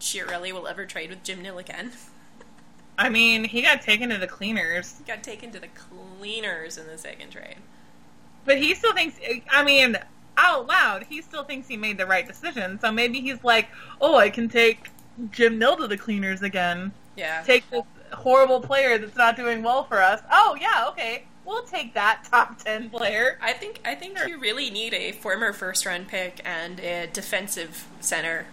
Chiarelli 0.00 0.52
will 0.52 0.66
ever 0.66 0.84
trade 0.84 1.10
with 1.10 1.22
Jim 1.22 1.42
Nill 1.42 1.58
again. 1.58 1.92
I 2.98 3.08
mean, 3.08 3.44
he 3.44 3.62
got 3.62 3.82
taken 3.82 4.08
to 4.10 4.18
the 4.18 4.26
cleaners, 4.26 4.96
He 4.98 5.04
Got 5.04 5.22
taken 5.22 5.52
to 5.52 5.60
the 5.60 5.68
cleaners 5.68 6.76
in 6.76 6.88
the 6.88 6.98
second 6.98 7.30
trade. 7.30 7.58
but 8.44 8.58
he 8.58 8.74
still 8.74 8.92
thinks. 8.92 9.16
I 9.50 9.62
mean, 9.62 9.96
out 10.36 10.66
loud, 10.66 11.04
he 11.08 11.22
still 11.22 11.44
thinks 11.44 11.68
he 11.68 11.76
made 11.76 11.98
the 11.98 12.06
right 12.06 12.26
decision. 12.26 12.80
So 12.80 12.90
maybe 12.90 13.20
he's 13.20 13.44
like, 13.44 13.68
"Oh, 14.00 14.16
I 14.16 14.30
can 14.30 14.48
take 14.48 14.90
Jim 15.30 15.58
Nill 15.58 15.76
to 15.76 15.86
the 15.86 15.96
cleaners 15.98 16.42
again." 16.42 16.92
Yeah. 17.16 17.42
take 17.44 17.68
this 17.70 17.82
horrible 18.12 18.60
player 18.60 18.96
that's 18.96 19.16
not 19.16 19.36
doing 19.36 19.62
well 19.64 19.82
for 19.84 20.00
us. 20.00 20.20
Oh 20.30 20.56
yeah, 20.60 20.86
okay, 20.90 21.24
we'll 21.44 21.64
take 21.64 21.94
that 21.94 22.24
top 22.30 22.58
ten 22.62 22.90
player. 22.90 23.38
I 23.42 23.52
think 23.52 23.80
I 23.84 23.94
think 23.96 24.18
you 24.26 24.38
really 24.38 24.70
need 24.70 24.94
a 24.94 25.12
former 25.12 25.52
first 25.52 25.84
round 25.84 26.06
pick 26.08 26.40
and 26.44 26.78
a 26.80 27.08
defensive 27.12 27.86
center, 28.00 28.46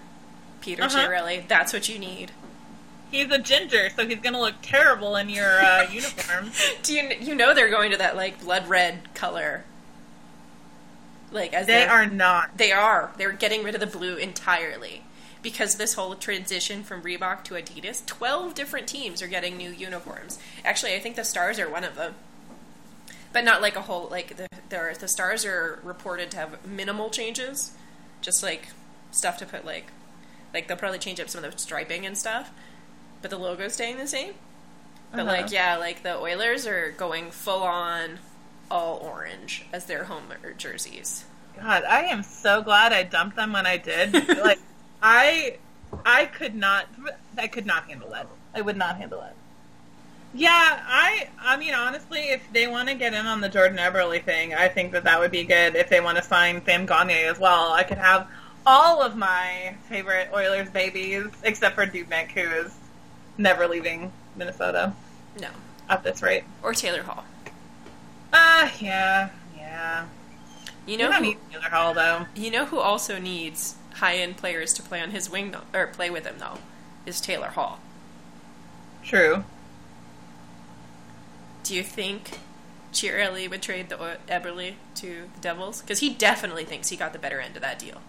Peter 0.62 0.84
Uh-huh. 0.84 0.98
Chiarelli. 1.08 1.48
That's 1.48 1.74
what 1.74 1.88
you 1.90 2.00
need. 2.00 2.32
He's 3.12 3.30
a 3.32 3.38
ginger, 3.38 3.90
so 3.96 4.06
he's 4.08 4.20
gonna 4.20 4.42
look 4.42 4.56
terrible 4.64 5.16
in 5.16 5.30
your 5.30 5.60
uh, 5.62 5.84
uniform. 5.92 6.52
Do 6.82 6.94
you 6.94 7.12
you 7.20 7.36
know 7.36 7.54
they're 7.54 7.70
going 7.70 7.92
to 7.92 7.98
that 7.98 8.16
like 8.16 8.42
blood 8.42 8.68
red 8.68 9.14
color? 9.14 9.64
Like 11.32 11.54
as 11.54 11.68
They 11.68 11.86
are 11.86 12.08
not. 12.08 12.58
They 12.58 12.72
are. 12.72 13.12
They're 13.18 13.32
getting 13.32 13.64
rid 13.64 13.74
of 13.76 13.80
the 13.82 13.88
blue 13.88 14.16
entirely. 14.16 15.04
Because 15.46 15.76
this 15.76 15.94
whole 15.94 16.16
transition 16.16 16.82
from 16.84 17.04
Reebok 17.04 17.44
to 17.44 17.54
Adidas, 17.54 18.04
12 18.08 18.56
different 18.56 18.88
teams 18.88 19.22
are 19.22 19.28
getting 19.28 19.58
new 19.58 19.70
uniforms. 19.70 20.40
Actually, 20.64 20.96
I 20.96 21.00
think 21.00 21.16
the 21.16 21.24
Stars 21.24 21.60
are 21.60 21.70
one 21.70 21.84
of 21.84 21.94
them. 21.96 22.16
But 23.32 23.44
not 23.44 23.62
like 23.62 23.76
a 23.76 23.82
whole, 23.82 24.08
like, 24.10 24.38
the, 24.38 24.48
the, 24.70 24.98
the 25.00 25.08
Stars 25.08 25.46
are 25.46 25.80
reported 25.84 26.32
to 26.32 26.38
have 26.38 26.66
minimal 26.66 27.12
changes. 27.12 27.74
Just 28.22 28.42
like 28.42 28.70
stuff 29.12 29.38
to 29.38 29.46
put, 29.46 29.64
like, 29.66 29.92
like 30.52 30.68
they'll 30.68 30.78
probably 30.78 30.98
change 30.98 31.20
up 31.20 31.30
some 31.30 31.44
of 31.44 31.52
the 31.54 31.60
striping 31.60 32.08
and 32.08 32.18
stuff. 32.18 32.50
But 33.22 33.30
the 33.30 33.38
logo's 33.38 33.74
staying 33.74 33.98
the 33.98 34.08
same. 34.08 34.34
But, 35.12 35.20
Uh-huh. 35.20 35.28
like, 35.30 35.52
yeah, 35.52 35.78
like 35.78 36.02
the 36.02 36.18
Oilers 36.18 36.66
are 36.66 36.90
going 36.98 37.30
full 37.30 37.62
on 37.62 38.18
all 38.72 38.98
orange 38.98 39.68
as 39.72 39.86
their 39.86 40.06
home 40.06 40.24
jerseys. 40.58 41.26
God, 41.56 41.84
I 41.84 42.06
am 42.06 42.24
so 42.24 42.64
glad 42.64 42.94
I 42.94 43.04
dumped 43.04 43.36
them 43.36 43.54
when 43.54 43.68
I 43.68 43.78
did. 43.78 44.12
like, 44.40 44.60
I, 45.08 45.58
I 46.04 46.26
could 46.26 46.56
not. 46.56 46.88
I 47.38 47.46
could 47.48 47.68
not 47.68 47.88
handle 47.88 48.10
that. 48.10 48.26
I 48.56 48.62
would 48.62 48.76
not 48.76 48.98
handle 48.98 49.22
it. 49.22 49.34
Yeah, 50.34 50.50
I. 50.52 51.30
I 51.40 51.58
mean, 51.58 51.76
honestly, 51.76 52.22
if 52.22 52.42
they 52.52 52.68
want 52.68 52.90
to 52.90 52.96
get 52.96 53.14
in 53.14 53.28
on 53.28 53.40
the 53.40 53.48
Jordan 53.50 53.78
Eberle 53.78 54.22
thing, 54.24 54.56
I 54.56 54.68
think 54.68 54.94
that 54.94 55.04
that 55.04 55.20
would 55.20 55.30
be 55.32 55.44
good. 55.44 55.76
If 55.76 55.90
they 55.90 56.02
want 56.02 56.18
to 56.18 56.24
sign 56.24 56.66
Sam 56.66 56.88
Gagner 56.88 57.30
as 57.30 57.38
well, 57.40 57.72
I 57.72 57.84
could 57.84 58.00
have 58.00 58.28
all 58.66 59.04
of 59.04 59.16
my 59.16 59.76
favorite 59.90 60.30
Oilers 60.34 60.70
babies, 60.72 61.28
except 61.44 61.76
for 61.76 61.86
Dubnyk, 61.86 62.32
who 62.32 62.42
is 62.66 62.74
never 63.38 63.68
leaving 63.68 64.12
Minnesota 64.36 64.92
No. 65.40 65.50
at 65.88 66.04
this 66.04 66.24
rate. 66.24 66.46
Or 66.64 66.74
Taylor 66.74 67.04
Hall. 67.04 67.24
Uh, 68.34 68.70
yeah, 68.80 69.30
yeah. 69.56 70.06
You 70.88 70.98
know, 70.98 71.12
don't 71.12 71.24
who, 71.24 71.30
need 71.30 71.38
Taylor 71.52 71.70
Hall 71.70 71.94
though. 71.94 72.26
you 72.36 72.50
know 72.50 72.66
who 72.66 72.80
also 72.80 73.20
needs 73.20 73.76
high-end 73.96 74.38
players 74.38 74.74
to 74.74 74.82
play 74.82 75.02
on 75.02 75.12
his 75.12 75.30
wing 75.30 75.52
though, 75.52 75.80
or 75.80 75.88
play 75.88 76.10
with 76.10 76.26
him 76.26 76.36
though, 76.40 76.60
is 77.06 77.22
Taylor 77.22 77.50
Hall. 77.50 77.80
True. 79.04 79.44
Do 81.64 81.76
you 81.76 81.84
think 81.84 82.40
Chiarelli 82.94 83.50
would 83.50 83.62
trade 83.62 83.90
the 83.90 84.18
Eberle 84.28 84.74
to 84.96 85.08
the 85.34 85.42
Devils? 85.42 85.82
Because 85.82 86.00
he 86.00 86.14
definitely 86.14 86.66
thinks 86.66 86.90
he 86.90 86.98
got 86.98 87.14
the 87.14 87.20
better 87.20 87.40
end 87.40 87.56
of 87.56 87.62
that 87.62 87.80
deal. 87.80 88.02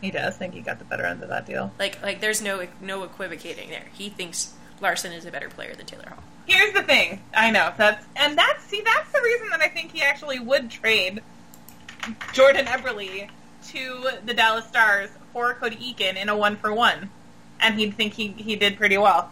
He 0.00 0.10
does 0.10 0.36
think 0.36 0.54
he 0.54 0.60
got 0.60 0.78
the 0.78 0.84
better 0.84 1.04
end 1.04 1.22
of 1.22 1.28
that 1.28 1.46
deal. 1.46 1.72
Like 1.78 2.02
like 2.02 2.20
there's 2.20 2.40
no 2.40 2.66
no 2.80 3.02
equivocating 3.02 3.68
there. 3.68 3.86
He 3.92 4.08
thinks 4.08 4.54
Larsson 4.80 5.12
is 5.12 5.26
a 5.26 5.30
better 5.30 5.50
player 5.50 5.74
than 5.74 5.86
Taylor 5.86 6.08
Hall. 6.08 6.22
Here's 6.46 6.72
the 6.72 6.82
thing. 6.82 7.22
I 7.34 7.50
know 7.50 7.72
that's 7.76 8.04
and 8.16 8.36
that's 8.36 8.64
see 8.64 8.80
that's 8.82 9.12
the 9.12 9.20
reason 9.22 9.50
that 9.50 9.60
I 9.60 9.68
think 9.68 9.92
he 9.92 10.02
actually 10.02 10.38
would 10.38 10.70
trade 10.70 11.22
Jordan 12.32 12.64
Eberle 12.66 13.28
to 13.72 14.10
the 14.24 14.34
Dallas 14.34 14.66
Stars 14.66 15.10
for 15.32 15.54
Cody 15.54 15.76
Eakin 15.76 16.16
in 16.16 16.28
a 16.28 16.36
one 16.36 16.56
for 16.56 16.72
one, 16.72 17.10
and 17.60 17.78
he'd 17.78 17.94
think 17.94 18.14
he 18.14 18.28
he 18.28 18.56
did 18.56 18.76
pretty 18.76 18.98
well 18.98 19.30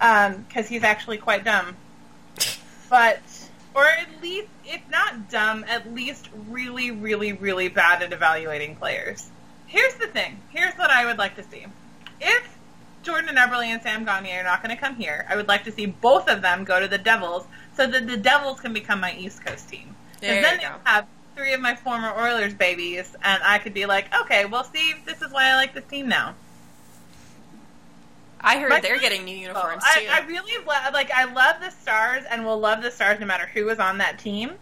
um, 0.00 0.44
because 0.48 0.68
he's 0.68 0.82
actually 0.82 1.18
quite 1.18 1.44
dumb, 1.44 1.76
but 2.90 3.20
or 3.74 3.86
at 3.86 4.08
least 4.22 4.48
if 4.64 4.80
not 4.90 5.30
dumb, 5.30 5.64
at 5.68 5.92
least 5.94 6.28
really 6.48 6.90
really 6.90 7.32
really 7.32 7.68
bad 7.68 8.02
at 8.02 8.12
evaluating 8.12 8.76
players. 8.76 9.30
Here's 9.66 9.94
the 9.94 10.06
thing. 10.06 10.40
Here's 10.50 10.74
what 10.74 10.90
I 10.90 11.04
would 11.04 11.18
like 11.18 11.36
to 11.36 11.42
see. 11.42 11.66
If 12.20 12.56
Jordan 13.02 13.36
Eberle 13.36 13.64
and 13.64 13.82
Sam 13.82 14.04
Gagner 14.04 14.40
are 14.40 14.44
not 14.44 14.62
going 14.62 14.74
to 14.74 14.80
come 14.80 14.96
here, 14.96 15.26
I 15.28 15.36
would 15.36 15.48
like 15.48 15.64
to 15.64 15.72
see 15.72 15.86
both 15.86 16.28
of 16.28 16.42
them 16.42 16.64
go 16.64 16.80
to 16.80 16.88
the 16.88 16.98
Devils 16.98 17.46
so 17.76 17.86
that 17.86 18.06
the 18.06 18.16
Devils 18.16 18.60
can 18.60 18.72
become 18.72 19.00
my 19.00 19.14
East 19.16 19.44
Coast 19.44 19.68
team. 19.68 19.94
There 20.20 20.36
Because 20.36 20.58
then 20.58 20.58
they 20.58 20.90
have 20.90 21.06
three 21.36 21.52
of 21.52 21.60
my 21.60 21.76
former 21.76 22.12
Oilers 22.18 22.54
babies, 22.54 23.14
and 23.22 23.42
I 23.44 23.58
could 23.58 23.74
be 23.74 23.86
like, 23.86 24.12
okay, 24.22 24.46
well, 24.46 24.64
see, 24.64 24.94
this 25.04 25.22
is 25.22 25.32
why 25.32 25.50
I 25.50 25.56
like 25.56 25.74
this 25.74 25.84
team 25.84 26.08
now. 26.08 26.34
I 28.40 28.58
heard 28.58 28.70
My- 28.70 28.80
they're 28.80 28.98
getting 28.98 29.24
new 29.24 29.36
uniforms 29.36 29.82
I, 29.86 30.00
too. 30.00 30.06
I 30.10 30.26
really 30.26 30.64
lo- 30.64 30.92
like. 30.92 31.10
I 31.10 31.24
love 31.24 31.56
the 31.60 31.70
Stars, 31.70 32.24
and 32.30 32.44
will 32.44 32.58
love 32.58 32.82
the 32.82 32.90
Stars 32.90 33.18
no 33.20 33.26
matter 33.26 33.46
who 33.46 33.68
is 33.68 33.78
on 33.78 33.98
that 33.98 34.18
team. 34.18 34.52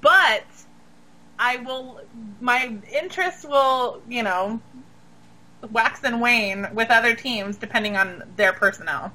But 0.00 0.44
I 1.38 1.58
will. 1.58 2.00
My 2.40 2.74
interest 2.92 3.48
will, 3.48 4.00
you 4.08 4.22
know, 4.22 4.60
wax 5.70 6.00
and 6.04 6.20
wane 6.20 6.68
with 6.72 6.90
other 6.90 7.14
teams 7.14 7.56
depending 7.56 7.96
on 7.96 8.22
their 8.36 8.52
personnel. 8.52 9.12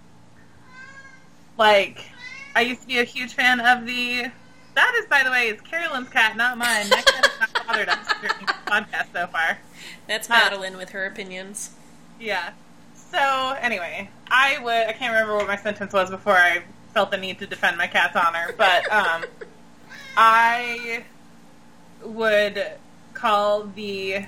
Like, 1.57 2.03
I 2.55 2.61
used 2.61 2.81
to 2.81 2.87
be 2.87 2.99
a 2.99 3.03
huge 3.03 3.33
fan 3.33 3.59
of 3.59 3.85
the. 3.85 4.31
That 4.75 4.93
is, 4.99 5.05
by 5.05 5.23
the 5.23 5.31
way, 5.31 5.49
is 5.49 5.61
Carolyn's 5.61 6.09
cat, 6.09 6.37
not 6.37 6.57
mine. 6.57 6.89
That 6.89 7.05
cat 7.05 7.25
has 7.25 7.39
not 7.39 7.67
bothered 7.67 7.89
us 7.89 8.07
during 8.21 8.45
the 8.45 8.53
podcast 8.65 9.11
so 9.13 9.27
far. 9.27 9.59
That's 10.07 10.29
uh, 10.29 10.33
Madeline 10.33 10.77
with 10.77 10.91
her 10.91 11.05
opinions. 11.05 11.71
Yeah. 12.19 12.51
So 12.95 13.55
anyway, 13.59 14.09
I 14.27 14.59
would 14.59 14.87
I 14.87 14.93
can't 14.93 15.11
remember 15.11 15.35
what 15.35 15.47
my 15.47 15.57
sentence 15.57 15.91
was 15.93 16.09
before 16.09 16.35
I 16.35 16.63
felt 16.93 17.11
the 17.11 17.17
need 17.17 17.39
to 17.39 17.47
defend 17.47 17.77
my 17.77 17.87
cat's 17.87 18.15
honor, 18.15 18.53
but 18.57 18.89
um 18.91 19.25
I 20.15 21.03
would 22.03 22.63
call 23.13 23.65
the 23.65 24.25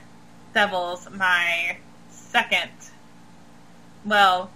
Devils 0.54 1.10
my 1.12 1.78
second 2.10 2.72
well, 4.06 4.52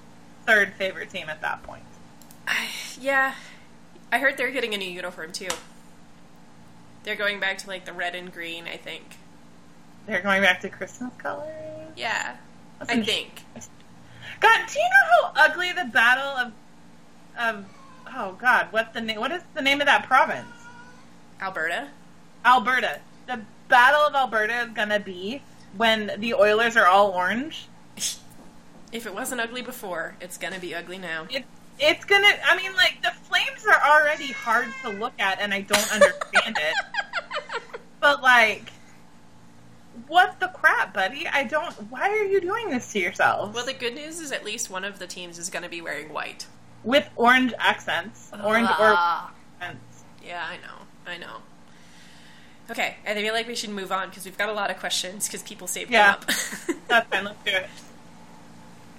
third 0.45 0.73
favorite 0.73 1.09
team 1.09 1.29
at 1.29 1.41
that 1.41 1.63
point. 1.63 1.83
I, 2.47 2.67
yeah, 2.99 3.35
I 4.11 4.19
heard 4.19 4.37
they're 4.37 4.51
getting 4.51 4.73
a 4.73 4.77
new 4.77 4.89
uniform 4.89 5.31
too. 5.31 5.47
They're 7.07 7.15
going 7.15 7.39
back 7.39 7.59
to 7.59 7.67
like 7.67 7.85
the 7.85 7.93
red 7.93 8.15
and 8.15 8.33
green, 8.33 8.65
I 8.65 8.75
think. 8.75 9.01
They're 10.07 10.21
going 10.21 10.41
back 10.41 10.59
to 10.59 10.69
Christmas 10.69 11.13
colors. 11.17 11.47
Yeah, 11.95 12.35
That's 12.79 12.91
I 12.91 13.01
think. 13.01 13.45
God, 14.41 14.67
do 14.67 14.77
you 14.77 14.85
know 14.85 15.29
how 15.31 15.45
ugly 15.45 15.71
the 15.71 15.85
battle 15.85 16.27
of 16.35 16.51
of 17.39 17.65
oh 18.13 18.33
god, 18.33 18.67
what's 18.71 18.93
the 18.93 18.99
name 18.99 19.21
what 19.21 19.31
is 19.31 19.41
the 19.53 19.61
name 19.61 19.79
of 19.79 19.87
that 19.87 20.05
province? 20.05 20.49
Alberta. 21.39 21.87
Alberta. 22.43 22.99
The 23.25 23.39
Battle 23.69 24.01
of 24.01 24.13
Alberta 24.13 24.63
is 24.63 24.71
gonna 24.71 24.99
be 24.99 25.41
when 25.77 26.11
the 26.17 26.33
Oilers 26.33 26.75
are 26.75 26.87
all 26.87 27.11
orange. 27.11 27.69
If 28.89 29.05
it 29.05 29.13
wasn't 29.13 29.41
ugly 29.41 29.61
before, 29.61 30.15
it's 30.21 30.37
gonna 30.37 30.59
be 30.59 30.73
ugly 30.73 30.97
now. 30.97 31.27
It, 31.29 31.43
it's 31.79 32.05
gonna. 32.05 32.27
I 32.45 32.55
mean, 32.57 32.73
like 32.75 32.99
the 33.03 33.11
Flames 33.29 33.65
are 33.67 33.81
already 34.01 34.31
hard 34.31 34.67
to 34.83 34.89
look 34.89 35.13
at, 35.19 35.39
and 35.39 35.53
I 35.53 35.61
don't 35.61 35.91
understand 35.93 36.57
it. 36.57 36.73
But 37.99 38.21
like, 38.21 38.69
what 40.07 40.39
the 40.39 40.47
crap, 40.49 40.93
buddy? 40.93 41.27
I 41.27 41.43
don't. 41.43 41.73
Why 41.91 42.09
are 42.09 42.23
you 42.23 42.39
doing 42.39 42.69
this 42.69 42.91
to 42.93 42.99
yourselves? 42.99 43.55
Well, 43.55 43.65
the 43.65 43.73
good 43.73 43.95
news 43.95 44.19
is 44.19 44.31
at 44.31 44.45
least 44.45 44.69
one 44.69 44.85
of 44.85 44.99
the 44.99 45.07
teams 45.07 45.37
is 45.39 45.49
gonna 45.49 45.67
be 45.69 45.81
wearing 45.81 46.13
white. 46.13 46.45
With 46.83 47.09
orange 47.15 47.53
accents, 47.57 48.31
orange 48.43 48.69
or 48.69 48.93
Ah. 48.95 49.31
accents. 49.59 50.03
Yeah, 50.23 50.45
I 50.47 50.57
know. 50.57 50.85
I 51.11 51.17
know. 51.17 51.37
Okay, 52.69 52.97
I 53.05 53.13
feel 53.15 53.33
like 53.33 53.47
we 53.47 53.55
should 53.55 53.71
move 53.71 53.91
on 53.91 54.09
because 54.09 54.25
we've 54.25 54.37
got 54.37 54.49
a 54.49 54.53
lot 54.53 54.69
of 54.69 54.77
questions 54.77 55.27
because 55.27 55.41
people 55.41 55.67
saved 55.67 55.89
Yeah. 55.89 56.17
them 56.17 56.21
up. 56.21 56.77
That's 56.87 57.09
fine. 57.09 57.23
Let's 57.25 57.43
do 57.43 57.51
it. 57.51 57.69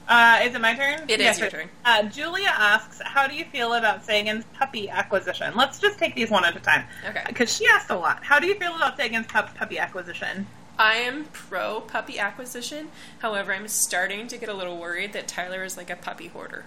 Uh, 0.09 0.41
is 0.43 0.55
it 0.55 0.61
my 0.61 0.75
turn? 0.75 1.03
It 1.07 1.21
is 1.21 1.27
Yes, 1.27 1.39
your 1.39 1.51
turn. 1.51 1.69
Uh, 1.85 2.05
Julia 2.05 2.49
asks, 2.49 3.01
"How 3.05 3.27
do 3.27 3.35
you 3.35 3.45
feel 3.45 3.75
about 3.75 4.05
Seguin's 4.07 4.45
puppy 4.55 4.89
acquisition?" 4.89 5.55
Let's 5.55 5.79
just 5.79 5.99
take 5.99 6.15
these 6.15 6.31
one 6.31 6.47
at 6.47 6.57
a 6.57 6.61
time. 6.61 6.85
Okay. 7.07 7.23
Because 7.27 7.55
she 7.55 7.67
asked 7.67 7.91
a 7.91 7.97
lot. 7.97 8.25
How 8.25 8.39
do 8.39 8.47
you 8.47 8.55
feel 8.55 8.75
about 8.75 8.97
Seguin's 8.97 9.27
pup- 9.27 9.55
puppy 9.55 9.79
acquisition? 9.79 10.47
I 10.79 10.95
am 10.95 11.25
pro 11.27 11.81
puppy 11.81 12.19
acquisition. 12.19 12.91
However, 13.19 13.53
I'm 13.53 13.69
starting 13.69 14.29
to 14.29 14.39
get 14.39 14.49
a 14.49 14.55
little 14.55 14.79
worried 14.79 15.13
that 15.13 15.29
Tyler 15.29 15.63
is 15.63 15.77
like 15.77 15.91
a 15.91 15.97
puppy 15.97 16.29
hoarder. 16.29 16.65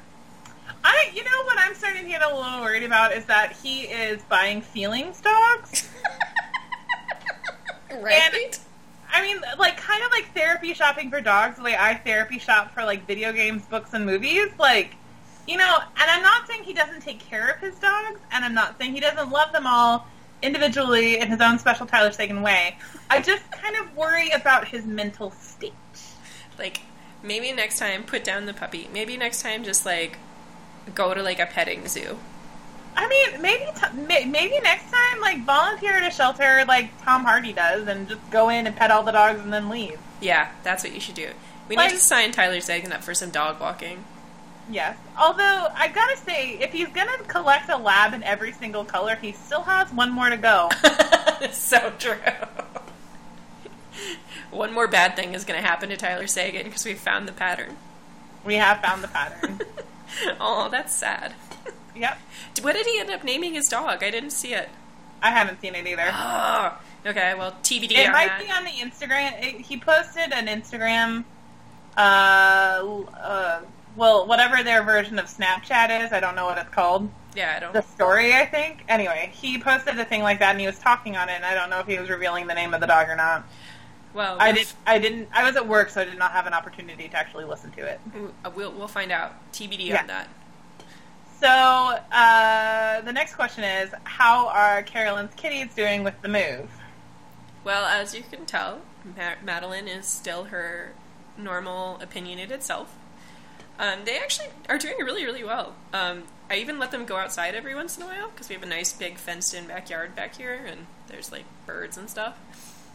I, 0.83 1.11
you 1.13 1.23
know, 1.23 1.43
what 1.45 1.57
I'm 1.57 1.73
starting 1.75 2.03
to 2.03 2.09
get 2.09 2.21
a 2.21 2.35
little 2.35 2.61
worried 2.61 2.83
about 2.83 3.13
is 3.13 3.25
that 3.25 3.53
he 3.63 3.83
is 3.83 4.21
buying 4.23 4.61
feelings 4.61 5.19
dogs. 5.21 5.89
right? 7.99 8.59
I 9.11 9.21
mean, 9.21 9.41
like 9.57 9.77
kind 9.77 10.03
of 10.03 10.11
like 10.11 10.33
therapy 10.33 10.73
shopping 10.73 11.09
for 11.09 11.21
dogs, 11.21 11.57
the 11.57 11.63
way 11.63 11.75
I 11.77 11.95
therapy 11.95 12.39
shop 12.39 12.73
for 12.73 12.83
like 12.83 13.05
video 13.05 13.33
games, 13.33 13.63
books, 13.65 13.93
and 13.93 14.05
movies. 14.05 14.49
Like, 14.57 14.95
you 15.47 15.57
know, 15.57 15.79
and 15.79 16.11
I'm 16.11 16.23
not 16.23 16.47
saying 16.47 16.63
he 16.63 16.73
doesn't 16.73 17.01
take 17.01 17.19
care 17.19 17.49
of 17.49 17.59
his 17.59 17.77
dogs, 17.79 18.19
and 18.31 18.45
I'm 18.45 18.53
not 18.53 18.77
saying 18.77 18.93
he 18.93 18.99
doesn't 18.99 19.29
love 19.29 19.51
them 19.51 19.67
all 19.67 20.07
individually 20.41 21.19
in 21.19 21.29
his 21.29 21.41
own 21.41 21.59
special 21.59 21.85
Tyler 21.85 22.11
Seguin 22.11 22.41
way. 22.41 22.77
I 23.09 23.21
just 23.21 23.49
kind 23.51 23.75
of 23.75 23.95
worry 23.95 24.29
about 24.31 24.67
his 24.67 24.85
mental 24.85 25.31
state. 25.31 25.73
like 26.57 26.81
maybe 27.23 27.51
next 27.51 27.79
time 27.79 28.03
put 28.03 28.23
down 28.23 28.45
the 28.45 28.53
puppy. 28.53 28.89
Maybe 28.93 29.17
next 29.17 29.41
time 29.41 29.63
just 29.63 29.85
like 29.85 30.17
go 30.95 31.13
to 31.13 31.21
like 31.21 31.39
a 31.39 31.45
petting 31.45 31.87
zoo. 31.87 32.17
I 33.03 33.07
mean, 33.07 33.41
maybe 33.41 33.65
t- 33.75 34.25
maybe 34.27 34.59
next 34.61 34.91
time, 34.91 35.19
like 35.21 35.43
volunteer 35.43 35.93
at 35.93 36.07
a 36.07 36.15
shelter 36.15 36.63
like 36.67 37.01
Tom 37.03 37.23
Hardy 37.23 37.51
does, 37.53 37.87
and 37.87 38.07
just 38.07 38.21
go 38.29 38.49
in 38.49 38.67
and 38.67 38.75
pet 38.75 38.91
all 38.91 39.01
the 39.03 39.11
dogs 39.11 39.39
and 39.41 39.51
then 39.51 39.69
leave. 39.69 39.97
Yeah, 40.21 40.49
that's 40.63 40.83
what 40.83 40.93
you 40.93 40.99
should 40.99 41.15
do. 41.15 41.29
We 41.67 41.75
Like- 41.75 41.89
need 41.91 41.95
to 41.97 42.01
sign 42.03 42.31
Tyler 42.31 42.61
Seguin 42.61 42.91
up 42.91 43.03
for 43.03 43.13
some 43.15 43.29
dog 43.31 43.59
walking. 43.59 44.05
Yes. 44.69 44.97
Although 45.17 45.67
I 45.75 45.87
gotta 45.87 46.15
say, 46.17 46.57
if 46.61 46.71
he's 46.71 46.87
gonna 46.89 47.17
collect 47.27 47.69
a 47.69 47.77
lab 47.77 48.13
in 48.13 48.21
every 48.23 48.51
single 48.53 48.85
color, 48.85 49.15
he 49.15 49.31
still 49.31 49.63
has 49.63 49.91
one 49.91 50.11
more 50.11 50.29
to 50.29 50.37
go. 50.37 50.69
so 51.51 51.91
true. 51.97 52.15
One 54.51 54.73
more 54.73 54.87
bad 54.87 55.15
thing 55.15 55.33
is 55.33 55.45
going 55.45 55.61
to 55.61 55.65
happen 55.65 55.87
to 55.89 55.97
Tyler 55.97 56.27
Seguin 56.27 56.65
because 56.65 56.83
we 56.85 56.93
found 56.93 57.25
the 57.27 57.31
pattern. 57.31 57.77
we 58.43 58.55
have 58.55 58.81
found 58.81 59.01
the 59.03 59.07
pattern. 59.07 59.61
oh, 60.41 60.67
that's 60.69 60.93
sad. 60.93 61.33
Yep. 61.95 62.17
What 62.61 62.73
did 62.75 62.85
he 62.85 62.99
end 62.99 63.09
up 63.11 63.23
naming 63.23 63.53
his 63.53 63.67
dog? 63.67 64.03
I 64.03 64.09
didn't 64.11 64.31
see 64.31 64.53
it. 64.53 64.69
I 65.21 65.29
haven't 65.31 65.61
seen 65.61 65.75
it 65.75 65.85
either. 65.85 66.09
Oh, 66.11 66.77
okay. 67.05 67.33
Well, 67.35 67.51
TBD 67.63 67.91
It 67.91 68.11
might 68.11 68.27
that. 68.27 68.43
be 68.45 68.51
on 68.51 68.63
the 68.63 68.71
Instagram. 68.71 69.41
It, 69.43 69.61
he 69.61 69.77
posted 69.77 70.31
an 70.33 70.47
Instagram. 70.47 71.25
Uh, 71.97 73.03
uh, 73.17 73.61
well, 73.95 74.25
whatever 74.27 74.63
their 74.63 74.83
version 74.83 75.19
of 75.19 75.25
Snapchat 75.25 76.05
is, 76.05 76.11
I 76.13 76.19
don't 76.19 76.35
know 76.35 76.45
what 76.45 76.57
it's 76.57 76.69
called. 76.69 77.09
yeah, 77.35 77.53
I 77.55 77.59
don't. 77.59 77.73
The 77.73 77.81
story, 77.81 78.33
I 78.33 78.45
think. 78.45 78.83
Anyway, 78.87 79.29
he 79.33 79.57
posted 79.59 79.99
a 79.99 80.05
thing 80.05 80.23
like 80.23 80.39
that, 80.39 80.51
and 80.51 80.59
he 80.59 80.65
was 80.67 80.79
talking 80.79 81.17
on 81.17 81.29
it. 81.29 81.33
And 81.33 81.45
I 81.45 81.53
don't 81.53 81.69
know 81.69 81.79
if 81.79 81.87
he 81.87 81.97
was 81.99 82.09
revealing 82.09 82.47
the 82.47 82.53
name 82.53 82.73
of 82.73 82.79
the 82.81 82.87
dog 82.87 83.09
or 83.09 83.15
not. 83.15 83.43
well, 84.13 84.37
I 84.39 84.53
did. 84.53 84.67
I 84.87 84.99
didn't. 84.99 85.27
I 85.33 85.43
was 85.43 85.55
at 85.57 85.67
work, 85.67 85.89
so 85.89 86.01
I 86.01 86.05
did 86.05 86.17
not 86.17 86.31
have 86.31 86.47
an 86.47 86.53
opportunity 86.53 87.07
to 87.09 87.15
actually 87.17 87.45
listen 87.45 87.71
to 87.71 87.85
it. 87.85 87.99
We'll 88.55 88.71
we'll 88.71 88.87
find 88.87 89.11
out. 89.11 89.33
TBD 89.53 89.87
Yeah. 89.87 90.01
on 90.01 90.07
that. 90.07 90.27
So 91.41 91.47
uh, 91.47 93.01
the 93.01 93.11
next 93.11 93.33
question 93.33 93.63
is, 93.63 93.89
how 94.03 94.47
are 94.49 94.83
Carolyn's 94.83 95.33
kitties 95.35 95.73
doing 95.73 96.03
with 96.03 96.13
the 96.21 96.27
move? 96.27 96.69
Well, 97.63 97.85
as 97.85 98.13
you 98.13 98.21
can 98.21 98.45
tell, 98.45 98.81
Ma- 99.17 99.33
Madeline 99.43 99.87
is 99.87 100.05
still 100.05 100.45
her 100.45 100.93
normal, 101.39 101.97
opinionated 101.99 102.61
self. 102.61 102.95
Um, 103.79 104.01
they 104.05 104.19
actually 104.19 104.49
are 104.69 104.77
doing 104.77 104.97
really, 104.99 105.25
really 105.25 105.43
well. 105.43 105.73
Um, 105.93 106.23
I 106.51 106.57
even 106.57 106.77
let 106.77 106.91
them 106.91 107.05
go 107.05 107.15
outside 107.15 107.55
every 107.55 107.73
once 107.73 107.97
in 107.97 108.03
a 108.03 108.05
while 108.05 108.29
because 108.29 108.47
we 108.47 108.53
have 108.53 108.63
a 108.63 108.67
nice 108.67 108.93
big 108.93 109.17
fenced-in 109.17 109.65
backyard 109.65 110.15
back 110.15 110.37
here, 110.37 110.63
and 110.67 110.85
there's 111.07 111.31
like 111.31 111.45
birds 111.65 111.97
and 111.97 112.07
stuff. 112.07 112.37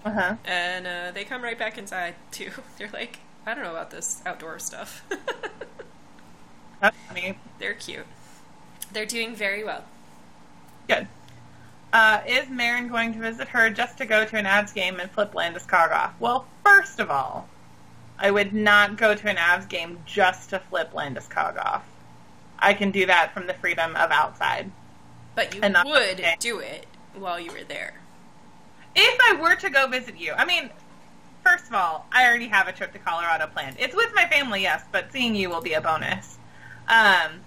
Uh 0.04 0.10
huh. 0.10 0.36
And 0.44 0.86
uh, 0.86 1.10
they 1.10 1.24
come 1.24 1.42
right 1.42 1.58
back 1.58 1.78
inside 1.78 2.14
too. 2.30 2.52
They're 2.78 2.90
like, 2.92 3.18
I 3.44 3.54
don't 3.54 3.64
know 3.64 3.72
about 3.72 3.90
this 3.90 4.22
outdoor 4.24 4.60
stuff. 4.60 5.04
That's 6.80 6.96
funny. 7.08 7.38
They're 7.58 7.74
cute. 7.74 8.06
They're 8.96 9.04
doing 9.04 9.34
very 9.34 9.62
well. 9.62 9.84
Good. 10.88 11.06
Uh, 11.92 12.22
is 12.26 12.48
Marin 12.48 12.88
going 12.88 13.12
to 13.12 13.18
visit 13.18 13.46
her 13.48 13.68
just 13.68 13.98
to 13.98 14.06
go 14.06 14.24
to 14.24 14.36
an 14.38 14.46
Avs 14.46 14.72
game 14.72 15.00
and 15.00 15.10
flip 15.10 15.34
Landeskog 15.34 15.92
off? 15.92 16.14
Well, 16.18 16.46
first 16.64 16.98
of 16.98 17.10
all, 17.10 17.46
I 18.18 18.30
would 18.30 18.54
not 18.54 18.96
go 18.96 19.14
to 19.14 19.28
an 19.28 19.36
Avs 19.36 19.68
game 19.68 19.98
just 20.06 20.48
to 20.48 20.60
flip 20.60 20.94
Landeskog 20.94 21.62
off. 21.62 21.84
I 22.58 22.72
can 22.72 22.90
do 22.90 23.04
that 23.04 23.34
from 23.34 23.46
the 23.46 23.52
freedom 23.52 23.94
of 23.96 24.10
outside. 24.10 24.70
But 25.34 25.54
you 25.54 25.60
And 25.62 25.76
would 25.84 26.24
do 26.38 26.60
it 26.60 26.86
while 27.16 27.38
you 27.38 27.52
were 27.52 27.64
there. 27.64 28.00
If 28.94 29.20
I 29.30 29.38
were 29.38 29.56
to 29.56 29.68
go 29.68 29.88
visit 29.88 30.16
you, 30.16 30.32
I 30.32 30.46
mean, 30.46 30.70
first 31.44 31.66
of 31.66 31.74
all, 31.74 32.06
I 32.10 32.26
already 32.26 32.48
have 32.48 32.66
a 32.66 32.72
trip 32.72 32.94
to 32.94 32.98
Colorado 32.98 33.46
planned. 33.48 33.76
It's 33.78 33.94
with 33.94 34.14
my 34.14 34.24
family, 34.24 34.62
yes, 34.62 34.82
but 34.90 35.12
seeing 35.12 35.34
you 35.34 35.50
will 35.50 35.60
be 35.60 35.74
a 35.74 35.82
bonus. 35.82 36.38
Um, 36.88 37.42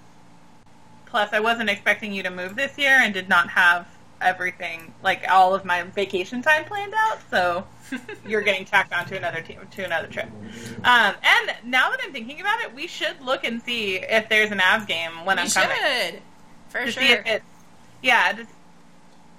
plus, 1.10 1.34
I 1.34 1.40
wasn't 1.40 1.70
expecting 1.70 2.14
you 2.14 2.24
to 2.24 2.32
move 2.32 2.56
this 2.56 2.78
year 2.78 2.92
and 2.92 3.14
did 3.14 3.30
not 3.30 3.50
have 3.50 3.88
everything, 4.22 4.94
like 5.04 5.26
all 5.30 5.56
of 5.56 5.66
my 5.66 5.84
vacation 5.84 6.42
time 6.42 6.66
planned 6.66 6.94
out. 6.96 7.20
So 7.30 7.66
you're 8.28 8.42
getting 8.42 8.66
tacked 8.66 8.94
on 8.94 9.06
to 9.08 9.18
another 9.18 9.42
team 9.42 9.60
to 9.72 9.84
another 9.84 10.08
trip. 10.08 10.28
Um, 10.84 11.16
and 11.24 11.56
now 11.64 11.90
that 11.90 12.00
I'm 12.04 12.12
thinking 12.12 12.42
about 12.42 12.60
it, 12.62 12.74
we 12.74 12.88
should 12.88 13.22
look 13.22 13.44
and 13.44 13.62
see 13.62 13.98
if 13.98 14.30
there's 14.30 14.52
an 14.52 14.60
Avs 14.60 14.88
game 14.88 15.26
when 15.26 15.38
We 15.38 15.44
I'm 15.44 15.50
coming 15.50 15.78
should. 15.78 16.22
For 16.70 16.86
to 16.86 16.92
sure. 16.92 17.04
see 17.04 17.12
if 17.12 17.26
it, 17.26 17.44
yeah, 18.04 18.34
just 18.34 18.50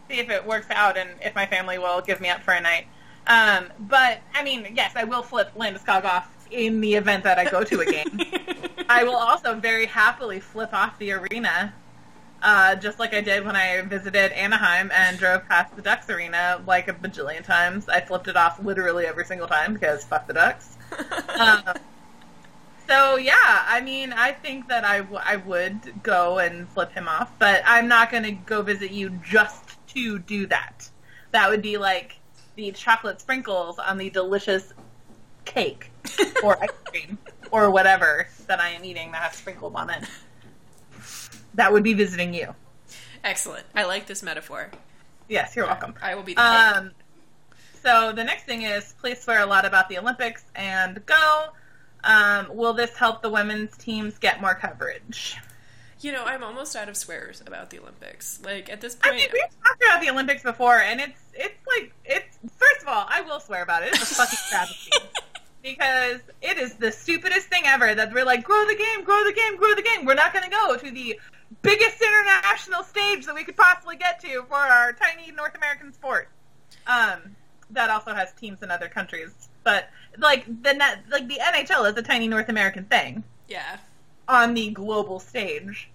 see 0.08 0.18
if 0.18 0.30
it 0.30 0.44
works 0.46 0.66
out 0.70 0.96
and 0.96 1.10
if 1.22 1.34
my 1.34 1.46
family 1.46 1.78
will 1.78 2.00
give 2.00 2.20
me 2.20 2.28
up 2.28 2.42
for 2.42 2.52
a 2.52 2.60
night. 2.60 2.86
Um, 3.26 3.66
but 3.78 4.20
I 4.34 4.42
mean, 4.42 4.72
yes, 4.74 4.92
I 4.96 5.04
will 5.04 5.22
flip 5.22 5.54
Landeskog 5.54 6.04
off 6.04 6.28
in 6.50 6.80
the 6.80 6.94
event 6.94 7.24
that 7.24 7.38
I 7.38 7.48
go 7.48 7.62
to 7.62 7.80
a 7.80 7.84
game. 7.86 8.20
I 9.00 9.04
will 9.04 9.14
also 9.14 9.54
very 9.54 9.86
happily 9.86 10.40
flip 10.40 10.74
off 10.74 10.98
the 10.98 11.12
arena, 11.12 11.72
uh, 12.42 12.74
just 12.74 12.98
like 12.98 13.14
I 13.14 13.20
did 13.20 13.46
when 13.46 13.54
I 13.54 13.80
visited 13.82 14.32
Anaheim 14.32 14.90
and 14.92 15.16
drove 15.16 15.46
past 15.46 15.76
the 15.76 15.82
Ducks 15.82 16.10
arena 16.10 16.60
like 16.66 16.88
a 16.88 16.92
bajillion 16.92 17.44
times. 17.44 17.88
I 17.88 18.00
flipped 18.00 18.26
it 18.26 18.36
off 18.36 18.58
literally 18.58 19.06
every 19.06 19.24
single 19.24 19.46
time 19.46 19.74
because 19.74 20.02
fuck 20.02 20.26
the 20.26 20.34
Ducks. 20.34 20.76
Um, 21.40 21.62
so 22.86 23.16
yeah, 23.16 23.64
I 23.66 23.80
mean, 23.80 24.12
I 24.12 24.32
think 24.32 24.68
that 24.68 24.84
I, 24.84 24.98
w- 24.98 25.22
I 25.24 25.36
would 25.36 26.02
go 26.02 26.38
and 26.38 26.68
flip 26.68 26.92
him 26.92 27.08
off, 27.08 27.30
but 27.38 27.62
I'm 27.64 27.88
not 27.88 28.10
going 28.10 28.24
to 28.24 28.32
go 28.32 28.60
visit 28.60 28.90
you 28.90 29.10
just 29.24 29.78
to 29.94 30.18
do 30.18 30.46
that. 30.48 30.90
That 31.30 31.48
would 31.48 31.62
be 31.62 31.78
like 31.78 32.18
the 32.56 32.72
chocolate 32.72 33.20
sprinkles 33.20 33.78
on 33.78 33.96
the 33.96 34.10
delicious 34.10 34.74
cake 35.46 35.92
or 36.42 36.62
ice 36.62 36.68
cream 36.84 37.16
or 37.50 37.70
whatever 37.70 38.28
that 38.46 38.60
I 38.60 38.70
am 38.70 38.84
eating 38.84 39.12
that 39.12 39.22
has 39.22 39.36
sprinkled 39.36 39.74
on 39.74 39.90
it. 39.90 40.04
That 41.54 41.72
would 41.72 41.82
be 41.82 41.94
visiting 41.94 42.32
you. 42.32 42.54
Excellent. 43.24 43.66
I 43.74 43.84
like 43.84 44.06
this 44.06 44.22
metaphor. 44.22 44.70
Yes, 45.28 45.54
you're 45.54 45.66
welcome. 45.66 45.94
I 46.02 46.14
will 46.14 46.22
be 46.22 46.34
the. 46.34 46.42
Um, 46.42 46.90
so 47.82 48.12
the 48.12 48.24
next 48.24 48.44
thing 48.44 48.62
is 48.62 48.94
please 49.00 49.20
swear 49.20 49.40
a 49.40 49.46
lot 49.46 49.64
about 49.64 49.88
the 49.88 49.98
Olympics 49.98 50.44
and 50.54 51.04
go. 51.06 51.46
Um, 52.02 52.46
will 52.54 52.72
this 52.72 52.96
help 52.96 53.22
the 53.22 53.30
women's 53.30 53.76
teams 53.76 54.18
get 54.18 54.40
more 54.40 54.54
coverage? 54.54 55.36
You 56.00 56.12
know, 56.12 56.24
I'm 56.24 56.42
almost 56.42 56.74
out 56.76 56.88
of 56.88 56.96
swears 56.96 57.42
about 57.46 57.68
the 57.70 57.78
Olympics. 57.78 58.40
Like 58.42 58.70
at 58.70 58.80
this 58.80 58.94
point, 58.94 59.14
I 59.14 59.18
mean, 59.18 59.28
we've 59.32 59.42
talked 59.42 59.82
about 59.82 60.00
the 60.00 60.10
Olympics 60.10 60.42
before, 60.42 60.78
and 60.78 60.98
it's 61.00 61.20
it's 61.34 61.66
like 61.66 61.92
it's 62.04 62.38
first 62.56 62.82
of 62.82 62.88
all, 62.88 63.06
I 63.08 63.20
will 63.20 63.40
swear 63.40 63.62
about 63.62 63.82
it. 63.82 63.90
It's 63.90 64.12
a 64.12 64.14
fucking 64.14 64.38
travesty 64.48 64.90
because 65.62 66.20
it 66.40 66.58
is 66.58 66.74
the 66.74 66.90
stupidest 66.90 67.46
thing 67.48 67.62
ever 67.66 67.94
that 67.94 68.12
we're 68.12 68.24
like, 68.24 68.44
grow 68.44 68.64
the 68.66 68.76
game, 68.76 69.04
grow 69.04 69.22
the 69.24 69.32
game, 69.32 69.56
grow 69.56 69.74
the 69.74 69.82
game. 69.82 70.04
We're 70.04 70.14
not 70.14 70.32
going 70.32 70.44
to 70.44 70.50
go 70.50 70.76
to 70.76 70.90
the 70.90 71.18
biggest 71.62 72.00
international 72.00 72.84
stage 72.84 73.26
that 73.26 73.34
we 73.34 73.44
could 73.44 73.56
possibly 73.56 73.96
get 73.96 74.20
to 74.20 74.42
for 74.48 74.56
our 74.56 74.92
tiny 74.92 75.30
North 75.32 75.54
American 75.54 75.92
sport. 75.92 76.28
Um, 76.86 77.36
that 77.70 77.90
also 77.90 78.14
has 78.14 78.32
teams 78.32 78.62
in 78.62 78.70
other 78.70 78.88
countries, 78.88 79.30
but 79.62 79.90
like 80.18 80.44
the 80.62 80.72
net, 80.72 81.04
like 81.10 81.28
the 81.28 81.38
NHL 81.38 81.88
is 81.90 81.96
a 81.96 82.02
tiny 82.02 82.26
North 82.26 82.48
American 82.48 82.84
thing 82.84 83.22
yeah, 83.48 83.76
on 84.28 84.54
the 84.54 84.70
global 84.70 85.20
stage. 85.20 85.90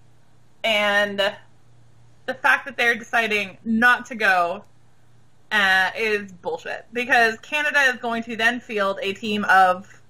And 0.62 1.20
the 2.26 2.34
fact 2.34 2.66
that 2.66 2.76
they're 2.76 2.94
deciding 2.94 3.58
not 3.64 4.06
to 4.06 4.14
go 4.14 4.64
uh, 5.52 5.90
is 5.96 6.32
bullshit. 6.32 6.86
Because 6.92 7.38
Canada 7.40 7.80
is 7.92 7.96
going 7.96 8.22
to 8.24 8.36
then 8.36 8.60
field 8.60 8.98
a 9.02 9.12
team 9.12 9.44
of 9.44 10.00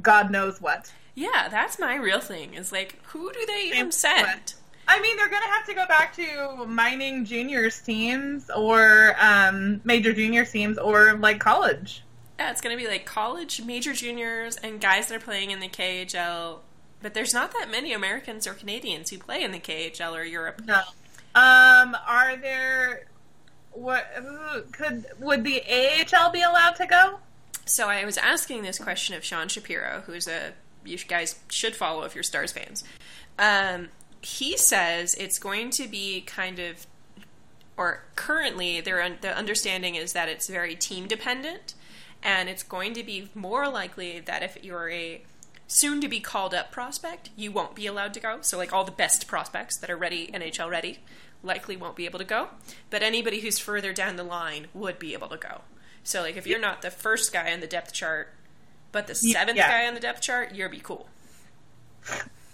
God 0.00 0.30
knows 0.30 0.60
what. 0.60 0.92
yeah, 1.14 1.48
that's 1.48 1.78
my 1.78 1.96
real 1.96 2.20
thing. 2.20 2.54
Is 2.54 2.72
like, 2.72 2.98
who 3.06 3.30
do 3.32 3.44
they 3.46 3.70
even 3.74 3.92
send? 3.92 4.26
what. 4.26 4.54
I 4.88 5.00
mean, 5.00 5.16
they're 5.16 5.28
going 5.28 5.42
to 5.42 5.48
have 5.48 5.66
to 5.66 5.74
go 5.74 5.86
back 5.86 6.14
to 6.16 6.66
mining 6.66 7.24
juniors 7.24 7.80
teams 7.80 8.50
or 8.54 9.14
um, 9.20 9.80
major 9.84 10.12
junior 10.12 10.44
teams 10.44 10.76
or 10.76 11.14
like 11.14 11.38
college. 11.38 12.02
Yeah, 12.38 12.50
it's 12.50 12.60
gonna 12.60 12.76
be 12.76 12.88
like 12.88 13.06
college, 13.06 13.62
major 13.62 13.92
juniors, 13.92 14.56
and 14.56 14.80
guys 14.80 15.06
that 15.06 15.14
are 15.14 15.24
playing 15.24 15.52
in 15.52 15.60
the 15.60 15.68
KHL. 15.68 16.58
But 17.00 17.14
there's 17.14 17.32
not 17.32 17.52
that 17.52 17.70
many 17.70 17.92
Americans 17.92 18.48
or 18.48 18.54
Canadians 18.54 19.10
who 19.10 19.18
play 19.18 19.44
in 19.44 19.52
the 19.52 19.60
KHL 19.60 20.12
or 20.12 20.24
Europe. 20.24 20.62
No. 20.64 20.80
Um, 21.36 21.96
are 22.06 22.36
there 22.36 23.06
what 23.72 24.06
could 24.72 25.06
would 25.18 25.44
the 25.44 25.62
AHL 25.62 26.30
be 26.30 26.42
allowed 26.42 26.76
to 26.76 26.86
go? 26.86 27.18
So 27.64 27.88
I 27.88 28.04
was 28.04 28.18
asking 28.18 28.62
this 28.62 28.78
question 28.78 29.14
of 29.14 29.24
Sean 29.24 29.48
Shapiro, 29.48 30.02
who's 30.06 30.28
a 30.28 30.52
you 30.84 30.98
guys 30.98 31.38
should 31.48 31.76
follow 31.76 32.02
if 32.04 32.14
you're 32.14 32.24
Stars 32.24 32.52
fans. 32.52 32.84
Um, 33.38 33.88
he 34.20 34.56
says 34.56 35.14
it's 35.14 35.38
going 35.38 35.70
to 35.70 35.88
be 35.88 36.20
kind 36.22 36.58
of, 36.58 36.86
or 37.76 38.04
currently 38.16 38.80
their 38.80 39.16
the 39.20 39.36
understanding 39.36 39.94
is 39.94 40.12
that 40.12 40.28
it's 40.28 40.48
very 40.48 40.74
team 40.74 41.06
dependent, 41.06 41.74
and 42.22 42.48
it's 42.48 42.62
going 42.62 42.94
to 42.94 43.02
be 43.02 43.30
more 43.34 43.68
likely 43.68 44.20
that 44.20 44.42
if 44.42 44.62
you're 44.62 44.90
a 44.90 45.22
soon 45.66 46.00
to 46.00 46.08
be 46.08 46.20
called 46.20 46.52
up 46.52 46.70
prospect, 46.70 47.30
you 47.36 47.50
won't 47.50 47.74
be 47.74 47.86
allowed 47.86 48.12
to 48.14 48.20
go. 48.20 48.38
So 48.42 48.58
like 48.58 48.72
all 48.72 48.84
the 48.84 48.92
best 48.92 49.26
prospects 49.26 49.78
that 49.78 49.90
are 49.90 49.96
ready 49.96 50.30
NHL 50.32 50.68
ready 50.68 50.98
likely 51.42 51.76
won't 51.76 51.96
be 51.96 52.04
able 52.04 52.18
to 52.18 52.24
go, 52.24 52.48
but 52.90 53.02
anybody 53.02 53.40
who's 53.40 53.58
further 53.58 53.92
down 53.92 54.16
the 54.16 54.22
line 54.22 54.68
would 54.74 54.98
be 54.98 55.12
able 55.12 55.28
to 55.28 55.36
go. 55.36 55.62
So 56.04 56.22
like 56.22 56.36
if 56.36 56.46
you're 56.46 56.60
not 56.60 56.82
the 56.82 56.90
first 56.90 57.32
guy 57.32 57.52
on 57.52 57.60
the 57.60 57.66
depth 57.66 57.92
chart, 57.92 58.32
but 58.90 59.06
the 59.06 59.14
seventh 59.14 59.56
yeah. 59.56 59.68
guy 59.68 59.86
on 59.86 59.94
the 59.94 60.00
depth 60.00 60.20
chart, 60.20 60.54
you'll 60.54 60.68
be 60.68 60.80
cool. 60.80 61.08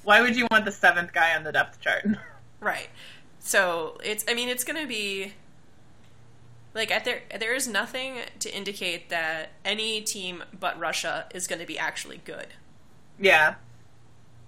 Why 0.04 0.20
would 0.20 0.36
you 0.36 0.46
want 0.50 0.64
the 0.64 0.72
seventh 0.72 1.12
guy 1.12 1.34
on 1.36 1.44
the 1.44 1.52
depth 1.52 1.80
chart? 1.80 2.06
Right. 2.60 2.88
So 3.38 3.98
it's 4.02 4.24
I 4.28 4.34
mean 4.34 4.48
it's 4.48 4.64
going 4.64 4.82
to 4.82 4.88
be 4.88 5.34
like 6.74 6.90
at 6.90 7.04
there 7.04 7.22
there 7.38 7.54
is 7.54 7.68
nothing 7.68 8.16
to 8.40 8.52
indicate 8.52 9.10
that 9.10 9.50
any 9.64 10.00
team 10.00 10.42
but 10.58 10.76
Russia 10.76 11.26
is 11.32 11.46
going 11.46 11.60
to 11.60 11.66
be 11.66 11.78
actually 11.78 12.20
good. 12.24 12.48
yeah. 13.16 13.54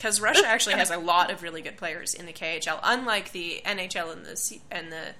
Cuz 0.01 0.21
Russia 0.21 0.47
actually 0.47 0.75
has 0.77 0.91
a 0.91 0.97
lot 0.99 1.31
of 1.31 1.43
really 1.43 1.63
good 1.63 1.77
players 1.77 2.15
in 2.15 2.27
the 2.27 2.33
KHL 2.33 2.81
unlike 2.83 3.33
the 3.33 3.61
NHL 3.65 4.11
and 4.13 4.25
the 4.27 4.37
C- 4.37 4.63
and 4.71 4.91
the 4.91 5.15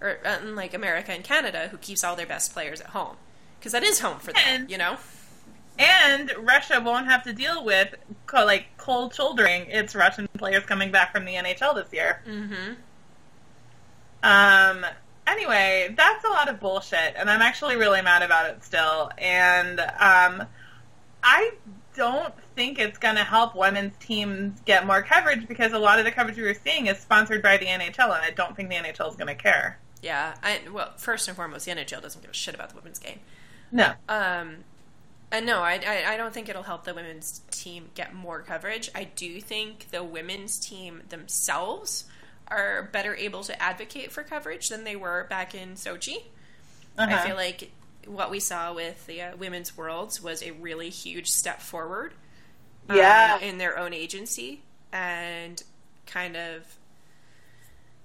or 0.00 0.18
unlike 0.24 0.74
America 0.74 1.12
and 1.12 1.22
Canada 1.22 1.68
who 1.70 1.76
keeps 1.78 2.02
all 2.02 2.16
their 2.16 2.26
best 2.26 2.52
players 2.52 2.80
at 2.80 2.88
home. 2.88 3.16
Cuz 3.60 3.72
that 3.72 3.82
is 3.84 4.00
home 4.00 4.18
for 4.18 4.32
them, 4.32 4.42
And- 4.46 4.70
you 4.70 4.78
know. 4.78 4.96
And 5.78 6.32
Russia 6.36 6.80
won't 6.80 7.06
have 7.06 7.22
to 7.24 7.32
deal 7.32 7.64
with 7.64 7.94
like 8.32 8.66
cold 8.76 9.14
shouldering 9.14 9.66
its 9.70 9.94
Russian 9.94 10.28
players 10.36 10.64
coming 10.66 10.90
back 10.90 11.12
from 11.12 11.24
the 11.24 11.34
NHL 11.36 11.74
this 11.74 11.92
year. 11.92 12.22
Mhm. 12.26 12.76
Um. 14.22 14.86
Anyway, 15.26 15.94
that's 15.96 16.24
a 16.24 16.28
lot 16.28 16.48
of 16.48 16.58
bullshit, 16.60 17.14
and 17.16 17.30
I'm 17.30 17.40
actually 17.42 17.76
really 17.76 18.02
mad 18.02 18.22
about 18.22 18.46
it 18.50 18.64
still. 18.64 19.10
And 19.16 19.78
um, 19.80 20.46
I 21.22 21.52
don't 21.94 22.34
think 22.56 22.78
it's 22.78 22.98
going 22.98 23.16
to 23.16 23.24
help 23.24 23.54
women's 23.54 23.96
teams 23.98 24.60
get 24.64 24.86
more 24.86 25.02
coverage 25.02 25.46
because 25.48 25.72
a 25.72 25.78
lot 25.78 25.98
of 25.98 26.04
the 26.04 26.10
coverage 26.10 26.36
we 26.36 26.42
were 26.44 26.54
seeing 26.54 26.86
is 26.86 26.98
sponsored 26.98 27.42
by 27.42 27.56
the 27.56 27.66
NHL, 27.66 28.04
and 28.14 28.22
I 28.24 28.30
don't 28.30 28.56
think 28.56 28.68
the 28.68 28.76
NHL 28.76 29.10
is 29.10 29.16
going 29.16 29.28
to 29.28 29.34
care. 29.34 29.78
Yeah, 30.02 30.34
I 30.42 30.60
well, 30.72 30.92
first 30.96 31.28
and 31.28 31.36
foremost, 31.36 31.64
the 31.66 31.72
NHL 31.72 32.02
doesn't 32.02 32.20
give 32.22 32.30
a 32.30 32.34
shit 32.34 32.54
about 32.54 32.70
the 32.70 32.76
women's 32.76 32.98
game. 32.98 33.20
No. 33.70 33.92
Um, 34.08 34.56
and 35.30 35.46
no, 35.46 35.60
I, 35.60 35.80
I, 35.86 36.14
I 36.14 36.16
don't 36.16 36.34
think 36.34 36.48
it'll 36.48 36.64
help 36.64 36.84
the 36.84 36.92
women's 36.94 37.40
team 37.50 37.90
get 37.94 38.12
more 38.14 38.40
coverage. 38.42 38.90
I 38.94 39.04
do 39.04 39.40
think 39.40 39.90
the 39.90 40.02
women's 40.04 40.58
team 40.58 41.02
themselves 41.08 42.04
are 42.48 42.90
better 42.92 43.14
able 43.14 43.42
to 43.44 43.62
advocate 43.62 44.12
for 44.12 44.22
coverage 44.24 44.68
than 44.68 44.84
they 44.84 44.96
were 44.96 45.26
back 45.30 45.54
in 45.54 45.74
Sochi. 45.74 46.16
I 46.98 47.04
Uh-huh. 47.04 47.26
feel 47.28 47.36
like 47.36 47.70
what 48.06 48.30
we 48.30 48.40
saw 48.40 48.72
with 48.74 49.06
the 49.06 49.22
uh, 49.22 49.36
women's 49.36 49.76
worlds 49.76 50.20
was 50.22 50.42
a 50.42 50.50
really 50.52 50.90
huge 50.90 51.28
step 51.28 51.60
forward. 51.60 52.14
um, 52.88 52.96
Yeah. 52.96 53.38
in 53.38 53.58
their 53.58 53.78
own 53.78 53.92
agency 53.94 54.62
and 54.92 55.62
kind 56.06 56.36
of 56.36 56.76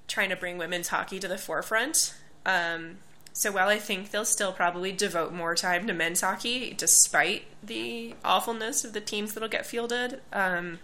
trying 0.07 0.29
to 0.29 0.35
bring 0.35 0.57
women's 0.57 0.87
hockey 0.89 1.19
to 1.19 1.27
the 1.27 1.37
forefront. 1.37 2.13
Um, 2.45 2.99
so 3.33 3.51
while 3.51 3.67
I 3.69 3.77
think 3.77 4.11
they'll 4.11 4.23
still 4.25 4.51
probably 4.53 4.91
devote 4.91 5.33
more 5.33 5.53
time 5.55 5.85
to 5.87 5.93
men's 5.93 6.21
hockey, 6.21 6.73
despite 6.77 7.45
the 7.61 8.15
awfulness 8.23 8.83
of 8.85 8.93
the 8.93 9.01
teams 9.01 9.33
that'll 9.33 9.49
get 9.49 9.65
fielded, 9.65 10.21
um, 10.31 10.79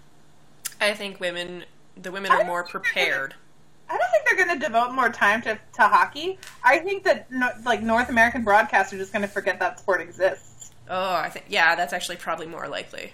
I 0.82 0.94
think 0.94 1.20
women, 1.20 1.66
the 1.96 2.12
women 2.12 2.32
are 2.32 2.44
more 2.44 2.64
think 2.64 2.74
they're 2.74 2.82
gonna- 2.82 2.94
prepared. 2.94 3.36
I 3.94 3.98
don't 3.98 4.12
think 4.12 4.26
they're 4.26 4.46
going 4.46 4.60
to 4.60 4.66
devote 4.66 4.92
more 4.92 5.10
time 5.10 5.44
to, 5.44 5.54
to 5.54 5.82
hockey. 5.84 6.40
I 6.64 6.80
think 6.80 7.04
that 7.04 7.32
no, 7.32 7.50
like 7.64 7.84
North 7.84 8.10
American 8.10 8.44
broadcasts 8.44 8.92
are 8.92 8.98
just 8.98 9.14
going 9.14 9.22
to 9.22 9.28
forget 9.28 9.60
that 9.60 9.80
sport 9.80 10.02
exists. 10.02 10.72
Oh, 10.90 11.14
I 11.14 11.30
think 11.30 11.46
yeah, 11.48 11.76
that's 11.76 11.94
actually 11.94 12.16
probably 12.16 12.48
more 12.48 12.68
likely. 12.68 13.14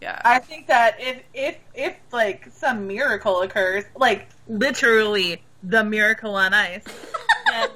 Yeah. 0.00 0.20
I 0.24 0.38
think 0.38 0.68
that 0.68 1.00
if 1.00 1.22
if 1.34 1.58
if 1.74 1.96
like 2.12 2.48
some 2.52 2.86
miracle 2.86 3.40
occurs, 3.40 3.84
like 3.96 4.28
literally 4.46 5.42
the 5.64 5.82
miracle 5.82 6.36
on 6.36 6.54
ice, 6.54 6.84
then, 7.48 7.68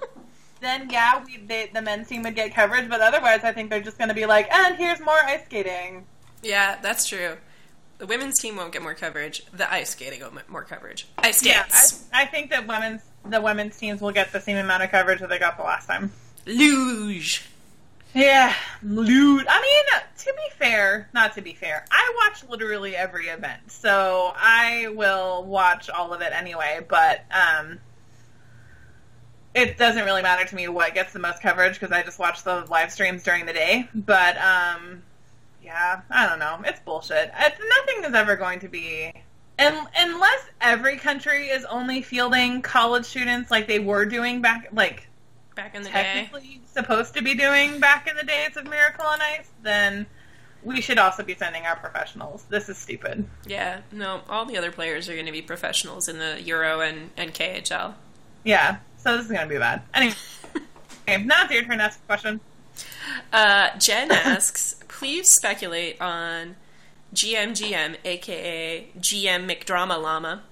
then 0.61 0.90
yeah, 0.90 1.24
we 1.24 1.38
they, 1.38 1.70
the 1.74 1.82
men's 1.82 2.06
team 2.06 2.22
would 2.22 2.36
get 2.36 2.54
coverage. 2.54 2.88
But 2.88 3.00
otherwise, 3.00 3.40
I 3.42 3.50
think 3.52 3.68
they're 3.68 3.82
just 3.82 3.98
going 3.98 4.11
to 4.11 4.14
be 4.14 4.26
like, 4.26 4.48
and 4.54 4.76
here's 4.76 5.00
more 5.00 5.18
ice 5.24 5.44
skating. 5.46 6.06
yeah, 6.44 6.78
that's 6.80 7.04
true. 7.04 7.36
The 7.99 8.07
women's 8.07 8.38
team 8.38 8.57
won't 8.57 8.72
get 8.72 8.82
more 8.82 8.94
coverage. 8.94 9.44
The 9.53 9.70
ice 9.70 9.90
skating 9.90 10.20
will 10.20 10.30
get 10.30 10.49
more 10.49 10.62
coverage. 10.62 11.09
Ice 11.18 11.44
Yeah, 11.44 11.62
dance. 11.62 12.07
I, 12.12 12.22
I 12.22 12.26
think 12.26 12.51
that 12.51 12.66
women's 12.66 13.03
the 13.24 13.40
women's 13.40 13.76
teams 13.76 14.01
will 14.01 14.12
get 14.12 14.32
the 14.32 14.40
same 14.40 14.57
amount 14.57 14.84
of 14.84 14.90
coverage 14.90 15.20
that 15.20 15.28
they 15.28 15.38
got 15.38 15.57
the 15.57 15.64
last 15.64 15.86
time. 15.86 16.12
Luge. 16.46 17.44
Yeah, 18.14 18.55
luge. 18.82 19.44
I 19.49 19.61
mean, 19.61 20.03
to 20.18 20.34
be 20.34 20.64
fair, 20.64 21.09
not 21.12 21.34
to 21.34 21.42
be 21.42 21.53
fair, 21.53 21.84
I 21.90 22.14
watch 22.16 22.49
literally 22.49 22.96
every 22.96 23.26
event, 23.26 23.70
so 23.70 24.32
I 24.34 24.88
will 24.94 25.44
watch 25.44 25.90
all 25.90 26.14
of 26.14 26.22
it 26.22 26.32
anyway. 26.32 26.80
But 26.88 27.24
um, 27.30 27.78
it 29.55 29.76
doesn't 29.76 30.05
really 30.05 30.22
matter 30.22 30.46
to 30.46 30.55
me 30.55 30.68
what 30.68 30.94
gets 30.94 31.12
the 31.12 31.18
most 31.18 31.42
coverage 31.42 31.74
because 31.74 31.92
I 31.92 32.03
just 32.03 32.18
watch 32.18 32.44
the 32.44 32.64
live 32.70 32.92
streams 32.92 33.22
during 33.22 33.44
the 33.44 33.53
day. 33.53 33.88
But 33.94 34.36
um, 34.38 35.03
yeah, 35.68 36.00
I 36.10 36.26
don't 36.26 36.38
know. 36.38 36.58
It's 36.64 36.80
bullshit. 36.80 37.30
It's, 37.38 37.60
nothing 37.60 38.04
is 38.04 38.14
ever 38.14 38.36
going 38.36 38.60
to 38.60 38.68
be. 38.68 39.12
And 39.58 39.76
unless 39.96 40.46
every 40.62 40.96
country 40.96 41.48
is 41.48 41.66
only 41.66 42.00
fielding 42.00 42.62
college 42.62 43.04
students 43.04 43.50
like 43.50 43.66
they 43.68 43.78
were 43.78 44.06
doing 44.06 44.40
back, 44.40 44.68
like 44.72 45.08
Back 45.54 45.74
in 45.74 45.82
the 45.82 45.90
day. 45.90 45.94
technically 45.94 46.62
supposed 46.72 47.14
to 47.14 47.22
be 47.22 47.34
doing 47.34 47.80
back 47.80 48.08
in 48.08 48.16
the 48.16 48.22
days 48.22 48.56
of 48.56 48.64
Miracle 48.66 49.04
on 49.04 49.20
Ice, 49.20 49.50
then 49.62 50.06
we 50.62 50.80
should 50.80 50.96
also 50.98 51.22
be 51.22 51.34
sending 51.34 51.66
our 51.66 51.76
professionals. 51.76 52.44
This 52.48 52.70
is 52.70 52.78
stupid. 52.78 53.28
Yeah, 53.46 53.80
no, 53.92 54.22
all 54.30 54.46
the 54.46 54.56
other 54.56 54.72
players 54.72 55.08
are 55.10 55.14
going 55.14 55.26
to 55.26 55.32
be 55.32 55.42
professionals 55.42 56.08
in 56.08 56.18
the 56.18 56.40
Euro 56.42 56.80
and, 56.80 57.10
and 57.16 57.34
KHL. 57.34 57.94
Yeah, 58.44 58.78
so 58.96 59.16
this 59.16 59.26
is 59.26 59.32
going 59.32 59.46
to 59.46 59.52
be 59.52 59.58
bad. 59.58 59.82
Anyway, 59.92 60.14
okay, 61.02 61.22
now 61.24 61.44
it's 61.44 61.52
your 61.52 61.64
turn 61.64 61.76
to 61.78 61.84
ask 61.84 61.98
a 62.00 62.06
question. 62.06 62.40
Uh, 63.32 63.76
Jen 63.78 64.10
asks, 64.12 64.76
please 64.99 65.30
speculate 65.30 66.01
on 66.01 66.57
GMGM, 67.14 67.96
aka 68.05 68.88
GM 68.99 69.49
McDrama 69.49 70.03
Llama, 70.03 70.42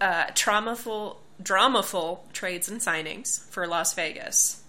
uh, 0.00 0.24
traumaful, 0.34 1.18
dramaful 1.40 2.18
trades 2.32 2.68
and 2.68 2.80
signings 2.80 3.48
for 3.48 3.68
Las 3.68 3.94
Vegas. 3.94 4.64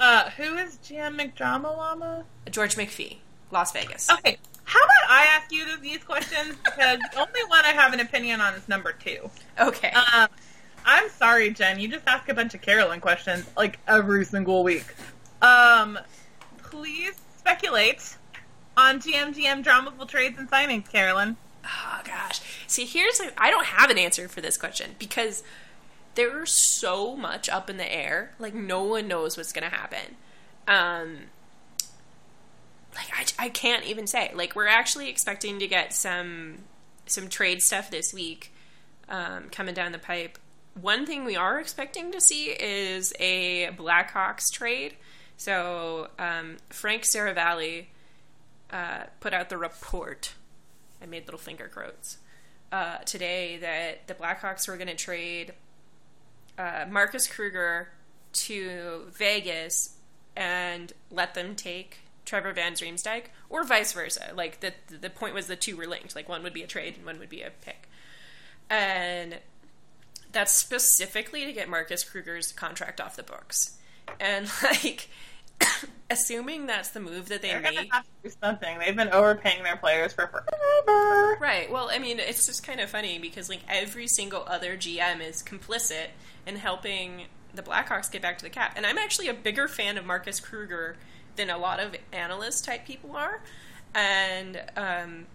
Uh, 0.00 0.30
who 0.30 0.56
is 0.56 0.78
GM 0.78 1.16
McDrama 1.16 1.76
Llama? 1.76 2.24
George 2.50 2.74
McPhee, 2.74 3.18
Las 3.52 3.70
Vegas. 3.70 4.10
Okay, 4.10 4.36
how 4.64 4.80
about 4.80 5.10
I 5.10 5.26
ask 5.30 5.52
you 5.52 5.64
these 5.80 6.02
questions 6.02 6.56
because 6.64 6.98
the 7.12 7.20
only 7.20 7.44
one 7.46 7.64
I 7.64 7.72
have 7.72 7.92
an 7.92 8.00
opinion 8.00 8.40
on 8.40 8.54
is 8.54 8.68
number 8.68 8.92
two. 8.92 9.30
Okay. 9.60 9.92
Um, 9.92 10.28
I'm 10.84 11.08
sorry, 11.10 11.50
Jen. 11.50 11.78
You 11.78 11.86
just 11.86 12.06
ask 12.08 12.28
a 12.28 12.34
bunch 12.34 12.54
of 12.54 12.62
Carolyn 12.62 13.00
questions 13.00 13.46
like 13.56 13.78
every 13.86 14.24
single 14.24 14.64
week. 14.64 14.86
Um, 15.40 15.98
please 16.62 17.14
speculate 17.38 18.16
on 18.80 19.00
GMGM 19.00 19.62
dramaful 19.62 20.08
trades 20.08 20.38
and 20.38 20.50
signings, 20.50 20.90
Carolyn. 20.90 21.36
Oh 21.64 22.00
gosh. 22.04 22.40
See, 22.66 22.86
here's 22.86 23.20
I 23.36 23.50
don't 23.50 23.66
have 23.66 23.90
an 23.90 23.98
answer 23.98 24.28
for 24.28 24.40
this 24.40 24.56
question 24.56 24.96
because 24.98 25.42
there's 26.14 26.52
so 26.78 27.14
much 27.14 27.48
up 27.48 27.68
in 27.68 27.76
the 27.76 27.92
air. 27.92 28.32
Like 28.38 28.54
no 28.54 28.82
one 28.82 29.06
knows 29.06 29.36
what's 29.36 29.52
going 29.52 29.68
to 29.68 29.76
happen. 29.76 30.16
Um 30.66 31.18
like 32.94 33.08
I, 33.12 33.46
I 33.46 33.48
can't 33.50 33.84
even 33.84 34.06
say. 34.06 34.32
Like 34.34 34.56
we're 34.56 34.66
actually 34.66 35.08
expecting 35.10 35.58
to 35.60 35.68
get 35.68 35.92
some 35.92 36.58
some 37.06 37.28
trade 37.28 37.60
stuff 37.60 37.90
this 37.90 38.12
week 38.14 38.52
um, 39.08 39.48
coming 39.50 39.74
down 39.74 39.92
the 39.92 39.98
pipe. 39.98 40.38
One 40.80 41.04
thing 41.04 41.24
we 41.24 41.36
are 41.36 41.60
expecting 41.60 42.12
to 42.12 42.20
see 42.20 42.46
is 42.46 43.12
a 43.18 43.68
Blackhawks 43.76 44.50
trade. 44.52 44.94
So 45.36 46.08
um, 46.18 46.58
Frank 46.70 47.02
Seravalli 47.02 47.86
uh, 48.72 49.04
put 49.20 49.32
out 49.32 49.48
the 49.48 49.58
report. 49.58 50.34
I 51.02 51.06
made 51.06 51.26
little 51.26 51.38
finger 51.38 51.70
quotes 51.72 52.18
uh, 52.72 52.98
today 52.98 53.56
that 53.58 54.06
the 54.06 54.14
Blackhawks 54.14 54.68
were 54.68 54.76
going 54.76 54.88
to 54.88 54.94
trade 54.94 55.54
uh, 56.58 56.86
Marcus 56.88 57.26
Kruger 57.26 57.88
to 58.32 59.06
Vegas 59.12 59.96
and 60.36 60.92
let 61.10 61.34
them 61.34 61.56
take 61.56 61.98
Trevor 62.24 62.52
Van 62.52 62.74
Riemsdyk, 62.74 63.24
or 63.48 63.64
vice 63.64 63.92
versa. 63.92 64.32
Like 64.34 64.60
the 64.60 64.72
the 64.88 65.10
point 65.10 65.34
was 65.34 65.46
the 65.46 65.56
two 65.56 65.76
were 65.76 65.86
linked. 65.86 66.14
Like 66.14 66.28
one 66.28 66.42
would 66.42 66.52
be 66.52 66.62
a 66.62 66.66
trade 66.66 66.96
and 66.96 67.04
one 67.04 67.18
would 67.18 67.28
be 67.28 67.42
a 67.42 67.50
pick, 67.50 67.88
and 68.68 69.38
that's 70.30 70.54
specifically 70.54 71.44
to 71.44 71.52
get 71.52 71.68
Marcus 71.68 72.04
Kruger's 72.04 72.52
contract 72.52 73.00
off 73.00 73.16
the 73.16 73.22
books. 73.24 73.78
And 74.20 74.48
like, 74.62 75.08
assuming 76.10 76.66
that's 76.66 76.90
the 76.90 77.00
move 77.00 77.28
that 77.28 77.40
they 77.40 77.48
They're 77.48 77.62
gonna 77.62 77.86
have 77.92 78.04
to 78.04 78.10
do 78.24 78.30
something. 78.42 78.78
They've 78.78 78.96
been 78.96 79.10
overpaying 79.10 79.62
their 79.62 79.76
players 79.76 80.12
for 80.12 80.26
forever. 80.26 81.38
Right. 81.40 81.70
Well, 81.70 81.88
I 81.90 81.98
mean, 81.98 82.18
it's 82.18 82.46
just 82.46 82.62
kind 82.64 82.80
of 82.80 82.90
funny 82.90 83.18
because 83.18 83.48
like 83.48 83.60
every 83.68 84.08
single 84.08 84.44
other 84.46 84.76
GM 84.76 85.20
is 85.20 85.42
complicit 85.42 86.08
in 86.46 86.56
helping 86.56 87.22
the 87.54 87.62
Blackhawks 87.62 88.10
get 88.10 88.22
back 88.22 88.38
to 88.38 88.44
the 88.44 88.50
cap. 88.50 88.74
And 88.76 88.84
I'm 88.84 88.98
actually 88.98 89.28
a 89.28 89.34
bigger 89.34 89.68
fan 89.68 89.96
of 89.98 90.04
Marcus 90.04 90.40
Kruger 90.40 90.96
than 91.36 91.50
a 91.50 91.58
lot 91.58 91.80
of 91.80 91.94
analyst 92.12 92.64
type 92.64 92.84
people 92.84 93.16
are. 93.16 93.42
And 93.94 94.62
um, 94.76 95.26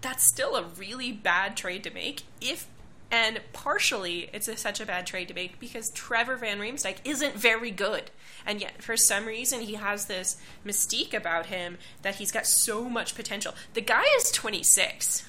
that's 0.00 0.24
still 0.32 0.56
a 0.56 0.64
really 0.64 1.12
bad 1.12 1.56
trade 1.56 1.84
to 1.84 1.90
make 1.90 2.22
if 2.40 2.66
and 3.10 3.40
partially 3.52 4.30
it's 4.32 4.48
a, 4.48 4.56
such 4.56 4.80
a 4.80 4.86
bad 4.86 5.06
trade 5.06 5.28
to 5.28 5.34
make 5.34 5.58
because 5.58 5.90
Trevor 5.90 6.36
Van 6.36 6.58
Riemsdyk 6.58 6.98
isn't 7.04 7.34
very 7.34 7.70
good. 7.70 8.10
And 8.46 8.60
yet, 8.60 8.82
for 8.82 8.96
some 8.96 9.26
reason, 9.26 9.60
he 9.60 9.74
has 9.74 10.06
this 10.06 10.36
mystique 10.64 11.12
about 11.14 11.46
him 11.46 11.78
that 12.02 12.16
he's 12.16 12.32
got 12.32 12.46
so 12.46 12.88
much 12.88 13.14
potential. 13.14 13.54
The 13.74 13.82
guy 13.82 14.04
is 14.16 14.30
26. 14.30 15.26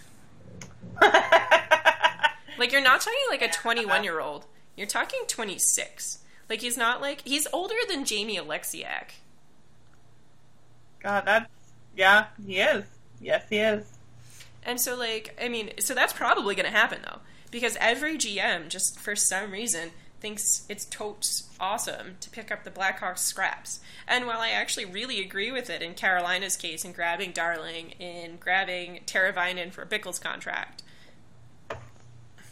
Like, 2.61 2.71
you're 2.71 2.81
not 2.81 3.01
talking 3.01 3.19
like 3.31 3.41
a 3.41 3.49
21 3.49 4.03
year 4.03 4.19
old. 4.19 4.45
You're 4.75 4.85
talking 4.85 5.21
26. 5.27 6.19
Like, 6.47 6.61
he's 6.61 6.77
not 6.77 7.01
like. 7.01 7.21
He's 7.25 7.47
older 7.51 7.73
than 7.89 8.05
Jamie 8.05 8.37
Oleksiak. 8.37 9.13
God, 11.01 11.23
that's 11.25 11.49
yeah, 11.95 12.27
he 12.45 12.59
is. 12.59 12.85
Yes, 13.19 13.45
he 13.49 13.57
is. 13.57 13.83
And 14.63 14.79
so, 14.79 14.95
like, 14.95 15.35
I 15.43 15.49
mean, 15.49 15.71
so 15.79 15.95
that's 15.95 16.13
probably 16.13 16.53
going 16.53 16.67
to 16.67 16.77
happen, 16.77 16.99
though. 17.03 17.21
Because 17.51 17.77
every 17.79 18.17
GM, 18.17 18.69
just 18.69 18.99
for 18.99 19.15
some 19.15 19.51
reason, 19.51 19.91
thinks 20.21 20.65
it's 20.69 20.85
totes 20.85 21.49
awesome 21.59 22.15
to 22.21 22.29
pick 22.29 22.51
up 22.51 22.63
the 22.63 22.71
Blackhawks 22.71 23.19
scraps. 23.19 23.81
And 24.07 24.25
while 24.27 24.39
I 24.39 24.49
actually 24.49 24.85
really 24.85 25.19
agree 25.19 25.51
with 25.51 25.69
it 25.69 25.81
in 25.81 25.95
Carolina's 25.95 26.55
case 26.55 26.85
in 26.85 26.93
grabbing 26.93 27.31
Darling, 27.31 27.91
in 27.99 28.37
grabbing 28.37 29.01
Teravainen 29.05 29.71
for 29.71 29.85
Bickell's 29.85 30.19
contract, 30.19 30.83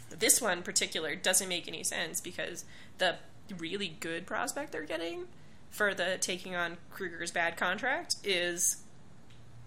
this 0.09 0.41
one 0.41 0.57
in 0.57 0.63
particular 0.63 1.15
doesn't 1.15 1.47
make 1.47 1.67
any 1.67 1.83
sense 1.83 2.19
because 2.19 2.65
the 2.97 3.15
really 3.57 3.95
good 3.99 4.25
prospect 4.25 4.71
they're 4.71 4.83
getting 4.83 5.25
for 5.69 5.93
the 5.93 6.17
taking 6.19 6.55
on 6.55 6.77
Kruger's 6.91 7.31
bad 7.31 7.55
contract 7.55 8.15
is 8.23 8.77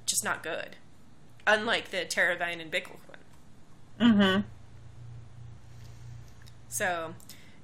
just 0.04 0.24
not 0.24 0.42
good. 0.42 0.76
Unlike 1.46 1.90
the 1.90 1.98
Teravainen 1.98 2.60
and 2.60 2.72
Bickle 2.72 2.98
one. 3.08 4.10
Mm-hmm. 4.12 4.40
So 6.72 7.14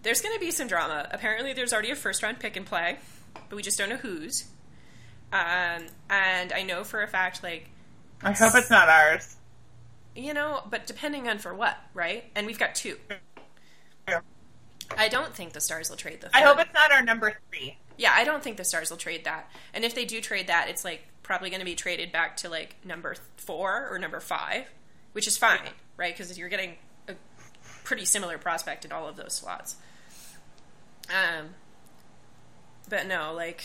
there's 0.03 0.21
going 0.21 0.35
to 0.35 0.41
be 0.41 0.51
some 0.51 0.69
drama. 0.69 1.09
Apparently, 1.11 1.55
there's 1.55 1.73
already 1.73 1.91
a 1.91 1.97
first 1.97 2.23
round 2.23 2.39
pick 2.41 2.57
and 2.57 2.67
play, 2.67 2.99
but 3.49 3.57
we 3.57 3.63
just 3.63 3.79
don't 3.79 3.89
know 3.89 3.97
whose. 3.97 4.45
Um, 5.33 5.87
and 6.11 6.53
I 6.53 6.63
know 6.63 6.85
for 6.85 7.03
a 7.03 7.09
fact, 7.09 7.43
like, 7.43 7.71
I 8.23 8.33
hope 8.33 8.55
it's 8.55 8.71
not 8.71 8.89
ours. 8.89 9.37
you 10.15 10.35
know, 10.35 10.63
but 10.69 10.87
depending 10.87 11.27
on 11.27 11.39
for 11.39 11.55
what, 11.55 11.77
right? 11.95 12.25
And 12.35 12.47
we've 12.47 12.59
got 12.59 12.75
two. 12.75 12.97
Yeah. 14.07 14.21
I 14.97 15.09
don't 15.09 15.35
think 15.35 15.53
the 15.55 15.61
Stars 15.61 15.89
will 15.89 15.97
trade 15.97 16.21
the. 16.21 16.35
I 16.37 16.43
hope 16.43 16.59
it's 16.61 16.75
not 16.75 16.93
our 16.93 17.03
number 17.03 17.35
three. 17.51 17.79
Yeah, 17.97 18.13
I 18.15 18.25
don't 18.25 18.43
think 18.43 18.57
the 18.59 18.65
Stars 18.65 18.91
will 18.91 18.97
trade 18.99 19.25
that. 19.25 19.51
And 19.73 19.85
if 19.85 19.95
they 19.95 20.05
do 20.05 20.21
trade 20.21 20.49
that, 20.49 20.69
it's 20.69 20.85
like 20.85 21.03
probably 21.23 21.49
going 21.51 21.61
to 21.61 21.67
be 21.67 21.75
traded 21.75 22.13
back 22.13 22.37
to 22.39 22.49
like 22.51 22.77
number 22.85 23.17
four 23.37 23.89
or 23.91 23.99
number 23.99 24.21
five, 24.21 24.67
which 25.13 25.27
is 25.27 25.37
fine, 25.39 25.61
right? 25.97 26.17
Because 26.17 26.37
you're 26.39 26.49
getting 26.49 26.77
pretty 27.89 28.05
similar 28.05 28.37
prospect 28.37 28.85
in 28.85 28.93
all 28.93 29.09
of 29.09 29.17
those 29.17 29.33
slots. 29.33 29.77
Um, 31.09 31.55
but 32.91 33.07
no, 33.07 33.33
like, 33.35 33.65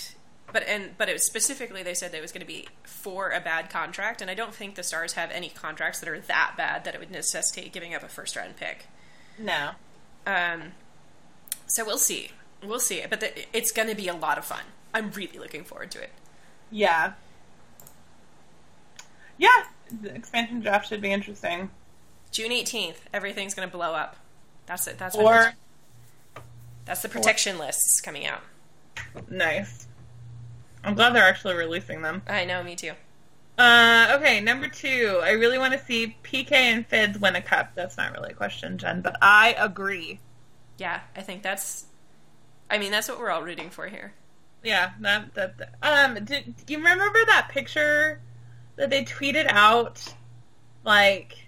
but 0.54 0.64
and 0.66 0.98
but 0.98 1.10
it 1.10 1.14
was 1.14 1.26
specifically 1.26 1.84
they 1.84 1.94
said 1.94 2.14
that 2.14 2.20
it 2.20 2.22
was 2.22 2.32
going 2.32 2.40
to 2.40 2.48
be 2.48 2.70
for 2.84 3.32
a 3.32 3.42
bad 3.42 3.70
contract, 3.70 4.22
and 4.22 4.32
I 4.32 4.34
don't 4.34 4.56
think 4.56 4.76
the 4.76 4.84
Stars 4.84 5.14
have 5.14 5.30
any 5.30 5.50
contracts 5.50 6.00
that 6.00 6.08
are 6.08 6.18
that 6.18 6.54
bad 6.56 6.86
that 6.86 6.96
it 6.96 7.02
would 7.02 7.12
necessitate 7.12 7.74
giving 7.74 7.94
up 7.94 8.02
a 8.02 8.08
first 8.08 8.38
round 8.38 8.56
pick. 8.56 8.86
No. 9.38 9.72
Um, 10.26 10.72
so 11.68 11.84
we'll 11.84 11.98
see. 11.98 12.32
We'll 12.66 12.80
see. 12.80 13.04
But 13.10 13.20
the, 13.20 13.58
it's 13.58 13.74
going 13.74 13.90
to 13.90 13.96
be 13.96 14.08
a 14.08 14.16
lot 14.16 14.38
of 14.38 14.46
fun. 14.46 14.64
I'm 14.94 15.12
really 15.12 15.38
looking 15.38 15.66
forward 15.66 15.92
to 15.92 16.02
it. 16.02 16.12
Yeah. 16.72 17.14
Yeah, 19.38 19.50
the 20.02 20.16
expansion 20.16 20.62
draft 20.62 20.88
should 20.88 21.02
be 21.02 21.12
interesting. 21.12 21.70
June 22.34 22.52
18th, 22.52 22.96
everything's 23.14 23.54
going 23.54 23.70
to 23.70 23.72
blow 23.76 23.94
up. 23.94 24.18
That's 24.66 24.88
it. 24.88 24.98
That's 24.98 25.16
what 25.16 25.26
Or 25.26 25.54
that's 26.86 27.02
the 27.02 27.08
protection 27.10 27.58
lists 27.58 28.02
coming 28.02 28.26
out. 28.26 28.42
nice. 29.30 29.88
I'm 30.84 30.96
glad 30.96 31.16
they're 31.16 31.24
actually 31.24 31.54
releasing 31.56 32.02
them. 32.02 32.22
I 32.28 32.44
know, 32.44 32.62
me 32.62 32.76
too. 32.76 32.92
Uh, 33.58 34.18
okay, 34.20 34.42
number 34.42 34.68
two. 34.68 35.22
I 35.24 35.32
really 35.32 35.58
want 35.58 35.74
to 35.74 35.86
see 35.86 36.18
PK 36.24 36.52
and 36.52 36.90
Fids 36.90 37.18
win 37.22 37.36
a 37.38 37.42
cup. 37.42 37.72
That's 37.76 37.96
not 37.98 38.12
really 38.12 38.32
a 38.32 38.36
question, 38.36 38.78
Jen, 38.78 39.02
but 39.02 39.16
I 39.22 39.56
agree. 39.58 40.20
Yeah, 40.78 41.02
I 41.16 41.22
think 41.22 41.44
that's. 41.44 41.86
I 42.70 42.80
mean, 42.80 42.92
that's 42.92 43.08
what 43.08 43.20
we're 43.20 43.30
all 43.30 43.44
rooting 43.44 43.70
for 43.70 43.88
here. 43.88 44.14
Yeah, 44.64 44.92
that 45.02 45.36
that. 45.36 45.58
that- 45.60 45.76
Um, 45.84 46.26
did 46.26 46.56
do 46.66 46.74
you 46.74 46.80
remember 46.80 47.20
that 47.28 47.50
picture 47.52 48.20
that 48.76 48.90
they 48.90 49.06
tweeted 49.06 49.46
out? 49.50 50.14
Like, 50.84 51.43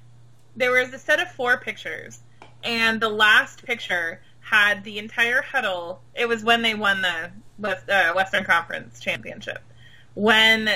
there 0.56 0.72
was 0.72 0.94
a 0.94 1.00
set 1.00 1.20
of 1.20 1.32
four 1.32 1.58
pictures, 1.58 2.20
and 2.64 3.00
the 3.00 3.10
last 3.10 3.64
picture 3.66 4.22
had 4.40 4.84
the 4.84 5.00
entire 5.00 5.42
huddle. 5.42 6.02
It 6.14 6.28
was 6.28 6.44
when 6.44 6.62
they 6.62 6.76
won 6.76 7.02
the 7.02 7.32
West, 7.58 7.90
uh, 7.90 8.14
Western 8.14 8.44
Conference 8.44 9.00
championship. 9.00 9.60
When, 10.14 10.70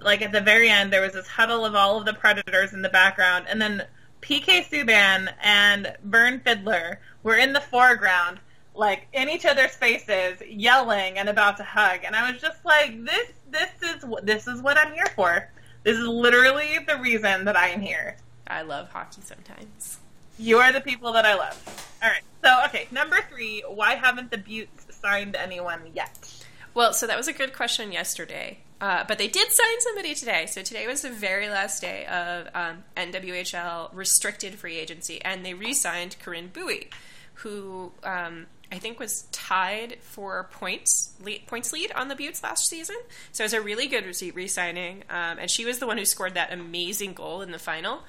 like 0.00 0.22
at 0.22 0.32
the 0.32 0.40
very 0.40 0.68
end, 0.68 0.92
there 0.92 1.02
was 1.02 1.12
this 1.12 1.26
huddle 1.26 1.64
of 1.64 1.74
all 1.74 1.98
of 1.98 2.06
the 2.06 2.14
Predators 2.14 2.72
in 2.72 2.82
the 2.82 2.88
background, 2.88 3.46
and 3.48 3.60
then 3.60 3.84
PK 4.20 4.64
Subban 4.68 5.32
and 5.42 5.94
Vern 6.04 6.40
Fiddler 6.40 7.00
were 7.22 7.36
in 7.36 7.52
the 7.52 7.60
foreground, 7.60 8.40
like 8.74 9.06
in 9.12 9.28
each 9.28 9.44
other's 9.44 9.74
faces, 9.74 10.40
yelling 10.48 11.18
and 11.18 11.28
about 11.28 11.56
to 11.58 11.64
hug. 11.64 12.00
And 12.04 12.16
I 12.16 12.30
was 12.30 12.40
just 12.40 12.64
like, 12.64 13.04
this, 13.04 13.32
this 13.50 13.70
is 13.82 14.04
this 14.22 14.46
is 14.48 14.60
what 14.60 14.76
I'm 14.76 14.92
here 14.92 15.10
for. 15.14 15.48
This 15.84 15.96
is 15.96 16.06
literally 16.06 16.78
the 16.86 16.98
reason 16.98 17.44
that 17.44 17.56
I 17.56 17.68
am 17.68 17.80
here. 17.80 18.16
I 18.48 18.62
love 18.62 18.90
hockey 18.90 19.20
sometimes. 19.22 19.98
You 20.38 20.58
are 20.58 20.72
the 20.72 20.80
people 20.80 21.12
that 21.12 21.24
I 21.24 21.34
love. 21.34 21.96
All 22.02 22.08
right. 22.08 22.22
So, 22.44 22.64
okay, 22.66 22.86
number 22.90 23.18
three. 23.30 23.62
Why 23.66 23.94
haven't 23.94 24.30
the 24.30 24.38
Beauts 24.38 24.86
signed 24.90 25.36
anyone 25.36 25.80
yet? 25.94 26.44
Well, 26.74 26.92
so 26.92 27.06
that 27.06 27.16
was 27.16 27.26
a 27.26 27.32
good 27.32 27.52
question 27.52 27.90
yesterday. 27.90 28.58
Uh, 28.80 29.04
but 29.08 29.18
they 29.18 29.26
did 29.26 29.50
sign 29.50 29.80
somebody 29.80 30.14
today. 30.14 30.46
So 30.46 30.62
today 30.62 30.86
was 30.86 31.02
the 31.02 31.10
very 31.10 31.48
last 31.48 31.80
day 31.80 32.06
of 32.06 32.46
um, 32.54 32.84
NWHL 32.96 33.90
restricted 33.92 34.54
free 34.54 34.76
agency, 34.76 35.20
and 35.24 35.44
they 35.44 35.54
re-signed 35.54 36.16
Corinne 36.20 36.50
Buie, 36.52 36.88
who 37.34 37.90
um, 38.04 38.46
I 38.70 38.78
think 38.78 39.00
was 39.00 39.22
tied 39.32 39.96
for 40.00 40.48
points 40.52 41.14
lead, 41.24 41.46
points 41.48 41.72
lead 41.72 41.90
on 41.92 42.06
the 42.06 42.14
Beauts 42.14 42.42
last 42.42 42.68
season. 42.68 42.96
So 43.32 43.42
it 43.42 43.46
was 43.46 43.52
a 43.54 43.60
really 43.60 43.88
good 43.88 44.04
re- 44.04 44.30
re-signing, 44.30 45.02
um, 45.10 45.38
and 45.40 45.50
she 45.50 45.64
was 45.64 45.80
the 45.80 45.86
one 45.86 45.98
who 45.98 46.04
scored 46.04 46.34
that 46.34 46.52
amazing 46.52 47.14
goal 47.14 47.42
in 47.42 47.50
the 47.50 47.58
final. 47.58 48.02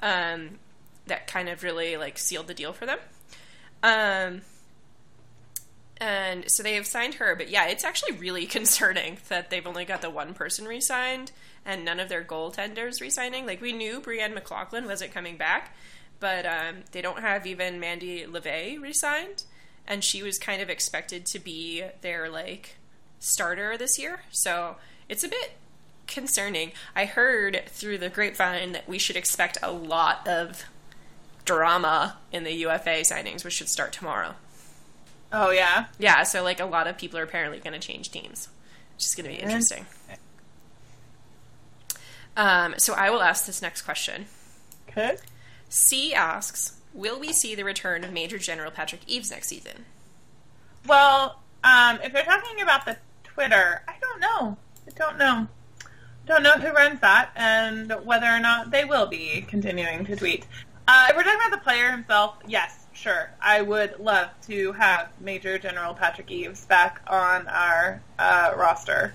Um, 0.00 0.58
that 1.06 1.26
kind 1.26 1.48
of 1.48 1.62
really 1.62 1.96
like 1.96 2.18
sealed 2.18 2.46
the 2.46 2.54
deal 2.54 2.72
for 2.72 2.86
them. 2.86 2.98
Um, 3.82 4.42
and 5.98 6.50
so 6.50 6.62
they 6.62 6.74
have 6.74 6.86
signed 6.86 7.14
her, 7.14 7.36
but 7.36 7.50
yeah, 7.50 7.66
it's 7.66 7.84
actually 7.84 8.12
really 8.12 8.46
concerning 8.58 9.18
that 9.28 9.50
they've 9.50 9.66
only 9.66 9.84
got 9.84 10.00
the 10.00 10.10
one 10.10 10.32
person 10.32 10.64
re-signed 10.64 11.32
and 11.66 11.84
none 11.84 12.00
of 12.00 12.08
their 12.08 12.24
goaltenders 12.24 13.00
re-signing. 13.00 13.44
Like 13.44 13.60
we 13.60 13.72
knew 13.72 14.00
Brianne 14.00 14.32
McLaughlin 14.32 14.86
wasn't 14.86 15.12
coming 15.12 15.36
back, 15.36 15.76
but 16.18 16.46
um, 16.46 16.84
they 16.92 17.02
don't 17.02 17.20
have 17.20 17.46
even 17.46 17.80
Mandy 17.80 18.24
Leveille 18.24 18.80
re-signed, 18.80 19.44
and 19.86 20.02
she 20.02 20.22
was 20.22 20.38
kind 20.38 20.62
of 20.62 20.70
expected 20.70 21.26
to 21.26 21.38
be 21.38 21.82
their 22.00 22.30
like 22.30 22.76
starter 23.18 23.76
this 23.76 23.98
year. 23.98 24.22
So 24.30 24.76
it's 25.08 25.24
a 25.24 25.28
bit 25.28 25.52
concerning. 26.10 26.72
I 26.94 27.06
heard 27.06 27.62
through 27.68 27.98
the 27.98 28.10
grapevine 28.10 28.72
that 28.72 28.88
we 28.88 28.98
should 28.98 29.16
expect 29.16 29.56
a 29.62 29.72
lot 29.72 30.26
of 30.28 30.64
drama 31.44 32.18
in 32.30 32.44
the 32.44 32.52
UFA 32.52 33.00
signings, 33.00 33.44
which 33.44 33.54
should 33.54 33.68
start 33.68 33.92
tomorrow. 33.92 34.34
Oh 35.32 35.50
yeah. 35.50 35.86
Yeah, 35.98 36.24
so 36.24 36.42
like 36.42 36.60
a 36.60 36.64
lot 36.64 36.86
of 36.86 36.98
people 36.98 37.18
are 37.18 37.22
apparently 37.22 37.58
going 37.58 37.72
to 37.72 37.78
change 37.78 38.10
teams, 38.10 38.48
which 38.94 39.06
is 39.06 39.14
going 39.14 39.30
to 39.30 39.36
be 39.36 39.42
interesting. 39.42 39.86
Um, 42.36 42.74
so 42.78 42.94
I 42.94 43.10
will 43.10 43.22
ask 43.22 43.46
this 43.46 43.60
next 43.60 43.82
question. 43.82 44.26
Okay. 44.88 45.16
C 45.68 46.14
asks, 46.14 46.80
"Will 46.92 47.18
we 47.18 47.32
see 47.32 47.54
the 47.54 47.64
return 47.64 48.02
of 48.02 48.12
Major 48.12 48.38
General 48.38 48.70
Patrick 48.70 49.02
Eaves 49.06 49.30
next 49.30 49.48
season?" 49.48 49.84
Well, 50.86 51.40
um, 51.62 51.98
if 52.02 52.12
they're 52.12 52.24
talking 52.24 52.60
about 52.60 52.84
the 52.86 52.96
Twitter, 53.24 53.82
I 53.86 53.94
don't 54.00 54.20
know. 54.20 54.56
I 54.86 54.90
don't 54.96 55.18
know. 55.18 55.48
Don't 56.30 56.44
know 56.44 56.52
who 56.52 56.70
runs 56.72 57.00
that 57.00 57.30
and 57.34 57.90
whether 58.04 58.26
or 58.28 58.38
not 58.38 58.70
they 58.70 58.84
will 58.84 59.06
be 59.06 59.44
continuing 59.48 60.04
to 60.04 60.14
tweet. 60.14 60.46
Uh, 60.86 61.08
if 61.10 61.16
we're 61.16 61.24
talking 61.24 61.40
about 61.44 61.58
the 61.58 61.64
player 61.64 61.90
himself, 61.90 62.36
yes, 62.46 62.86
sure. 62.92 63.30
I 63.42 63.62
would 63.62 63.98
love 63.98 64.28
to 64.46 64.70
have 64.74 65.08
Major 65.20 65.58
General 65.58 65.92
Patrick 65.92 66.30
Eaves 66.30 66.64
back 66.66 67.02
on 67.08 67.48
our 67.48 68.00
uh, 68.16 68.52
roster. 68.56 69.12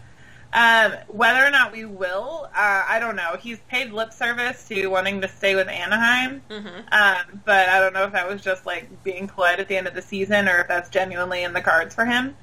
Um, 0.52 0.92
whether 1.08 1.46
or 1.46 1.52
not 1.52 1.72
we 1.72 1.86
will, 1.86 2.50
uh, 2.54 2.84
I 2.86 3.00
don't 3.00 3.16
know. 3.16 3.38
He's 3.40 3.60
paid 3.70 3.94
lip 3.94 4.12
service 4.12 4.68
to 4.68 4.88
wanting 4.88 5.22
to 5.22 5.30
stay 5.30 5.56
with 5.56 5.70
Anaheim, 5.70 6.42
Mm-hmm. 6.50 6.80
um, 6.92 7.42
but 7.46 7.70
I 7.70 7.80
don't 7.80 7.94
know 7.94 8.04
if 8.04 8.12
that 8.12 8.28
was 8.28 8.42
just 8.42 8.66
like 8.66 9.04
being 9.06 9.30
polite 9.30 9.62
at 9.62 9.70
the 9.70 9.78
end 9.78 9.88
of 9.88 9.94
the 9.94 10.02
season 10.02 10.50
or 10.50 10.60
if 10.60 10.68
that's 10.68 10.90
genuinely 10.90 11.44
in 11.44 11.54
the 11.54 11.62
cards 11.62 11.96
for 11.96 12.04
him. 12.04 12.36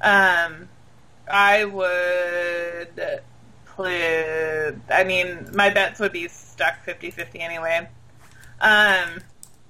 Um, 0.00 0.70
I 1.30 1.66
would 1.66 3.20
play. 3.74 4.72
I 4.90 5.04
mean, 5.04 5.48
my 5.52 5.70
bets 5.70 6.00
would 6.00 6.12
be 6.12 6.28
stuck 6.28 6.84
50-50 6.86 7.40
anyway. 7.40 7.88
Um, 8.60 9.20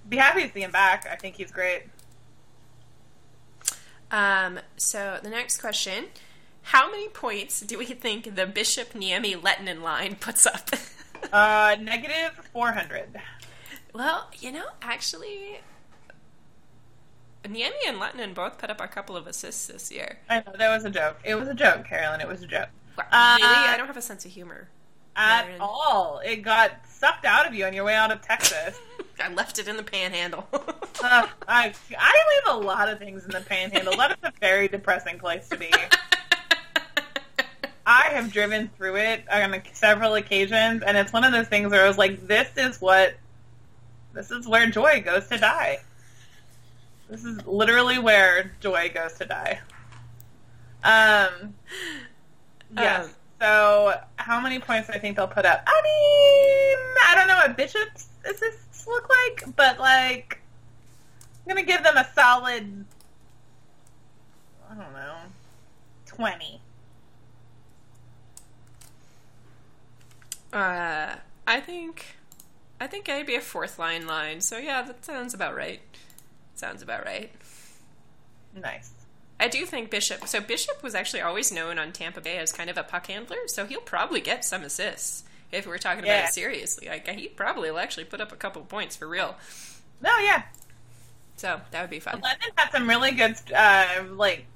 be 0.09 0.17
happy 0.17 0.47
to 0.47 0.53
see 0.53 0.61
him 0.63 0.71
back. 0.71 1.07
I 1.11 1.17
think 1.17 1.37
he's 1.37 1.51
great. 1.51 1.85
Um, 4.11 4.61
so 4.77 5.19
the 5.23 5.31
next 5.31 5.61
question: 5.61 6.07
How 6.63 6.91
many 6.91 7.09
points 7.09 7.61
do 7.61 7.79
we 7.79 7.87
think 7.87 8.37
the 8.37 8.47
Bishop 8.47 8.93
Niemi 8.93 9.35
Lehtonen 9.35 9.83
line 9.83 10.17
puts 10.17 10.47
up? 10.47 10.71
Uh, 11.33 11.75
negative 11.81 12.39
400. 12.53 13.19
well, 13.95 14.29
you 14.41 14.53
know, 14.53 14.67
actually, 14.83 15.59
Niemi 17.45 17.71
and 17.87 17.97
Lehtonen 17.99 18.35
both 18.35 18.59
put 18.59 18.69
up 18.69 18.79
a 18.79 18.87
couple 18.87 19.17
of 19.17 19.27
assists 19.27 19.67
this 19.67 19.91
year. 19.91 20.19
I 20.29 20.41
know, 20.41 20.53
that 20.59 20.69
was 20.69 20.85
a 20.85 20.91
joke. 20.91 21.17
It 21.25 21.35
was 21.35 21.49
a 21.49 21.55
joke, 21.55 21.87
Carolyn. 21.87 22.21
It 22.21 22.29
was 22.29 22.43
a 22.43 22.47
joke. 22.47 22.69
Uh, 22.99 23.37
really, 23.41 23.53
I 23.53 23.77
don't 23.77 23.87
have 23.87 23.97
a 23.97 24.03
sense 24.03 24.25
of 24.25 24.31
humor. 24.31 24.69
At 25.17 25.47
Aaron. 25.47 25.61
all. 25.61 26.21
It 26.25 26.37
got 26.43 26.73
sucked 26.89 27.25
out 27.25 27.47
of 27.47 27.55
you 27.55 27.65
on 27.67 27.73
your 27.73 27.85
way 27.85 27.95
out 27.95 28.11
of 28.11 28.21
Texas. 28.23 28.79
I 29.23 29.33
left 29.33 29.59
it 29.61 29.69
in 29.69 29.77
the 29.77 29.83
panhandle. 29.83 30.49
Uh, 31.03 31.27
I 31.47 31.75
I 31.99 32.43
leave 32.47 32.57
a 32.57 32.65
lot 32.65 32.89
of 32.89 32.99
things 32.99 33.25
in 33.25 33.31
the 33.31 33.41
panhandle. 33.41 33.95
That 33.97 34.13
is 34.13 34.17
a 34.23 34.33
very 34.41 34.69
depressing 34.69 35.19
place 35.19 35.49
to 35.51 35.59
be. 35.59 35.71
I 37.87 38.05
have 38.13 38.33
driven 38.33 38.71
through 38.77 38.97
it 38.97 39.25
on 39.31 39.61
several 39.75 40.15
occasions, 40.15 40.83
and 40.83 40.97
it's 40.97 41.13
one 41.13 41.25
of 41.25 41.33
those 41.33 41.49
things 41.49 41.71
where 41.73 41.85
I 41.85 41.89
was 41.89 41.99
like, 41.99 42.27
"This 42.27 42.49
is 42.57 42.81
what, 42.81 43.15
this 44.15 44.31
is 44.31 44.47
where 44.49 44.71
joy 44.71 45.03
goes 45.05 45.27
to 45.29 45.37
die. 45.37 45.81
This 47.11 47.25
is 47.25 47.45
literally 47.45 47.99
where 47.99 48.53
joy 48.61 48.91
goes 48.95 49.15
to 49.15 49.27
die." 49.27 49.61
Um. 50.85 51.55
Yes. 52.77 53.07
Um, 53.07 53.11
so, 53.41 54.01
how 54.16 54.41
many 54.41 54.59
points 54.59 54.89
do 54.89 54.95
I 54.95 54.99
think 54.99 55.16
they'll 55.16 55.27
put 55.27 55.45
up? 55.45 55.62
I 55.66 55.81
mean, 55.83 56.79
I 57.09 57.14
don't 57.14 57.29
know 57.29 57.37
what 57.37 57.57
Bishop's 57.57 58.09
assists 58.25 58.87
look 58.87 59.09
like, 59.09 59.57
but 59.57 59.79
like, 59.79 60.41
I'm 61.45 61.55
gonna 61.55 61.66
give 61.66 61.83
them 61.83 61.97
a 61.97 62.07
solid. 62.14 62.85
I 64.70 64.75
don't 64.75 64.93
know, 64.93 65.16
twenty. 66.07 66.61
Uh, 70.53 71.16
I 71.47 71.61
think, 71.61 72.16
I 72.81 72.87
think 72.87 73.09
I'd 73.09 73.27
be 73.27 73.35
a 73.35 73.41
fourth 73.41 73.79
line 73.79 74.07
line. 74.07 74.41
So 74.41 74.57
yeah, 74.57 74.83
that 74.83 75.05
sounds 75.05 75.35
about 75.35 75.57
right. 75.57 75.83
Sounds 76.55 76.81
about 76.81 77.05
right. 77.05 77.33
Nice. 78.55 78.94
I 79.45 79.49
do 79.49 79.67
think 79.67 79.91
Bishop. 79.91 80.27
So 80.27 80.41
Bishop 80.41 80.83
was 80.83 80.95
actually 80.95 81.21
always 81.21 81.53
known 81.53 81.79
on 81.79 81.93
Tampa 81.93 82.23
Bay 82.23 82.39
as 82.39 82.51
kind 82.51 82.71
of 82.71 82.79
a 82.79 82.83
puck 82.83 83.09
handler. 83.09 83.37
So 83.47 83.67
he'll 83.67 83.83
probably 83.83 84.23
get 84.23 84.43
some 84.43 84.63
assists 84.63 85.23
if 85.53 85.67
we're 85.67 85.77
talking 85.77 86.03
about 86.03 86.25
it 86.25 86.33
seriously. 86.33 86.89
Like 86.89 87.07
he 87.09 87.29
probably 87.29 87.71
will 87.71 87.79
actually 87.79 88.05
put 88.05 88.23
up 88.23 88.33
a 88.33 88.37
couple 88.37 88.63
points 88.63 88.97
for 88.97 89.07
real. 89.07 89.37
No, 90.01 90.17
yeah. 90.19 90.45
So 91.37 91.61
that 91.73 91.81
would 91.83 91.91
be 91.91 92.01
fun. 92.01 92.23
Lennon 92.23 92.39
had 92.57 92.71
some 92.73 92.89
really 92.89 93.11
good, 93.11 93.37
uh, 93.55 94.05
like, 94.13 94.47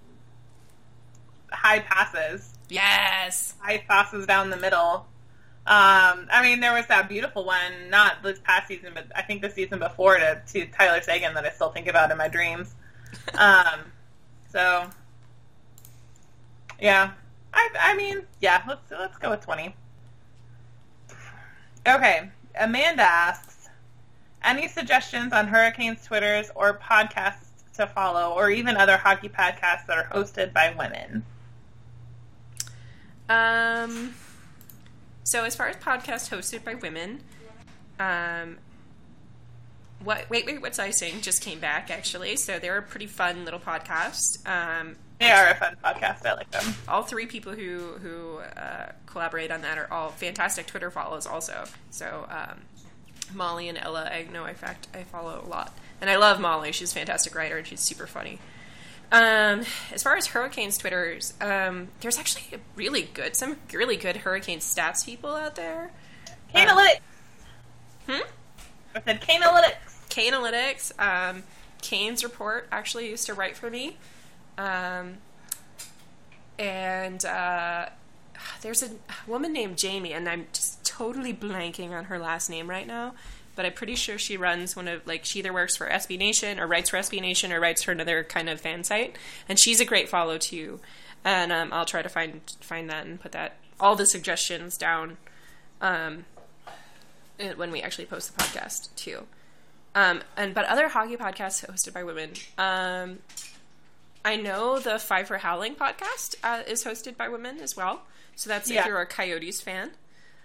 high 1.51 1.81
passes. 1.81 2.55
Yes. 2.71 3.55
high 3.61 3.85
passes 3.87 4.25
down 4.27 4.49
the 4.49 4.57
middle. 4.57 5.07
Um, 5.67 6.29
I 6.33 6.41
mean, 6.43 6.61
there 6.61 6.73
was 6.73 6.87
that 6.87 7.11
beautiful 7.11 7.45
one, 7.45 7.91
not 7.91 8.23
this 8.23 8.39
past 8.39 8.69
season, 8.69 8.93
but 8.95 9.09
I 9.15 9.21
think 9.21 9.43
the 9.43 9.51
season 9.51 9.81
before 9.81 10.17
to, 10.17 10.41
to 10.55 10.67
Tyler 10.69 11.03
Seguin 11.03 11.35
that 11.35 11.45
I 11.45 11.51
still 11.51 11.71
think 11.73 11.89
about 11.89 12.11
in 12.11 12.17
my 12.17 12.29
dreams. 12.29 12.75
Um, 13.35 13.81
so, 14.53 14.89
yeah, 16.81 17.13
I, 17.53 17.69
I 17.79 17.97
mean, 17.97 18.23
yeah, 18.41 18.63
let's 18.69 18.91
let's 18.91 19.19
go 19.19 19.31
with 19.31 19.41
twenty. 19.41 19.75
Okay, 21.87 22.29
Amanda 22.59 23.03
asks, 23.03 23.69
any 24.43 24.69
suggestions 24.69 25.33
on 25.33 25.47
Hurricanes 25.49 26.05
Twitters 26.05 26.51
or 26.55 26.79
podcasts 26.79 27.47
to 27.75 27.87
follow, 27.87 28.35
or 28.35 28.51
even 28.51 28.77
other 28.77 28.97
hockey 28.97 29.29
podcasts 29.29 29.87
that 29.87 29.97
are 29.97 30.09
hosted 30.13 30.53
by 30.53 30.75
women? 30.77 31.25
Um, 33.29 34.15
so 35.23 35.45
as 35.45 35.55
far 35.55 35.69
as 35.69 35.77
podcasts 35.77 36.29
hosted 36.29 36.65
by 36.65 36.75
women, 36.75 37.21
um, 38.01 38.59
what 40.05 40.29
wait 40.31 40.47
wait 40.47 40.61
what's 40.63 40.79
icing 40.79 41.21
just 41.21 41.43
came 41.43 41.59
back 41.61 41.91
actually, 41.91 42.37
so 42.37 42.59
they're 42.59 42.79
a 42.79 42.83
pretty 42.83 43.07
fun 43.07 43.45
little 43.45 43.61
podcast. 43.61 44.47
Um, 44.47 44.97
They 45.19 45.31
are 45.31 45.49
a 45.49 45.55
fun 45.57 45.77
podcast. 45.85 46.25
I 46.25 46.35
like 46.35 46.51
them. 46.51 46.75
all 46.87 47.03
three 47.03 47.27
people 47.27 47.53
who 47.53 47.95
who 48.01 48.39
uh, 48.39 48.93
collaborate 49.07 49.51
on 49.51 49.63
that 49.63 49.79
are 49.79 49.93
all 49.93 50.11
fantastic 50.11 50.67
Twitter 50.67 50.91
follows 50.91 51.27
also. 51.27 51.65
So 51.91 52.27
um, 52.31 52.61
Molly 53.35 53.69
and 53.69 53.77
Ella, 53.79 54.05
I 54.13 54.23
know 54.33 54.47
in 54.47 54.55
fact 54.55 54.87
I 54.95 55.03
follow 55.03 55.43
a 55.45 55.49
lot, 55.49 55.77
and 56.01 56.09
I 56.09 56.17
love 56.17 56.41
Molly. 56.41 56.73
She's 56.73 56.93
a 56.93 56.95
fantastic 56.95 57.35
writer 57.35 57.59
and 57.59 57.67
she's 57.67 57.81
super 57.81 58.07
funny. 58.07 58.39
Um, 59.11 59.63
as 59.91 60.03
far 60.03 60.17
as 60.17 60.27
Hurricanes 60.27 60.77
Twitters, 60.77 61.33
um, 61.41 61.89
there's 62.01 62.19
actually 62.19 62.59
a 62.59 62.61
really 62.77 63.03
good, 63.03 63.37
some 63.37 63.57
really 63.73 63.97
good 63.97 64.19
Hurricane 64.19 64.59
stats 64.59 65.05
people 65.07 65.35
out 65.35 65.57
there. 65.57 65.91
Canalytics. 66.55 67.01
Hmm. 68.07 68.21
I 68.95 69.01
said. 69.05 69.21
K 70.09 70.31
Analytics, 70.31 70.99
um, 70.99 71.43
Kane's 71.81 72.25
report 72.25 72.67
actually 72.73 73.09
used 73.09 73.27
to 73.27 73.35
write 73.35 73.57
for 73.57 73.71
me. 73.71 73.97
Um, 74.57 75.19
and 76.59 77.25
uh, 77.25 77.87
there's 78.63 78.83
a 78.83 78.91
woman 79.27 79.53
named 79.53 79.79
Jamie, 79.79 80.13
and 80.13 80.29
I'm 80.29 80.47
just 80.53 80.85
totally 80.85 81.33
blanking 81.33 81.91
on 81.91 82.07
her 82.07 82.19
last 82.19 82.51
name 82.51 82.69
right 82.69 82.87
now. 82.87 83.15
But 83.55 83.67
I'm 83.67 83.73
pretty 83.73 83.97
sure 83.97 84.19
she 84.19 84.37
runs 84.37 84.77
one 84.77 84.87
of 84.87 85.05
like 85.07 85.25
she 85.25 85.41
either 85.41 85.53
works 85.53 85.77
for 85.77 85.89
SB 85.89 86.17
Nation 86.17 86.61
or 86.61 86.67
writes 86.67 86.91
for 86.91 86.97
SB 86.97 87.21
Nation 87.21 87.53
or 87.53 87.59
writes 87.59 87.83
for 87.83 87.91
another 87.91 88.23
kind 88.23 88.49
of 88.49 88.61
fan 88.61 88.85
site, 88.85 89.17
and 89.49 89.59
she's 89.59 89.81
a 89.81 89.85
great 89.85 90.09
follow 90.09 90.39
too. 90.39 90.81
And 91.25 91.51
um, 91.51 91.73
I'll 91.73 91.85
try 91.85 92.03
to 92.03 92.09
find 92.09 92.41
find 92.61 92.89
that 92.89 93.05
and 93.05 93.21
put 93.21 93.33
that 93.33 93.57
all 93.81 93.97
the 93.97 94.07
suggestions 94.07 94.77
down 94.77 95.17
um, 95.81 96.25
when 97.57 97.71
we 97.71 97.83
actually 97.83 98.07
post 98.07 98.37
the 98.37 98.43
podcast 98.43 98.95
too. 98.97 99.27
Um, 99.95 100.23
and 100.37 100.55
but 100.55 100.65
other 100.67 100.89
hockey 100.89 101.17
podcasts 101.17 101.65
hosted 101.67 101.93
by 101.93 102.05
women. 102.05 102.33
Um, 102.57 103.19
I 104.25 104.37
know 104.37 104.79
the 104.79 104.99
Five 104.99 105.29
for 105.29 105.39
Howling 105.39 105.75
podcast 105.77 106.35
uh, 106.43 106.63
is 106.67 106.85
hosted 106.85 107.17
by 107.17 107.29
women 107.29 107.59
as 107.61 107.77
well. 107.77 108.03
So 108.37 108.49
that's 108.51 108.71
Yeah. 108.71 108.81
if 108.81 108.87
you're 108.87 109.01
a 109.01 109.07
Coyotes 109.07 109.61
fan. 109.61 109.93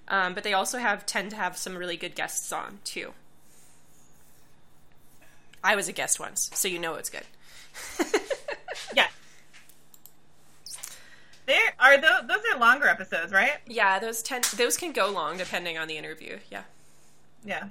Um, 0.07 0.33
but 0.33 0.43
they 0.43 0.53
also 0.53 0.77
have 0.79 1.05
tend 1.05 1.29
to 1.31 1.35
have 1.37 1.57
some 1.57 1.75
really 1.77 1.97
good 1.97 2.15
guests 2.15 2.51
on 2.51 2.79
too. 2.83 3.13
I 5.63 5.75
was 5.75 5.87
a 5.87 5.93
guest 5.93 6.19
once, 6.19 6.49
so 6.53 6.67
you 6.67 6.79
know 6.79 6.95
it's 6.95 7.09
good. 7.09 7.23
Yeah. 8.95 9.07
There 11.45 11.73
are 11.79 11.97
those. 11.99 12.27
Those 12.27 12.39
are 12.53 12.59
longer 12.59 12.87
episodes, 12.87 13.31
right? 13.33 13.51
yeah, 13.67 13.99
those 13.99 14.21
tend 14.21 14.45
those 14.45 14.77
can 14.77 14.91
go 14.93 15.09
long 15.09 15.37
depending 15.37 15.77
on 15.77 15.87
the 15.87 15.97
interview. 15.97 16.39
Yeah. 16.49 16.63
Yeah. 17.43 17.69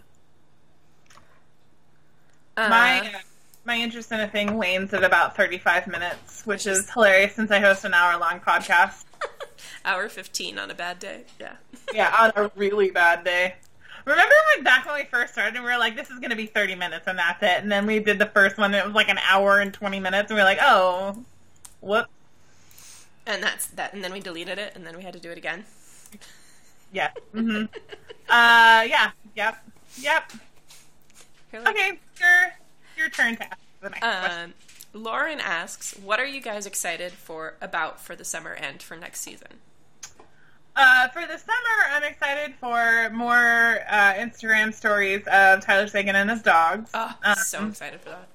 Uh, 2.57 2.61
My 2.67 3.03
uh, 3.15 3.19
my 3.65 3.77
interest 3.77 4.11
in 4.13 4.21
a 4.21 4.29
thing 4.29 4.57
wanes 4.57 4.93
at 4.95 5.05
about 5.05 5.37
thirty 5.37 5.59
five 5.59 5.87
minutes, 5.87 6.45
which 6.47 6.67
is 6.67 6.91
hilarious 6.95 7.35
since 7.35 7.51
I 7.51 7.61
host 7.61 7.85
an 7.85 7.95
hour 7.95 8.19
long 8.19 8.41
podcast. 8.41 9.05
hour 9.85 10.09
fifteen 10.09 10.59
on 10.59 10.71
a 10.71 10.75
bad 10.75 10.99
day. 10.99 11.25
Yeah. 11.39 11.57
yeah, 11.93 12.15
on 12.19 12.33
a 12.37 12.51
really 12.57 12.91
bad 12.91 13.25
day. 13.25 13.55
Remember 14.05 14.35
when 14.55 14.65
back 14.65 14.85
when 14.87 14.97
we 14.97 15.05
first 15.05 15.33
started, 15.35 15.55
and 15.57 15.65
we 15.65 15.71
were 15.71 15.79
like, 15.79 15.97
"This 15.97 16.11
is 16.11 16.19
going 16.19 16.31
to 16.31 16.37
be 16.37 16.47
thirty 16.47 16.75
minutes, 16.75 17.07
and 17.07 17.19
that's 17.19 17.43
it." 17.43 17.63
And 17.63 17.71
then 17.71 17.87
we 17.87 18.01
did 18.01 18.19
the 18.19 18.27
first 18.27 18.59
one, 18.59 18.75
and 18.75 18.81
it 18.83 18.87
was 18.87 18.95
like 18.95 19.09
an 19.09 19.19
hour 19.19 19.61
and 19.61 19.73
twenty 19.73 20.01
minutes, 20.01 20.31
and 20.31 20.37
we 20.37 20.41
were 20.43 20.49
like, 20.49 20.59
"Oh, 20.61 21.25
whoop, 21.81 22.07
and 23.27 23.43
that's 23.43 23.67
that. 23.69 23.93
And 23.95 24.03
then 24.03 24.13
we 24.13 24.21
deleted 24.21 24.59
it, 24.59 24.73
and 24.75 24.87
then 24.87 24.97
we 24.97 25.03
had 25.03 25.13
to 25.15 25.21
do 25.21 25.31
it 25.31 25.39
again. 25.39 25.65
yeah, 26.93 27.11
hmm 27.33 27.65
uh, 28.29 28.85
yeah, 28.89 29.13
yep, 29.35 29.65
yep." 29.99 30.33
Like, 31.53 31.69
Okay, 31.69 31.99
your 32.21 32.53
your 32.97 33.09
turn 33.11 33.37
to 33.37 33.43
ask 33.45 33.59
the 33.81 33.91
next 33.91 34.01
question. 34.01 34.41
Um, 34.43 34.55
Lauren 34.95 35.41
asks, 35.41 35.95
"What 35.95 36.19
are 36.21 36.25
you 36.27 36.41
guys 36.41 36.67
excited 36.67 37.13
for 37.13 37.55
about 37.61 38.01
for 38.01 38.17
the 38.17 38.25
summer 38.25 38.53
and 38.53 38.83
for 38.83 38.97
next 38.97 39.21
season?" 39.21 39.59
Uh, 40.75 41.09
for 41.09 41.27
the 41.27 41.37
summer, 41.37 41.91
I'm 41.91 42.03
excited 42.03 42.55
for 42.59 43.11
more 43.13 43.81
uh, 43.91 44.15
Instagram 44.15 44.73
stories 44.73 45.23
of 45.31 45.61
Tyler 45.61 45.87
Seguin 45.87 46.17
and 46.17 46.31
his 46.31 46.41
dogs. 46.41 46.91
Oh, 46.95 47.13
Um, 47.23 47.35
so 47.37 47.67
excited 47.67 48.01
for 48.01 48.09
that. 48.11 48.27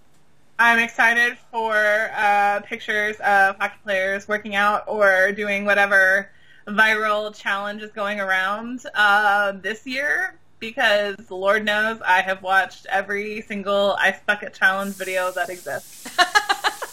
I'm 0.59 0.77
excited 0.79 1.37
for 1.51 1.75
uh, 2.15 2.61
pictures 2.61 3.15
of 3.17 3.57
hockey 3.57 3.77
players 3.83 4.27
working 4.27 4.53
out 4.55 4.83
or 4.87 5.31
doing 5.31 5.65
whatever 5.65 6.29
viral 6.67 7.33
challenge 7.35 7.81
is 7.81 7.91
going 7.91 8.19
around 8.19 8.83
uh, 8.93 9.53
this 9.53 9.85
year 9.87 10.35
because 10.59 11.15
Lord 11.29 11.65
knows 11.65 11.99
I 12.05 12.21
have 12.21 12.41
watched 12.41 12.85
every 12.89 13.41
single 13.41 13.95
ice 13.99 14.19
bucket 14.25 14.53
challenge 14.53 14.95
video 14.95 15.31
that 15.31 15.49
exists. 15.49 16.07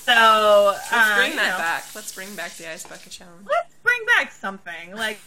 So 0.05 0.73
Let's 0.75 0.93
uh, 0.93 1.17
bring 1.17 1.37
that 1.37 1.53
know, 1.53 1.59
back. 1.59 1.85
Let's 1.95 2.15
bring 2.15 2.35
back 2.35 2.53
the 2.57 2.71
ice 2.71 2.85
bucket 2.87 3.11
challenge. 3.11 3.47
Let's 3.49 3.75
bring 3.83 4.01
back 4.19 4.33
something 4.33 4.95
like 4.95 5.19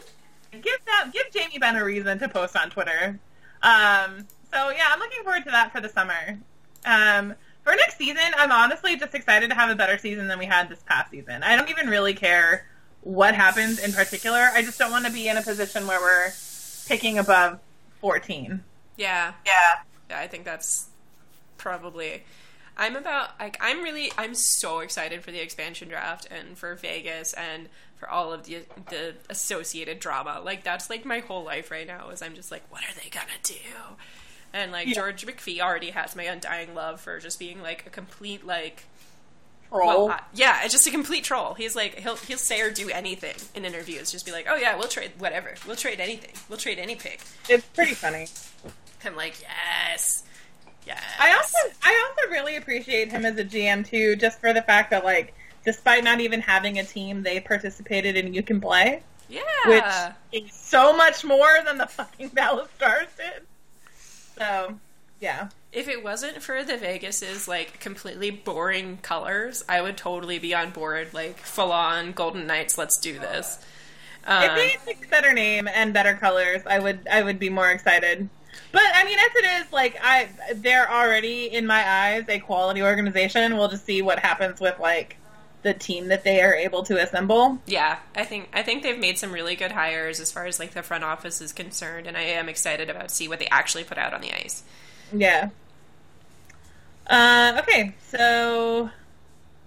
give 0.52 0.78
that 0.86 1.10
give 1.12 1.30
Jamie 1.34 1.58
Benn 1.58 1.76
a 1.76 1.84
reason 1.84 2.18
to 2.18 2.30
post 2.30 2.56
on 2.56 2.70
Twitter. 2.70 3.20
Um, 3.62 4.26
so 4.50 4.70
yeah, 4.70 4.86
I'm 4.88 4.98
looking 5.00 5.22
forward 5.22 5.44
to 5.44 5.50
that 5.50 5.70
for 5.70 5.82
the 5.82 5.90
summer. 5.90 6.38
Um, 6.86 7.34
for 7.62 7.74
next 7.76 7.98
season, 7.98 8.22
I'm 8.38 8.50
honestly 8.50 8.96
just 8.96 9.14
excited 9.14 9.50
to 9.50 9.54
have 9.54 9.68
a 9.68 9.74
better 9.76 9.98
season 9.98 10.28
than 10.28 10.38
we 10.38 10.46
had 10.46 10.70
this 10.70 10.82
past 10.86 11.10
season. 11.10 11.42
I 11.42 11.54
don't 11.54 11.68
even 11.68 11.88
really 11.88 12.14
care 12.14 12.66
what 13.02 13.34
happens 13.34 13.80
in 13.80 13.92
particular. 13.92 14.48
I 14.54 14.62
just 14.62 14.78
don't 14.78 14.90
want 14.90 15.04
to 15.04 15.12
be 15.12 15.28
in 15.28 15.36
a 15.36 15.42
position 15.42 15.86
where 15.86 16.00
we're 16.00 16.32
picking 16.88 17.18
above 17.18 17.60
14. 18.02 18.62
Yeah, 18.98 19.32
Yeah. 19.46 19.52
yeah. 20.10 20.18
I 20.18 20.26
think 20.26 20.44
that's 20.44 20.88
probably. 21.56 22.24
I'm 22.76 22.96
about 22.96 23.38
like 23.40 23.56
I'm 23.60 23.82
really 23.82 24.12
I'm 24.18 24.34
so 24.34 24.80
excited 24.80 25.22
for 25.22 25.30
the 25.30 25.40
expansion 25.40 25.88
draft 25.88 26.26
and 26.30 26.56
for 26.56 26.74
Vegas 26.74 27.32
and 27.34 27.68
for 27.96 28.08
all 28.08 28.32
of 28.32 28.44
the 28.44 28.64
the 28.88 29.14
associated 29.30 29.98
drama. 30.00 30.40
Like 30.44 30.64
that's 30.64 30.88
like 30.90 31.04
my 31.04 31.20
whole 31.20 31.44
life 31.44 31.70
right 31.70 31.86
now 31.86 32.08
is 32.10 32.22
I'm 32.22 32.34
just 32.34 32.50
like 32.50 32.62
what 32.70 32.82
are 32.82 32.94
they 33.02 33.10
gonna 33.10 33.26
do? 33.42 33.54
And 34.54 34.72
like 34.72 34.88
Yeah. 34.88 34.94
George 34.94 35.26
McPhee 35.26 35.60
already 35.60 35.90
has 35.90 36.16
my 36.16 36.24
undying 36.24 36.74
love 36.74 37.00
for 37.00 37.18
just 37.20 37.38
being 37.38 37.62
like 37.62 37.86
a 37.86 37.90
complete 37.90 38.46
like 38.46 38.84
Troll. 39.72 40.08
well 40.08 40.20
yeah 40.34 40.60
it's 40.64 40.72
just 40.72 40.86
a 40.86 40.90
complete 40.90 41.24
troll. 41.24 41.54
He's 41.54 41.74
like 41.74 41.98
he'll 41.98 42.16
he'll 42.16 42.38
say 42.38 42.60
or 42.60 42.70
do 42.70 42.90
anything 42.90 43.34
in 43.54 43.64
interviews. 43.64 44.12
Just 44.12 44.26
be 44.26 44.32
like 44.32 44.46
oh 44.48 44.56
yeah 44.56 44.76
we'll 44.76 44.88
trade 44.88 45.12
whatever 45.18 45.54
we'll 45.66 45.76
trade 45.76 46.00
anything 46.00 46.32
we'll 46.48 46.58
trade 46.58 46.78
any 46.78 46.94
pick. 46.94 47.20
it's 47.48 47.64
pretty 47.66 47.94
funny. 47.94 48.26
I'm 49.04 49.16
like 49.16 49.40
yes 49.42 50.24
yes. 50.86 51.02
I 51.18 51.32
also 51.34 51.58
I 51.82 52.08
also 52.08 52.30
really 52.30 52.56
appreciate 52.56 53.10
him 53.10 53.24
as 53.24 53.36
a 53.38 53.44
GM 53.44 53.86
too, 53.86 54.16
just 54.16 54.40
for 54.40 54.52
the 54.52 54.62
fact 54.62 54.90
that 54.90 55.04
like 55.04 55.34
despite 55.64 56.04
not 56.04 56.20
even 56.20 56.40
having 56.40 56.78
a 56.78 56.84
team, 56.84 57.22
they 57.22 57.40
participated 57.40 58.16
in 58.16 58.34
You 58.34 58.42
Can 58.42 58.60
Play, 58.60 59.02
yeah 59.28 59.42
which 60.32 60.42
is 60.44 60.52
so 60.52 60.96
much 60.96 61.24
more 61.24 61.58
than 61.64 61.78
the 61.78 61.86
fucking 61.86 62.28
Dallas 62.28 62.68
Stars 62.76 63.08
did. 63.16 63.46
So 64.38 64.78
yeah, 65.22 65.50
If 65.72 65.86
it 65.86 66.02
wasn't 66.02 66.42
for 66.42 66.64
the 66.64 66.76
Vegas's 66.76 67.46
like 67.46 67.78
completely 67.78 68.30
boring 68.32 68.98
colors, 69.02 69.64
I 69.68 69.80
would 69.80 69.96
totally 69.96 70.40
be 70.40 70.52
on 70.52 70.70
board. 70.70 71.14
Like 71.14 71.38
full 71.38 71.70
on 71.70 72.10
Golden 72.10 72.44
Knights, 72.46 72.76
let's 72.76 72.98
do 72.98 73.20
this. 73.20 73.64
Um, 74.26 74.42
if 74.42 74.54
they 74.56 74.68
had 74.68 75.04
a 75.04 75.08
better 75.08 75.32
name 75.32 75.68
and 75.68 75.94
better 75.94 76.14
colors, 76.14 76.62
I 76.66 76.80
would 76.80 77.06
I 77.10 77.22
would 77.22 77.38
be 77.38 77.50
more 77.50 77.70
excited. 77.70 78.28
But 78.72 78.82
I 78.94 79.04
mean, 79.04 79.16
as 79.16 79.36
it 79.36 79.64
is, 79.64 79.72
like 79.72 79.96
I, 80.02 80.28
they're 80.56 80.90
already 80.90 81.46
in 81.46 81.66
my 81.66 81.88
eyes 81.88 82.24
a 82.28 82.40
quality 82.40 82.82
organization. 82.82 83.56
We'll 83.56 83.68
just 83.68 83.86
see 83.86 84.02
what 84.02 84.18
happens 84.18 84.60
with 84.60 84.80
like 84.80 85.18
the 85.62 85.72
team 85.72 86.08
that 86.08 86.24
they 86.24 86.42
are 86.42 86.54
able 86.54 86.82
to 86.82 87.00
assemble. 87.00 87.60
yeah, 87.66 87.98
I 88.16 88.24
think 88.24 88.48
I 88.52 88.62
think 88.64 88.82
they've 88.82 88.98
made 88.98 89.18
some 89.18 89.30
really 89.30 89.54
good 89.54 89.70
hires 89.70 90.18
as 90.18 90.32
far 90.32 90.46
as 90.46 90.58
like 90.58 90.72
the 90.72 90.82
front 90.82 91.04
office 91.04 91.40
is 91.40 91.52
concerned, 91.52 92.08
and 92.08 92.16
I 92.16 92.22
am 92.22 92.48
excited 92.48 92.90
about 92.90 93.12
see 93.12 93.28
what 93.28 93.38
they 93.38 93.46
actually 93.46 93.84
put 93.84 93.98
out 93.98 94.12
on 94.12 94.20
the 94.20 94.32
ice. 94.32 94.64
Yeah. 95.12 95.50
Uh, 97.06 97.60
okay, 97.62 97.94
so 98.08 98.90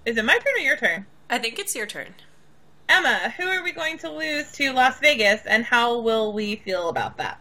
is 0.05 0.17
it 0.17 0.25
my 0.25 0.37
turn 0.37 0.53
or 0.55 0.59
your 0.59 0.77
turn? 0.77 1.05
I 1.29 1.37
think 1.37 1.59
it's 1.59 1.75
your 1.75 1.85
turn. 1.85 2.15
Emma, 2.87 3.33
who 3.37 3.47
are 3.47 3.63
we 3.63 3.71
going 3.71 3.97
to 3.99 4.11
lose 4.11 4.51
to 4.53 4.71
Las 4.71 4.99
Vegas, 4.99 5.41
and 5.45 5.65
how 5.65 5.99
will 5.99 6.33
we 6.33 6.55
feel 6.55 6.89
about 6.89 7.17
that? 7.17 7.39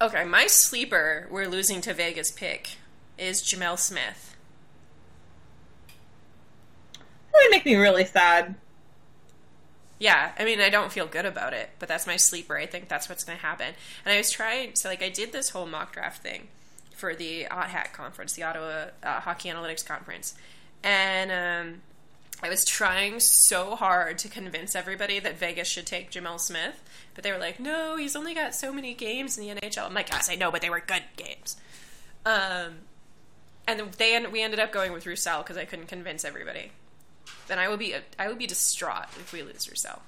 Okay, 0.00 0.24
my 0.24 0.46
sleeper 0.46 1.28
we're 1.30 1.48
losing 1.48 1.80
to 1.82 1.94
Vegas 1.94 2.30
pick 2.30 2.76
is 3.16 3.42
Gemel 3.42 3.78
Smith. 3.78 4.36
That 6.94 7.40
would 7.42 7.50
make 7.50 7.64
me 7.64 7.76
really 7.76 8.04
sad. 8.04 8.54
Yeah, 9.98 10.32
I 10.38 10.44
mean, 10.44 10.60
I 10.60 10.70
don't 10.70 10.90
feel 10.90 11.06
good 11.06 11.24
about 11.24 11.52
it, 11.52 11.70
but 11.78 11.88
that's 11.88 12.06
my 12.06 12.16
sleeper. 12.16 12.56
I 12.56 12.66
think 12.66 12.88
that's 12.88 13.08
what's 13.08 13.24
going 13.24 13.38
to 13.38 13.44
happen. 13.44 13.74
And 14.04 14.12
I 14.12 14.16
was 14.16 14.30
trying, 14.30 14.74
so 14.74 14.88
like, 14.88 15.02
I 15.02 15.08
did 15.08 15.32
this 15.32 15.50
whole 15.50 15.66
mock 15.66 15.92
draft 15.92 16.22
thing 16.22 16.48
for 16.94 17.14
the 17.14 17.46
OTHAC 17.50 17.92
conference, 17.92 18.32
the 18.32 18.42
Ottawa 18.42 18.86
uh, 19.02 19.20
Hockey 19.20 19.48
Analytics 19.48 19.84
Conference, 19.86 20.34
and 20.82 21.30
um, 21.30 21.80
I 22.42 22.48
was 22.48 22.64
trying 22.64 23.20
so 23.20 23.74
hard 23.74 24.18
to 24.18 24.28
convince 24.28 24.74
everybody 24.74 25.18
that 25.18 25.38
Vegas 25.38 25.68
should 25.68 25.86
take 25.86 26.10
Gemel 26.10 26.38
Smith, 26.38 26.82
but 27.14 27.24
they 27.24 27.32
were 27.32 27.38
like, 27.38 27.58
"No, 27.58 27.96
he's 27.96 28.14
only 28.14 28.34
got 28.34 28.54
so 28.54 28.72
many 28.72 28.94
games 28.94 29.38
in 29.38 29.46
the 29.46 29.60
NHL." 29.60 29.86
I'm 29.86 29.94
like, 29.94 30.10
"Yes, 30.10 30.28
I 30.28 30.34
know, 30.34 30.50
but 30.50 30.60
they 30.60 30.70
were 30.70 30.80
good 30.80 31.04
games." 31.16 31.56
Um, 32.26 32.80
and 33.66 33.80
they 33.98 34.24
we 34.26 34.42
ended 34.42 34.60
up 34.60 34.72
going 34.72 34.92
with 34.92 35.06
Roussel 35.06 35.38
because 35.38 35.56
I 35.56 35.64
couldn't 35.64 35.86
convince 35.86 36.24
everybody. 36.24 36.70
Then 37.46 37.58
I 37.58 37.68
would 37.68 37.78
be 37.78 37.94
I 38.18 38.28
would 38.28 38.38
be 38.38 38.46
distraught 38.46 39.06
if 39.20 39.32
we 39.32 39.42
lose 39.42 39.68
Roussel. 39.68 40.02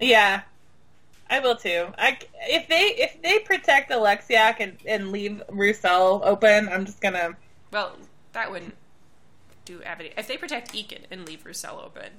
Yeah, 0.00 0.42
I 1.28 1.40
will 1.40 1.56
too. 1.56 1.88
I 1.98 2.18
if 2.42 2.68
they 2.68 2.94
if 2.98 3.20
they 3.22 3.38
protect 3.40 3.90
Oleksiak 3.90 4.56
and, 4.60 4.76
and 4.86 5.12
leave 5.12 5.42
Roussel 5.48 6.22
open, 6.24 6.68
I'm 6.68 6.86
just 6.86 7.00
gonna. 7.00 7.36
Well, 7.72 7.96
that 8.32 8.50
wouldn't 8.50 8.74
do. 9.64 9.80
If 10.16 10.26
they 10.26 10.36
protect 10.36 10.72
Eakin 10.72 11.02
and 11.10 11.26
leave 11.26 11.44
Roussel 11.44 11.80
open, 11.84 12.10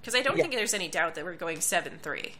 because 0.00 0.14
I 0.14 0.22
don't 0.22 0.36
Yeah. 0.36 0.44
think 0.44 0.54
there's 0.54 0.74
any 0.74 0.88
doubt 0.88 1.14
that 1.16 1.24
we're 1.24 1.34
going 1.34 1.60
seven 1.60 1.98
three. 2.00 2.36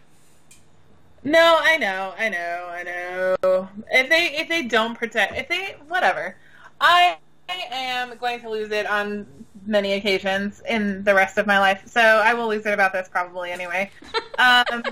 No, 1.23 1.59
I 1.61 1.77
know, 1.77 2.15
I 2.19 2.29
know, 2.31 2.69
I 2.71 2.83
know. 2.83 3.69
If 3.91 4.09
they 4.09 4.37
if 4.39 4.49
they 4.49 4.63
don't 4.63 4.95
protect, 4.97 5.37
if 5.37 5.49
they 5.49 5.77
whatever, 5.87 6.37
I 6.81 7.19
am 7.49 8.17
going 8.17 8.41
to 8.41 8.49
lose 8.49 8.71
it 8.71 8.87
on 8.87 9.27
many 9.67 9.93
occasions 9.95 10.63
in 10.69 11.05
the 11.05 11.15
rest 11.15 11.39
of 11.39 11.47
my 11.47 11.59
life. 11.59 11.83
So 11.87 12.01
I 12.01 12.35
will 12.35 12.49
lose 12.49 12.67
it 12.67 12.73
about 12.73 12.93
this 12.93 13.09
probably 13.09 13.51
anyway. 13.51 13.91
Um, 14.39 14.85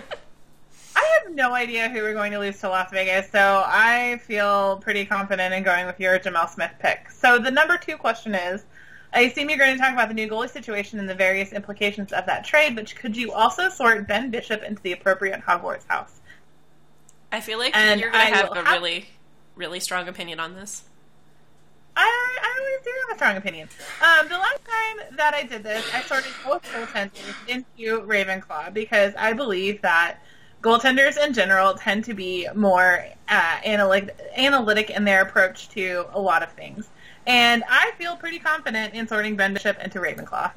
I 0.97 1.19
have 1.25 1.33
no 1.35 1.55
idea 1.55 1.89
who 1.89 2.03
we're 2.03 2.13
going 2.15 2.33
to 2.33 2.39
lose 2.39 2.59
to 2.61 2.69
Las 2.69 2.91
Vegas, 2.91 3.31
so 3.31 3.63
I 3.67 4.21
feel 4.27 4.79
pretty 4.79 5.05
confident 5.07 5.55
in 5.55 5.63
going 5.63 5.87
with 5.87 5.99
your 6.01 6.19
Gemel 6.19 6.49
Smith 6.49 6.73
pick. 6.81 7.11
So 7.11 7.39
the 7.39 7.51
number 7.51 7.77
two 7.79 7.97
question 7.97 8.35
is. 8.35 8.65
I 9.11 9.21
assume 9.23 9.49
you're 9.49 9.57
going 9.59 9.75
to 9.75 9.83
talk 9.83 9.95
about 9.95 10.09
the 10.09 10.15
new 10.15 10.29
goalie 10.29 10.51
situation 10.51 10.99
and 11.01 11.09
the 11.09 11.15
various 11.15 11.55
implications 11.55 12.13
of 12.13 12.27
that 12.27 12.45
trade, 12.45 12.77
but 12.77 12.95
could 12.95 13.17
you 13.17 13.33
also 13.33 13.71
sort 13.71 14.07
Ben 14.07 14.31
Bishop 14.31 14.63
into 14.63 14.83
the 14.83 14.93
appropriate 14.93 15.41
Hogwarts 15.41 15.87
house? 15.89 16.21
I 17.33 17.41
feel 17.41 17.59
like 17.59 17.75
And 17.75 18.03
you're 18.03 18.11
gonna 18.11 18.23
I 18.25 18.27
have 18.27 18.51
a 18.53 18.55
have- 18.57 18.67
really, 18.83 19.09
really 19.57 19.81
strong 19.81 20.09
opinion 20.09 20.41
on 20.41 20.55
this. 20.55 20.83
I, 21.99 22.39
I 22.43 22.59
always 22.61 22.85
do 22.85 22.91
have 23.01 23.17
a 23.17 23.19
strong 23.19 23.37
opinion. 23.37 23.69
Um, 24.01 24.29
the 24.29 24.39
last 24.39 24.61
time 24.65 25.17
that 25.17 25.35
I 25.35 25.43
did 25.43 25.65
this, 25.65 25.85
I 25.93 26.03
sorted 26.03 26.31
both 26.45 26.63
goaltenders 26.73 27.35
into 27.49 28.03
Ravenclaw 28.03 28.73
because 28.73 29.13
I 29.19 29.33
believe 29.33 29.83
that 29.83 30.19
goaltenders 30.63 31.23
in 31.23 31.33
general 31.33 31.75
tend 31.75 32.05
to 32.05 32.15
be 32.15 32.49
more 32.55 33.05
uh, 33.29 33.57
analytic, 33.65 34.17
analytic 34.37 34.91
in 34.91 35.05
their 35.05 35.23
approach 35.23 35.69
to 35.71 36.07
a 36.13 36.21
lot 36.21 36.43
of 36.43 36.53
things. 36.53 36.89
And 37.27 37.65
I 37.69 37.91
feel 37.99 38.17
pretty 38.17 38.39
confident 38.39 38.95
in 38.95 39.09
sorting 39.09 39.37
Ben 39.37 39.53
Bishop 39.53 39.79
into 39.81 39.99
Ravenclaw. 39.99 40.53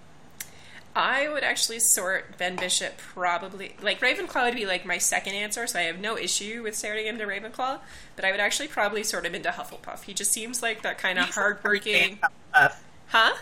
I 0.96 1.30
would 1.30 1.44
actually 1.44 1.80
sort 1.80 2.38
Ben 2.38 2.58
Bishop 2.58 2.98
probably 2.98 3.76
like 3.82 4.02
Ravenclaw 4.02 4.46
would 4.46 4.56
be 4.56 4.66
like 4.66 4.86
my 4.86 4.98
second 4.98 5.36
answer, 5.36 5.66
so 5.68 5.80
I 5.80 5.84
have 5.84 6.00
no 6.00 6.18
issue 6.18 6.64
with 6.64 6.76
sorting 6.76 7.06
him 7.06 7.18
to 7.18 7.26
Ravenclaw. 7.26 7.80
But 8.16 8.26
I 8.26 8.32
would 8.32 8.40
actually 8.42 8.68
probably 8.68 9.04
sort 9.04 9.26
him 9.26 9.34
into 9.34 9.50
Hufflepuff. 9.50 10.04
He 10.04 10.14
just 10.14 10.32
seems 10.34 10.62
like 10.62 10.82
that 10.82 10.98
kind 10.98 11.18
of 11.18 11.26
He's 11.28 11.36
hardworking, 11.36 12.20
Hufflepuff. 12.54 12.76
huh? 13.08 13.34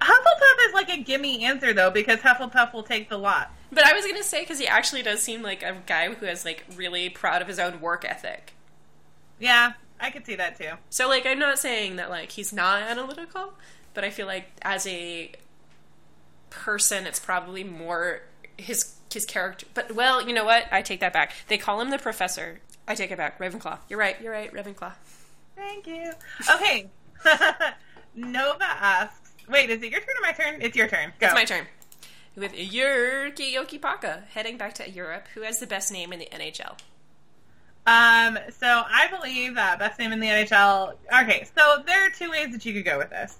Hufflepuff 0.00 0.68
is 0.68 0.74
like 0.74 0.88
a 0.90 1.02
gimme 1.02 1.44
answer 1.44 1.72
though 1.72 1.90
because 1.90 2.20
Hufflepuff 2.20 2.72
will 2.72 2.84
take 2.84 3.08
the 3.08 3.18
lot. 3.18 3.50
But 3.72 3.84
I 3.84 3.92
was 3.92 4.06
gonna 4.06 4.22
say 4.22 4.42
because 4.42 4.60
he 4.60 4.66
actually 4.68 5.02
does 5.02 5.20
seem 5.22 5.42
like 5.42 5.62
a 5.62 5.76
guy 5.86 6.12
who 6.14 6.26
is 6.26 6.44
like 6.44 6.64
really 6.76 7.08
proud 7.08 7.42
of 7.42 7.48
his 7.48 7.58
own 7.58 7.80
work 7.80 8.04
ethic. 8.04 8.52
Yeah, 9.40 9.72
I 10.00 10.10
could 10.10 10.24
see 10.24 10.36
that 10.36 10.56
too. 10.56 10.70
So 10.88 11.08
like 11.08 11.26
I'm 11.26 11.38
not 11.40 11.58
saying 11.58 11.96
that 11.96 12.10
like 12.10 12.30
he's 12.30 12.52
not 12.52 12.82
analytical, 12.82 13.54
but 13.92 14.04
I 14.04 14.10
feel 14.10 14.26
like 14.28 14.50
as 14.62 14.86
a 14.86 15.32
person 16.50 17.06
it's 17.06 17.20
probably 17.20 17.64
more 17.64 18.22
his 18.56 18.94
his 19.12 19.24
character. 19.24 19.66
But 19.74 19.94
well, 19.94 20.26
you 20.26 20.34
know 20.34 20.44
what? 20.44 20.64
I 20.70 20.82
take 20.82 21.00
that 21.00 21.12
back. 21.12 21.32
They 21.48 21.58
call 21.58 21.80
him 21.80 21.90
the 21.90 21.98
professor. 21.98 22.60
I 22.86 22.94
take 22.94 23.10
it 23.10 23.18
back. 23.18 23.38
Ravenclaw. 23.38 23.78
You're 23.88 23.98
right. 23.98 24.20
You're 24.20 24.32
right. 24.32 24.52
Ravenclaw. 24.52 24.92
Thank 25.56 25.86
you. 25.86 26.12
Okay. 26.54 26.88
Nova 28.14 28.64
asks, 28.64 29.32
wait, 29.48 29.70
is 29.70 29.82
it 29.82 29.90
your 29.90 30.00
turn 30.00 30.14
or 30.16 30.22
my 30.22 30.32
turn? 30.32 30.62
It's 30.62 30.76
your 30.76 30.88
turn. 30.88 31.12
Go. 31.18 31.26
It's 31.26 31.34
my 31.34 31.44
turn. 31.44 31.66
With 32.36 32.52
Jyrki 32.52 33.54
Jokipakka 33.54 34.26
heading 34.28 34.56
back 34.56 34.74
to 34.74 34.88
Europe, 34.88 35.26
who 35.34 35.42
has 35.42 35.58
the 35.58 35.66
best 35.66 35.92
name 35.92 36.12
in 36.12 36.20
the 36.20 36.28
NHL? 36.32 36.78
Um, 37.86 38.38
so 38.50 38.66
I 38.66 39.08
believe 39.08 39.54
that 39.54 39.78
best 39.78 39.98
name 39.98 40.12
in 40.12 40.20
the 40.20 40.26
NHL. 40.26 40.94
Okay, 41.22 41.48
so 41.56 41.82
there 41.86 42.06
are 42.06 42.10
two 42.10 42.30
ways 42.30 42.52
that 42.52 42.64
you 42.64 42.72
could 42.74 42.84
go 42.84 42.98
with 42.98 43.10
this. 43.10 43.38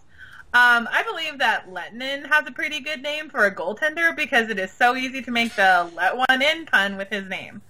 Um, 0.55 0.89
I 0.91 1.03
believe 1.03 1.39
that 1.41 1.71
Lehtonen 1.71 2.27
has 2.27 2.47
a 2.47 2.51
pretty 2.51 2.81
good 2.81 3.03
name 3.03 3.29
for 3.29 3.45
a 3.45 3.55
goaltender 3.55 4.17
because 4.17 4.49
it 4.49 4.59
is 4.59 4.73
so 4.73 4.97
easy 4.97 5.21
to 5.23 5.31
make 5.31 5.55
the 5.55 5.91
let 5.95 6.17
one 6.17 6.41
in 6.41 6.65
pun 6.65 6.97
with 6.97 7.11
his 7.11 7.29
name. 7.29 7.61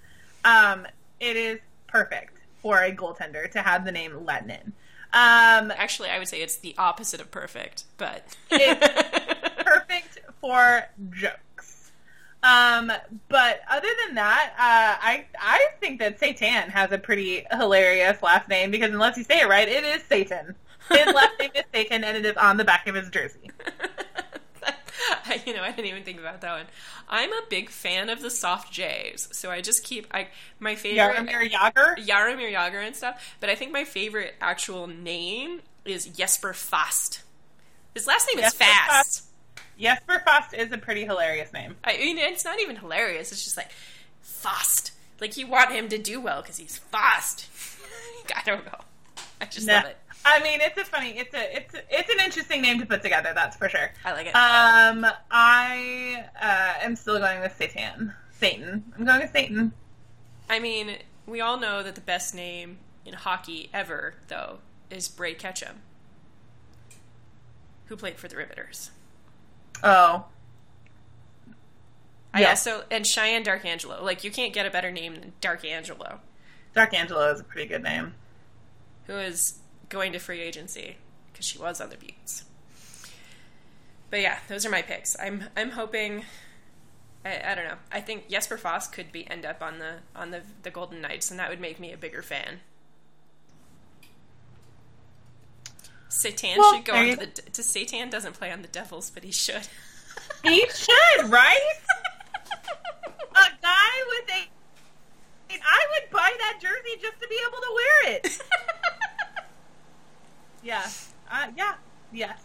Um, 0.44 0.86
it 1.18 1.36
is 1.36 1.58
perfect 1.88 2.38
for 2.62 2.80
a 2.80 2.92
goaltender 2.94 3.50
to 3.50 3.62
have 3.62 3.84
the 3.84 3.90
name 3.90 4.12
Lehtonen. 4.12 4.72
Um, 5.12 5.72
Actually, 5.76 6.10
I 6.10 6.18
would 6.18 6.28
say 6.28 6.40
it's 6.40 6.56
the 6.56 6.74
opposite 6.78 7.20
of 7.20 7.30
perfect, 7.32 7.84
but 7.96 8.36
it's 8.50 8.88
perfect 9.64 10.20
for 10.40 10.84
jokes. 11.10 11.90
Um, 12.44 12.92
but 13.28 13.60
other 13.68 13.88
than 14.06 14.14
that, 14.14 14.52
uh, 14.52 15.04
I 15.04 15.26
I 15.40 15.66
think 15.80 15.98
that 15.98 16.20
Satan 16.20 16.70
has 16.70 16.92
a 16.92 16.98
pretty 16.98 17.44
hilarious 17.50 18.22
last 18.22 18.48
name 18.48 18.70
because 18.70 18.92
unless 18.92 19.16
you 19.16 19.24
say 19.24 19.40
it 19.40 19.48
right, 19.48 19.68
it 19.68 19.82
is 19.82 20.02
Satan. 20.04 20.54
His 20.90 21.14
last 21.14 21.38
name 21.38 21.50
is 21.54 21.64
taken, 21.72 22.04
and 22.04 22.16
it 22.16 22.24
is 22.26 22.36
on 22.36 22.56
the 22.56 22.64
back 22.64 22.86
of 22.86 22.94
his 22.94 23.08
jersey. 23.10 23.50
You 25.46 25.54
know, 25.54 25.62
I 25.62 25.70
didn't 25.70 25.86
even 25.86 26.02
think 26.04 26.18
about 26.18 26.40
that 26.40 26.52
one. 26.56 26.66
I'm 27.08 27.30
a 27.32 27.42
big 27.48 27.68
fan 27.70 28.08
of 28.08 28.20
the 28.22 28.30
soft 28.30 28.72
J's, 28.72 29.28
so 29.32 29.50
I 29.50 29.60
just 29.60 29.84
keep 29.84 30.06
I 30.10 30.28
my 30.58 30.74
favorite 30.74 31.00
Jaromir 31.16 31.50
Jagr. 31.50 31.96
Jaromir 31.98 32.52
Jagr 32.52 32.84
and 32.84 32.96
stuff. 32.96 33.36
But 33.38 33.48
I 33.50 33.54
think 33.54 33.70
my 33.72 33.84
favorite 33.84 34.34
actual 34.40 34.86
name 34.86 35.60
is 35.84 36.06
Jesper 36.06 36.52
Fast. 36.54 37.22
His 37.94 38.06
last 38.06 38.28
name 38.34 38.42
is 38.44 38.52
Fast. 38.54 38.88
Fast. 38.90 39.24
Jesper 39.78 40.20
Fast 40.24 40.54
is 40.54 40.72
a 40.72 40.78
pretty 40.78 41.04
hilarious 41.04 41.52
name. 41.52 41.76
I 41.84 41.96
mean, 41.98 42.18
it's 42.18 42.44
not 42.44 42.58
even 42.60 42.76
hilarious. 42.76 43.30
It's 43.30 43.44
just 43.44 43.56
like 43.56 43.70
fast. 44.22 44.92
Like 45.20 45.36
you 45.36 45.46
want 45.46 45.72
him 45.72 45.88
to 45.90 45.98
do 45.98 46.20
well 46.20 46.40
because 46.42 46.56
he's 46.56 46.78
fast. 46.78 47.46
I 48.34 48.42
don't 48.44 48.64
know. 48.64 48.78
I 49.40 49.44
just 49.46 49.66
Nah. 49.66 49.74
love 49.74 49.84
it. 49.86 49.96
I 50.28 50.42
mean, 50.42 50.60
it's 50.60 50.78
a 50.78 50.84
funny, 50.84 51.18
it's 51.18 51.34
a, 51.34 51.56
it's, 51.56 51.74
a, 51.74 51.80
it's 51.90 52.10
an 52.10 52.20
interesting 52.24 52.60
name 52.60 52.78
to 52.80 52.86
put 52.86 53.02
together. 53.02 53.32
That's 53.34 53.56
for 53.56 53.68
sure. 53.68 53.90
I 54.04 54.12
like 54.12 54.26
it. 54.26 54.34
Um, 54.34 55.06
I 55.30 56.24
uh, 56.40 56.84
am 56.84 56.96
still 56.96 57.18
going 57.18 57.40
with 57.40 57.56
Satan. 57.56 58.12
Satan. 58.32 58.84
I'm 58.96 59.04
going 59.04 59.20
with 59.20 59.32
Satan. 59.32 59.72
I 60.50 60.58
mean, 60.58 60.98
we 61.26 61.40
all 61.40 61.58
know 61.58 61.82
that 61.82 61.94
the 61.94 62.00
best 62.02 62.34
name 62.34 62.78
in 63.06 63.14
hockey 63.14 63.70
ever, 63.72 64.14
though, 64.28 64.58
is 64.90 65.08
Bray 65.08 65.34
Ketchum, 65.34 65.80
who 67.86 67.96
played 67.96 68.16
for 68.16 68.28
the 68.28 68.36
Riveters. 68.36 68.90
Oh, 69.82 70.26
I 72.34 72.42
Yeah. 72.42 72.54
So 72.54 72.84
and 72.90 73.04
Shiann 73.04 73.44
Dark 73.44 73.62
Darkangelo. 73.62 74.02
Like 74.02 74.24
you 74.24 74.30
can't 74.30 74.52
get 74.52 74.66
a 74.66 74.70
better 74.70 74.90
name 74.90 75.14
than 75.16 75.32
Dark 75.40 75.62
Darkangelo, 75.62 76.18
Dark 76.74 76.94
Angelo 76.94 77.32
is 77.32 77.40
a 77.40 77.44
pretty 77.44 77.68
good 77.68 77.82
name. 77.82 78.14
who 79.06 79.14
is 79.14 79.60
going 79.88 80.12
to 80.12 80.18
free 80.18 80.40
agency 80.40 80.96
because 81.32 81.46
she 81.46 81.58
was 81.58 81.80
on 81.80 81.90
the 81.90 81.96
Beauts. 81.96 82.44
But 84.10 84.20
yeah, 84.20 84.38
those 84.48 84.64
are 84.64 84.70
my 84.70 84.82
picks. 84.82 85.16
I'm 85.20 85.44
I'm 85.56 85.70
hoping. 85.70 86.24
I, 87.24 87.52
I 87.52 87.54
don't 87.54 87.64
know. 87.64 87.76
I 87.92 88.00
think 88.00 88.28
Jesper 88.28 88.56
Fast 88.56 88.92
could 88.92 89.12
be 89.12 89.28
end 89.30 89.44
up 89.44 89.62
on 89.62 89.78
the 89.78 89.96
on 90.16 90.30
the 90.30 90.42
the 90.62 90.70
Golden 90.70 91.00
Knights, 91.00 91.30
and 91.30 91.38
that 91.38 91.50
would 91.50 91.60
make 91.60 91.78
me 91.78 91.92
a 91.92 91.96
bigger 91.96 92.22
fan. 92.22 92.60
Satan 96.08 96.56
Well, 96.58 96.74
should 96.74 96.84
go 96.84 96.94
on 96.94 97.08
to 97.10 97.16
the. 97.16 97.26
To 97.26 97.62
Satan 97.62 98.08
doesn't 98.08 98.32
play 98.32 98.50
on 98.50 98.62
the 98.62 98.68
Devils, 98.68 99.10
but 99.10 99.24
he 99.24 99.32
should. 99.32 99.68
He 100.42 100.60
should, 100.68 101.30
right? 101.30 101.58
a 103.32 103.48
guy 103.62 103.94
with 104.08 104.30
a. 104.30 104.48
I 105.50 105.86
would 105.90 106.10
buy 106.10 106.32
that 106.38 106.58
jersey 106.60 107.00
just 107.00 107.20
to 107.20 107.28
be 107.28 107.38
able 107.46 107.58
to 107.58 107.74
wear 107.74 108.14
it. 108.14 108.38
Yeah. 110.68 110.86
Uh, 111.32 111.46
yeah. 111.56 111.74
Yes. 112.12 112.38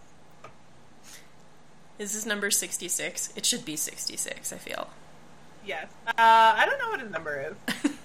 Is 1.99 2.13
this 2.13 2.25
number 2.25 2.49
sixty 2.51 2.87
six? 2.87 3.33
It 3.35 3.45
should 3.45 3.65
be 3.65 3.75
sixty 3.75 4.15
six. 4.15 4.53
I 4.53 4.57
feel. 4.57 4.87
Yes. 5.65 5.87
Uh, 6.07 6.13
I 6.17 6.65
don't 6.65 6.79
know 6.79 6.87
what 6.89 7.01
his 7.01 7.11
number 7.11 7.53
is. 7.83 7.91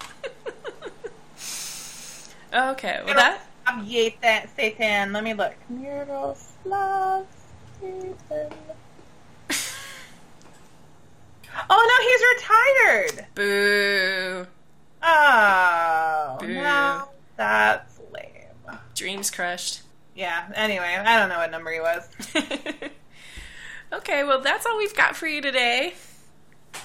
Okay, 2.50 3.02
well 3.04 3.14
that 3.14 3.42
Satan. 3.86 4.48
Satan. 4.56 5.12
Let 5.12 5.22
me 5.22 5.34
look. 5.34 5.54
Miroslav 5.68 7.26
Satan. 7.80 8.16
Oh 11.70 11.84
no, 11.90 11.96
he's 12.08 12.22
retired. 13.18 13.26
Boo. 13.34 14.46
Oh 15.02 16.36
Boo. 16.40 16.54
no, 16.54 17.08
that's 17.36 17.98
lame. 18.12 18.78
Dreams 18.94 19.30
crushed. 19.30 19.82
Yeah. 20.18 20.50
Anyway, 20.56 20.84
I 20.84 21.16
don't 21.20 21.28
know 21.28 21.38
what 21.38 21.52
number 21.52 21.70
he 21.70 21.78
was. 21.78 22.08
okay, 23.92 24.24
well, 24.24 24.40
that's 24.40 24.66
all 24.66 24.76
we've 24.76 24.96
got 24.96 25.14
for 25.14 25.28
you 25.28 25.40
today. 25.40 25.94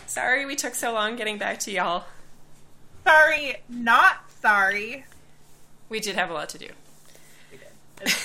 Sorry 0.05 0.45
we 0.45 0.55
took 0.55 0.75
so 0.75 0.93
long 0.93 1.15
getting 1.15 1.39
back 1.39 1.59
to 1.61 1.71
y'all. 1.71 2.03
Sorry, 3.03 3.55
not 3.67 4.31
sorry. 4.39 5.05
We 5.89 5.99
did 5.99 6.13
have 6.15 6.29
a 6.29 6.33
lot 6.33 6.49
to 6.49 6.59
do. 6.59 6.67
We 7.51 7.57
did. 8.05 8.13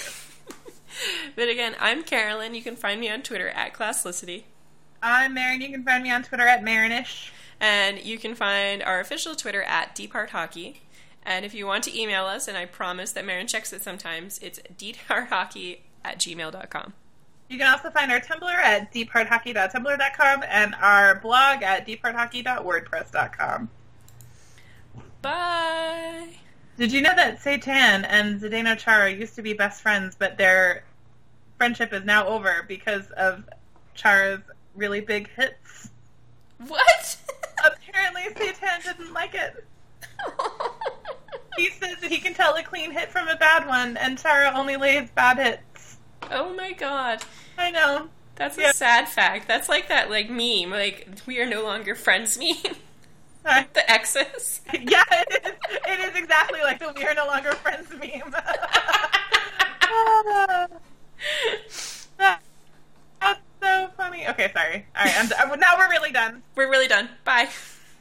But 1.36 1.48
again, 1.48 1.76
I'm 1.78 2.02
Carolyn. 2.02 2.56
You 2.56 2.62
can 2.62 2.74
find 2.74 3.00
me 3.00 3.08
on 3.08 3.22
Twitter 3.22 3.48
at 3.50 3.72
Classlicity. 3.72 4.42
I'm 5.00 5.34
Marin. 5.34 5.60
You 5.60 5.68
can 5.68 5.84
find 5.84 6.02
me 6.02 6.10
on 6.10 6.24
Twitter 6.24 6.42
at 6.42 6.64
Marinish. 6.64 7.30
And 7.60 8.04
you 8.04 8.18
can 8.18 8.34
find 8.34 8.82
our 8.82 8.98
official 8.98 9.36
Twitter 9.36 9.62
at 9.62 9.94
Deep 9.94 10.12
Heart 10.12 10.30
Hockey. 10.30 10.80
And 11.28 11.44
if 11.44 11.52
you 11.52 11.66
want 11.66 11.84
to 11.84 11.96
email 11.96 12.24
us, 12.24 12.48
and 12.48 12.56
I 12.56 12.64
promise 12.64 13.12
that 13.12 13.22
Marin 13.26 13.46
checks 13.46 13.70
it 13.74 13.82
sometimes, 13.82 14.38
it's 14.38 14.60
deephearthockey 14.78 15.80
at 16.02 16.18
gmail.com. 16.18 16.94
You 17.50 17.58
can 17.58 17.70
also 17.70 17.90
find 17.90 18.10
our 18.10 18.18
Tumblr 18.18 18.48
at 18.48 18.94
deephearthockey.tumblr.com 18.94 20.44
and 20.48 20.74
our 20.80 21.16
blog 21.16 21.62
at 21.62 21.86
deephearthockey.wordpress.com. 21.86 23.68
Bye! 25.20 26.28
Did 26.78 26.92
you 26.92 27.02
know 27.02 27.14
that 27.14 27.42
Satan 27.42 28.06
and 28.06 28.40
Zdeno 28.40 28.78
Chara 28.78 29.12
used 29.12 29.34
to 29.34 29.42
be 29.42 29.52
best 29.52 29.82
friends, 29.82 30.16
but 30.18 30.38
their 30.38 30.84
friendship 31.58 31.92
is 31.92 32.06
now 32.06 32.26
over 32.26 32.64
because 32.66 33.10
of 33.10 33.44
Chara's 33.94 34.40
really 34.74 35.02
big 35.02 35.28
hits? 35.36 35.90
What? 36.66 37.18
Apparently, 37.66 38.22
Satan 38.34 38.80
didn't 38.82 39.12
like 39.12 39.34
it. 39.34 39.66
He 41.58 41.70
says 41.70 41.96
that 42.00 42.10
he 42.10 42.18
can 42.18 42.34
tell 42.34 42.54
a 42.54 42.62
clean 42.62 42.92
hit 42.92 43.10
from 43.10 43.28
a 43.28 43.36
bad 43.36 43.66
one, 43.66 43.96
and 43.96 44.18
Chara 44.18 44.52
only 44.54 44.76
lays 44.76 45.10
bad 45.10 45.38
hits. 45.38 45.98
oh 46.30 46.54
my 46.54 46.72
god. 46.72 47.22
I 47.56 47.70
know. 47.70 48.08
That's 48.36 48.56
a 48.56 48.72
sad 48.72 49.08
fact. 49.08 49.48
That's 49.48 49.68
like 49.68 49.88
that 49.88 50.10
like 50.10 50.30
meme, 50.30 50.70
like 50.70 51.08
we 51.26 51.40
are 51.40 51.46
no 51.46 51.62
longer 51.64 51.94
friends 51.94 52.38
meme. 52.40 52.76
I- 53.44 53.66
the 53.72 53.90
exes. 53.90 54.60
yeah, 54.72 55.02
it 55.10 55.42
is, 55.44 55.52
it 55.86 56.00
is 56.00 56.16
exactly 56.16 56.60
like 56.60 56.78
the 56.78 56.92
"We 56.94 57.04
Are 57.04 57.14
No 57.14 57.26
Longer 57.26 57.52
Friends" 57.52 57.88
meme. 57.90 58.30
That- 58.30 58.70
ah. 62.20 62.38
That's 63.20 63.40
so 63.60 63.90
funny. 63.96 64.28
Okay, 64.28 64.50
sorry. 64.52 64.86
All 64.96 65.04
right, 65.04 65.14
I'm, 65.18 65.50
I'm, 65.52 65.58
now 65.60 65.76
we're 65.78 65.88
really 65.90 66.12
done. 66.12 66.42
We're 66.54 66.70
really 66.70 66.88
done. 66.88 67.08
Bye. 67.24 67.48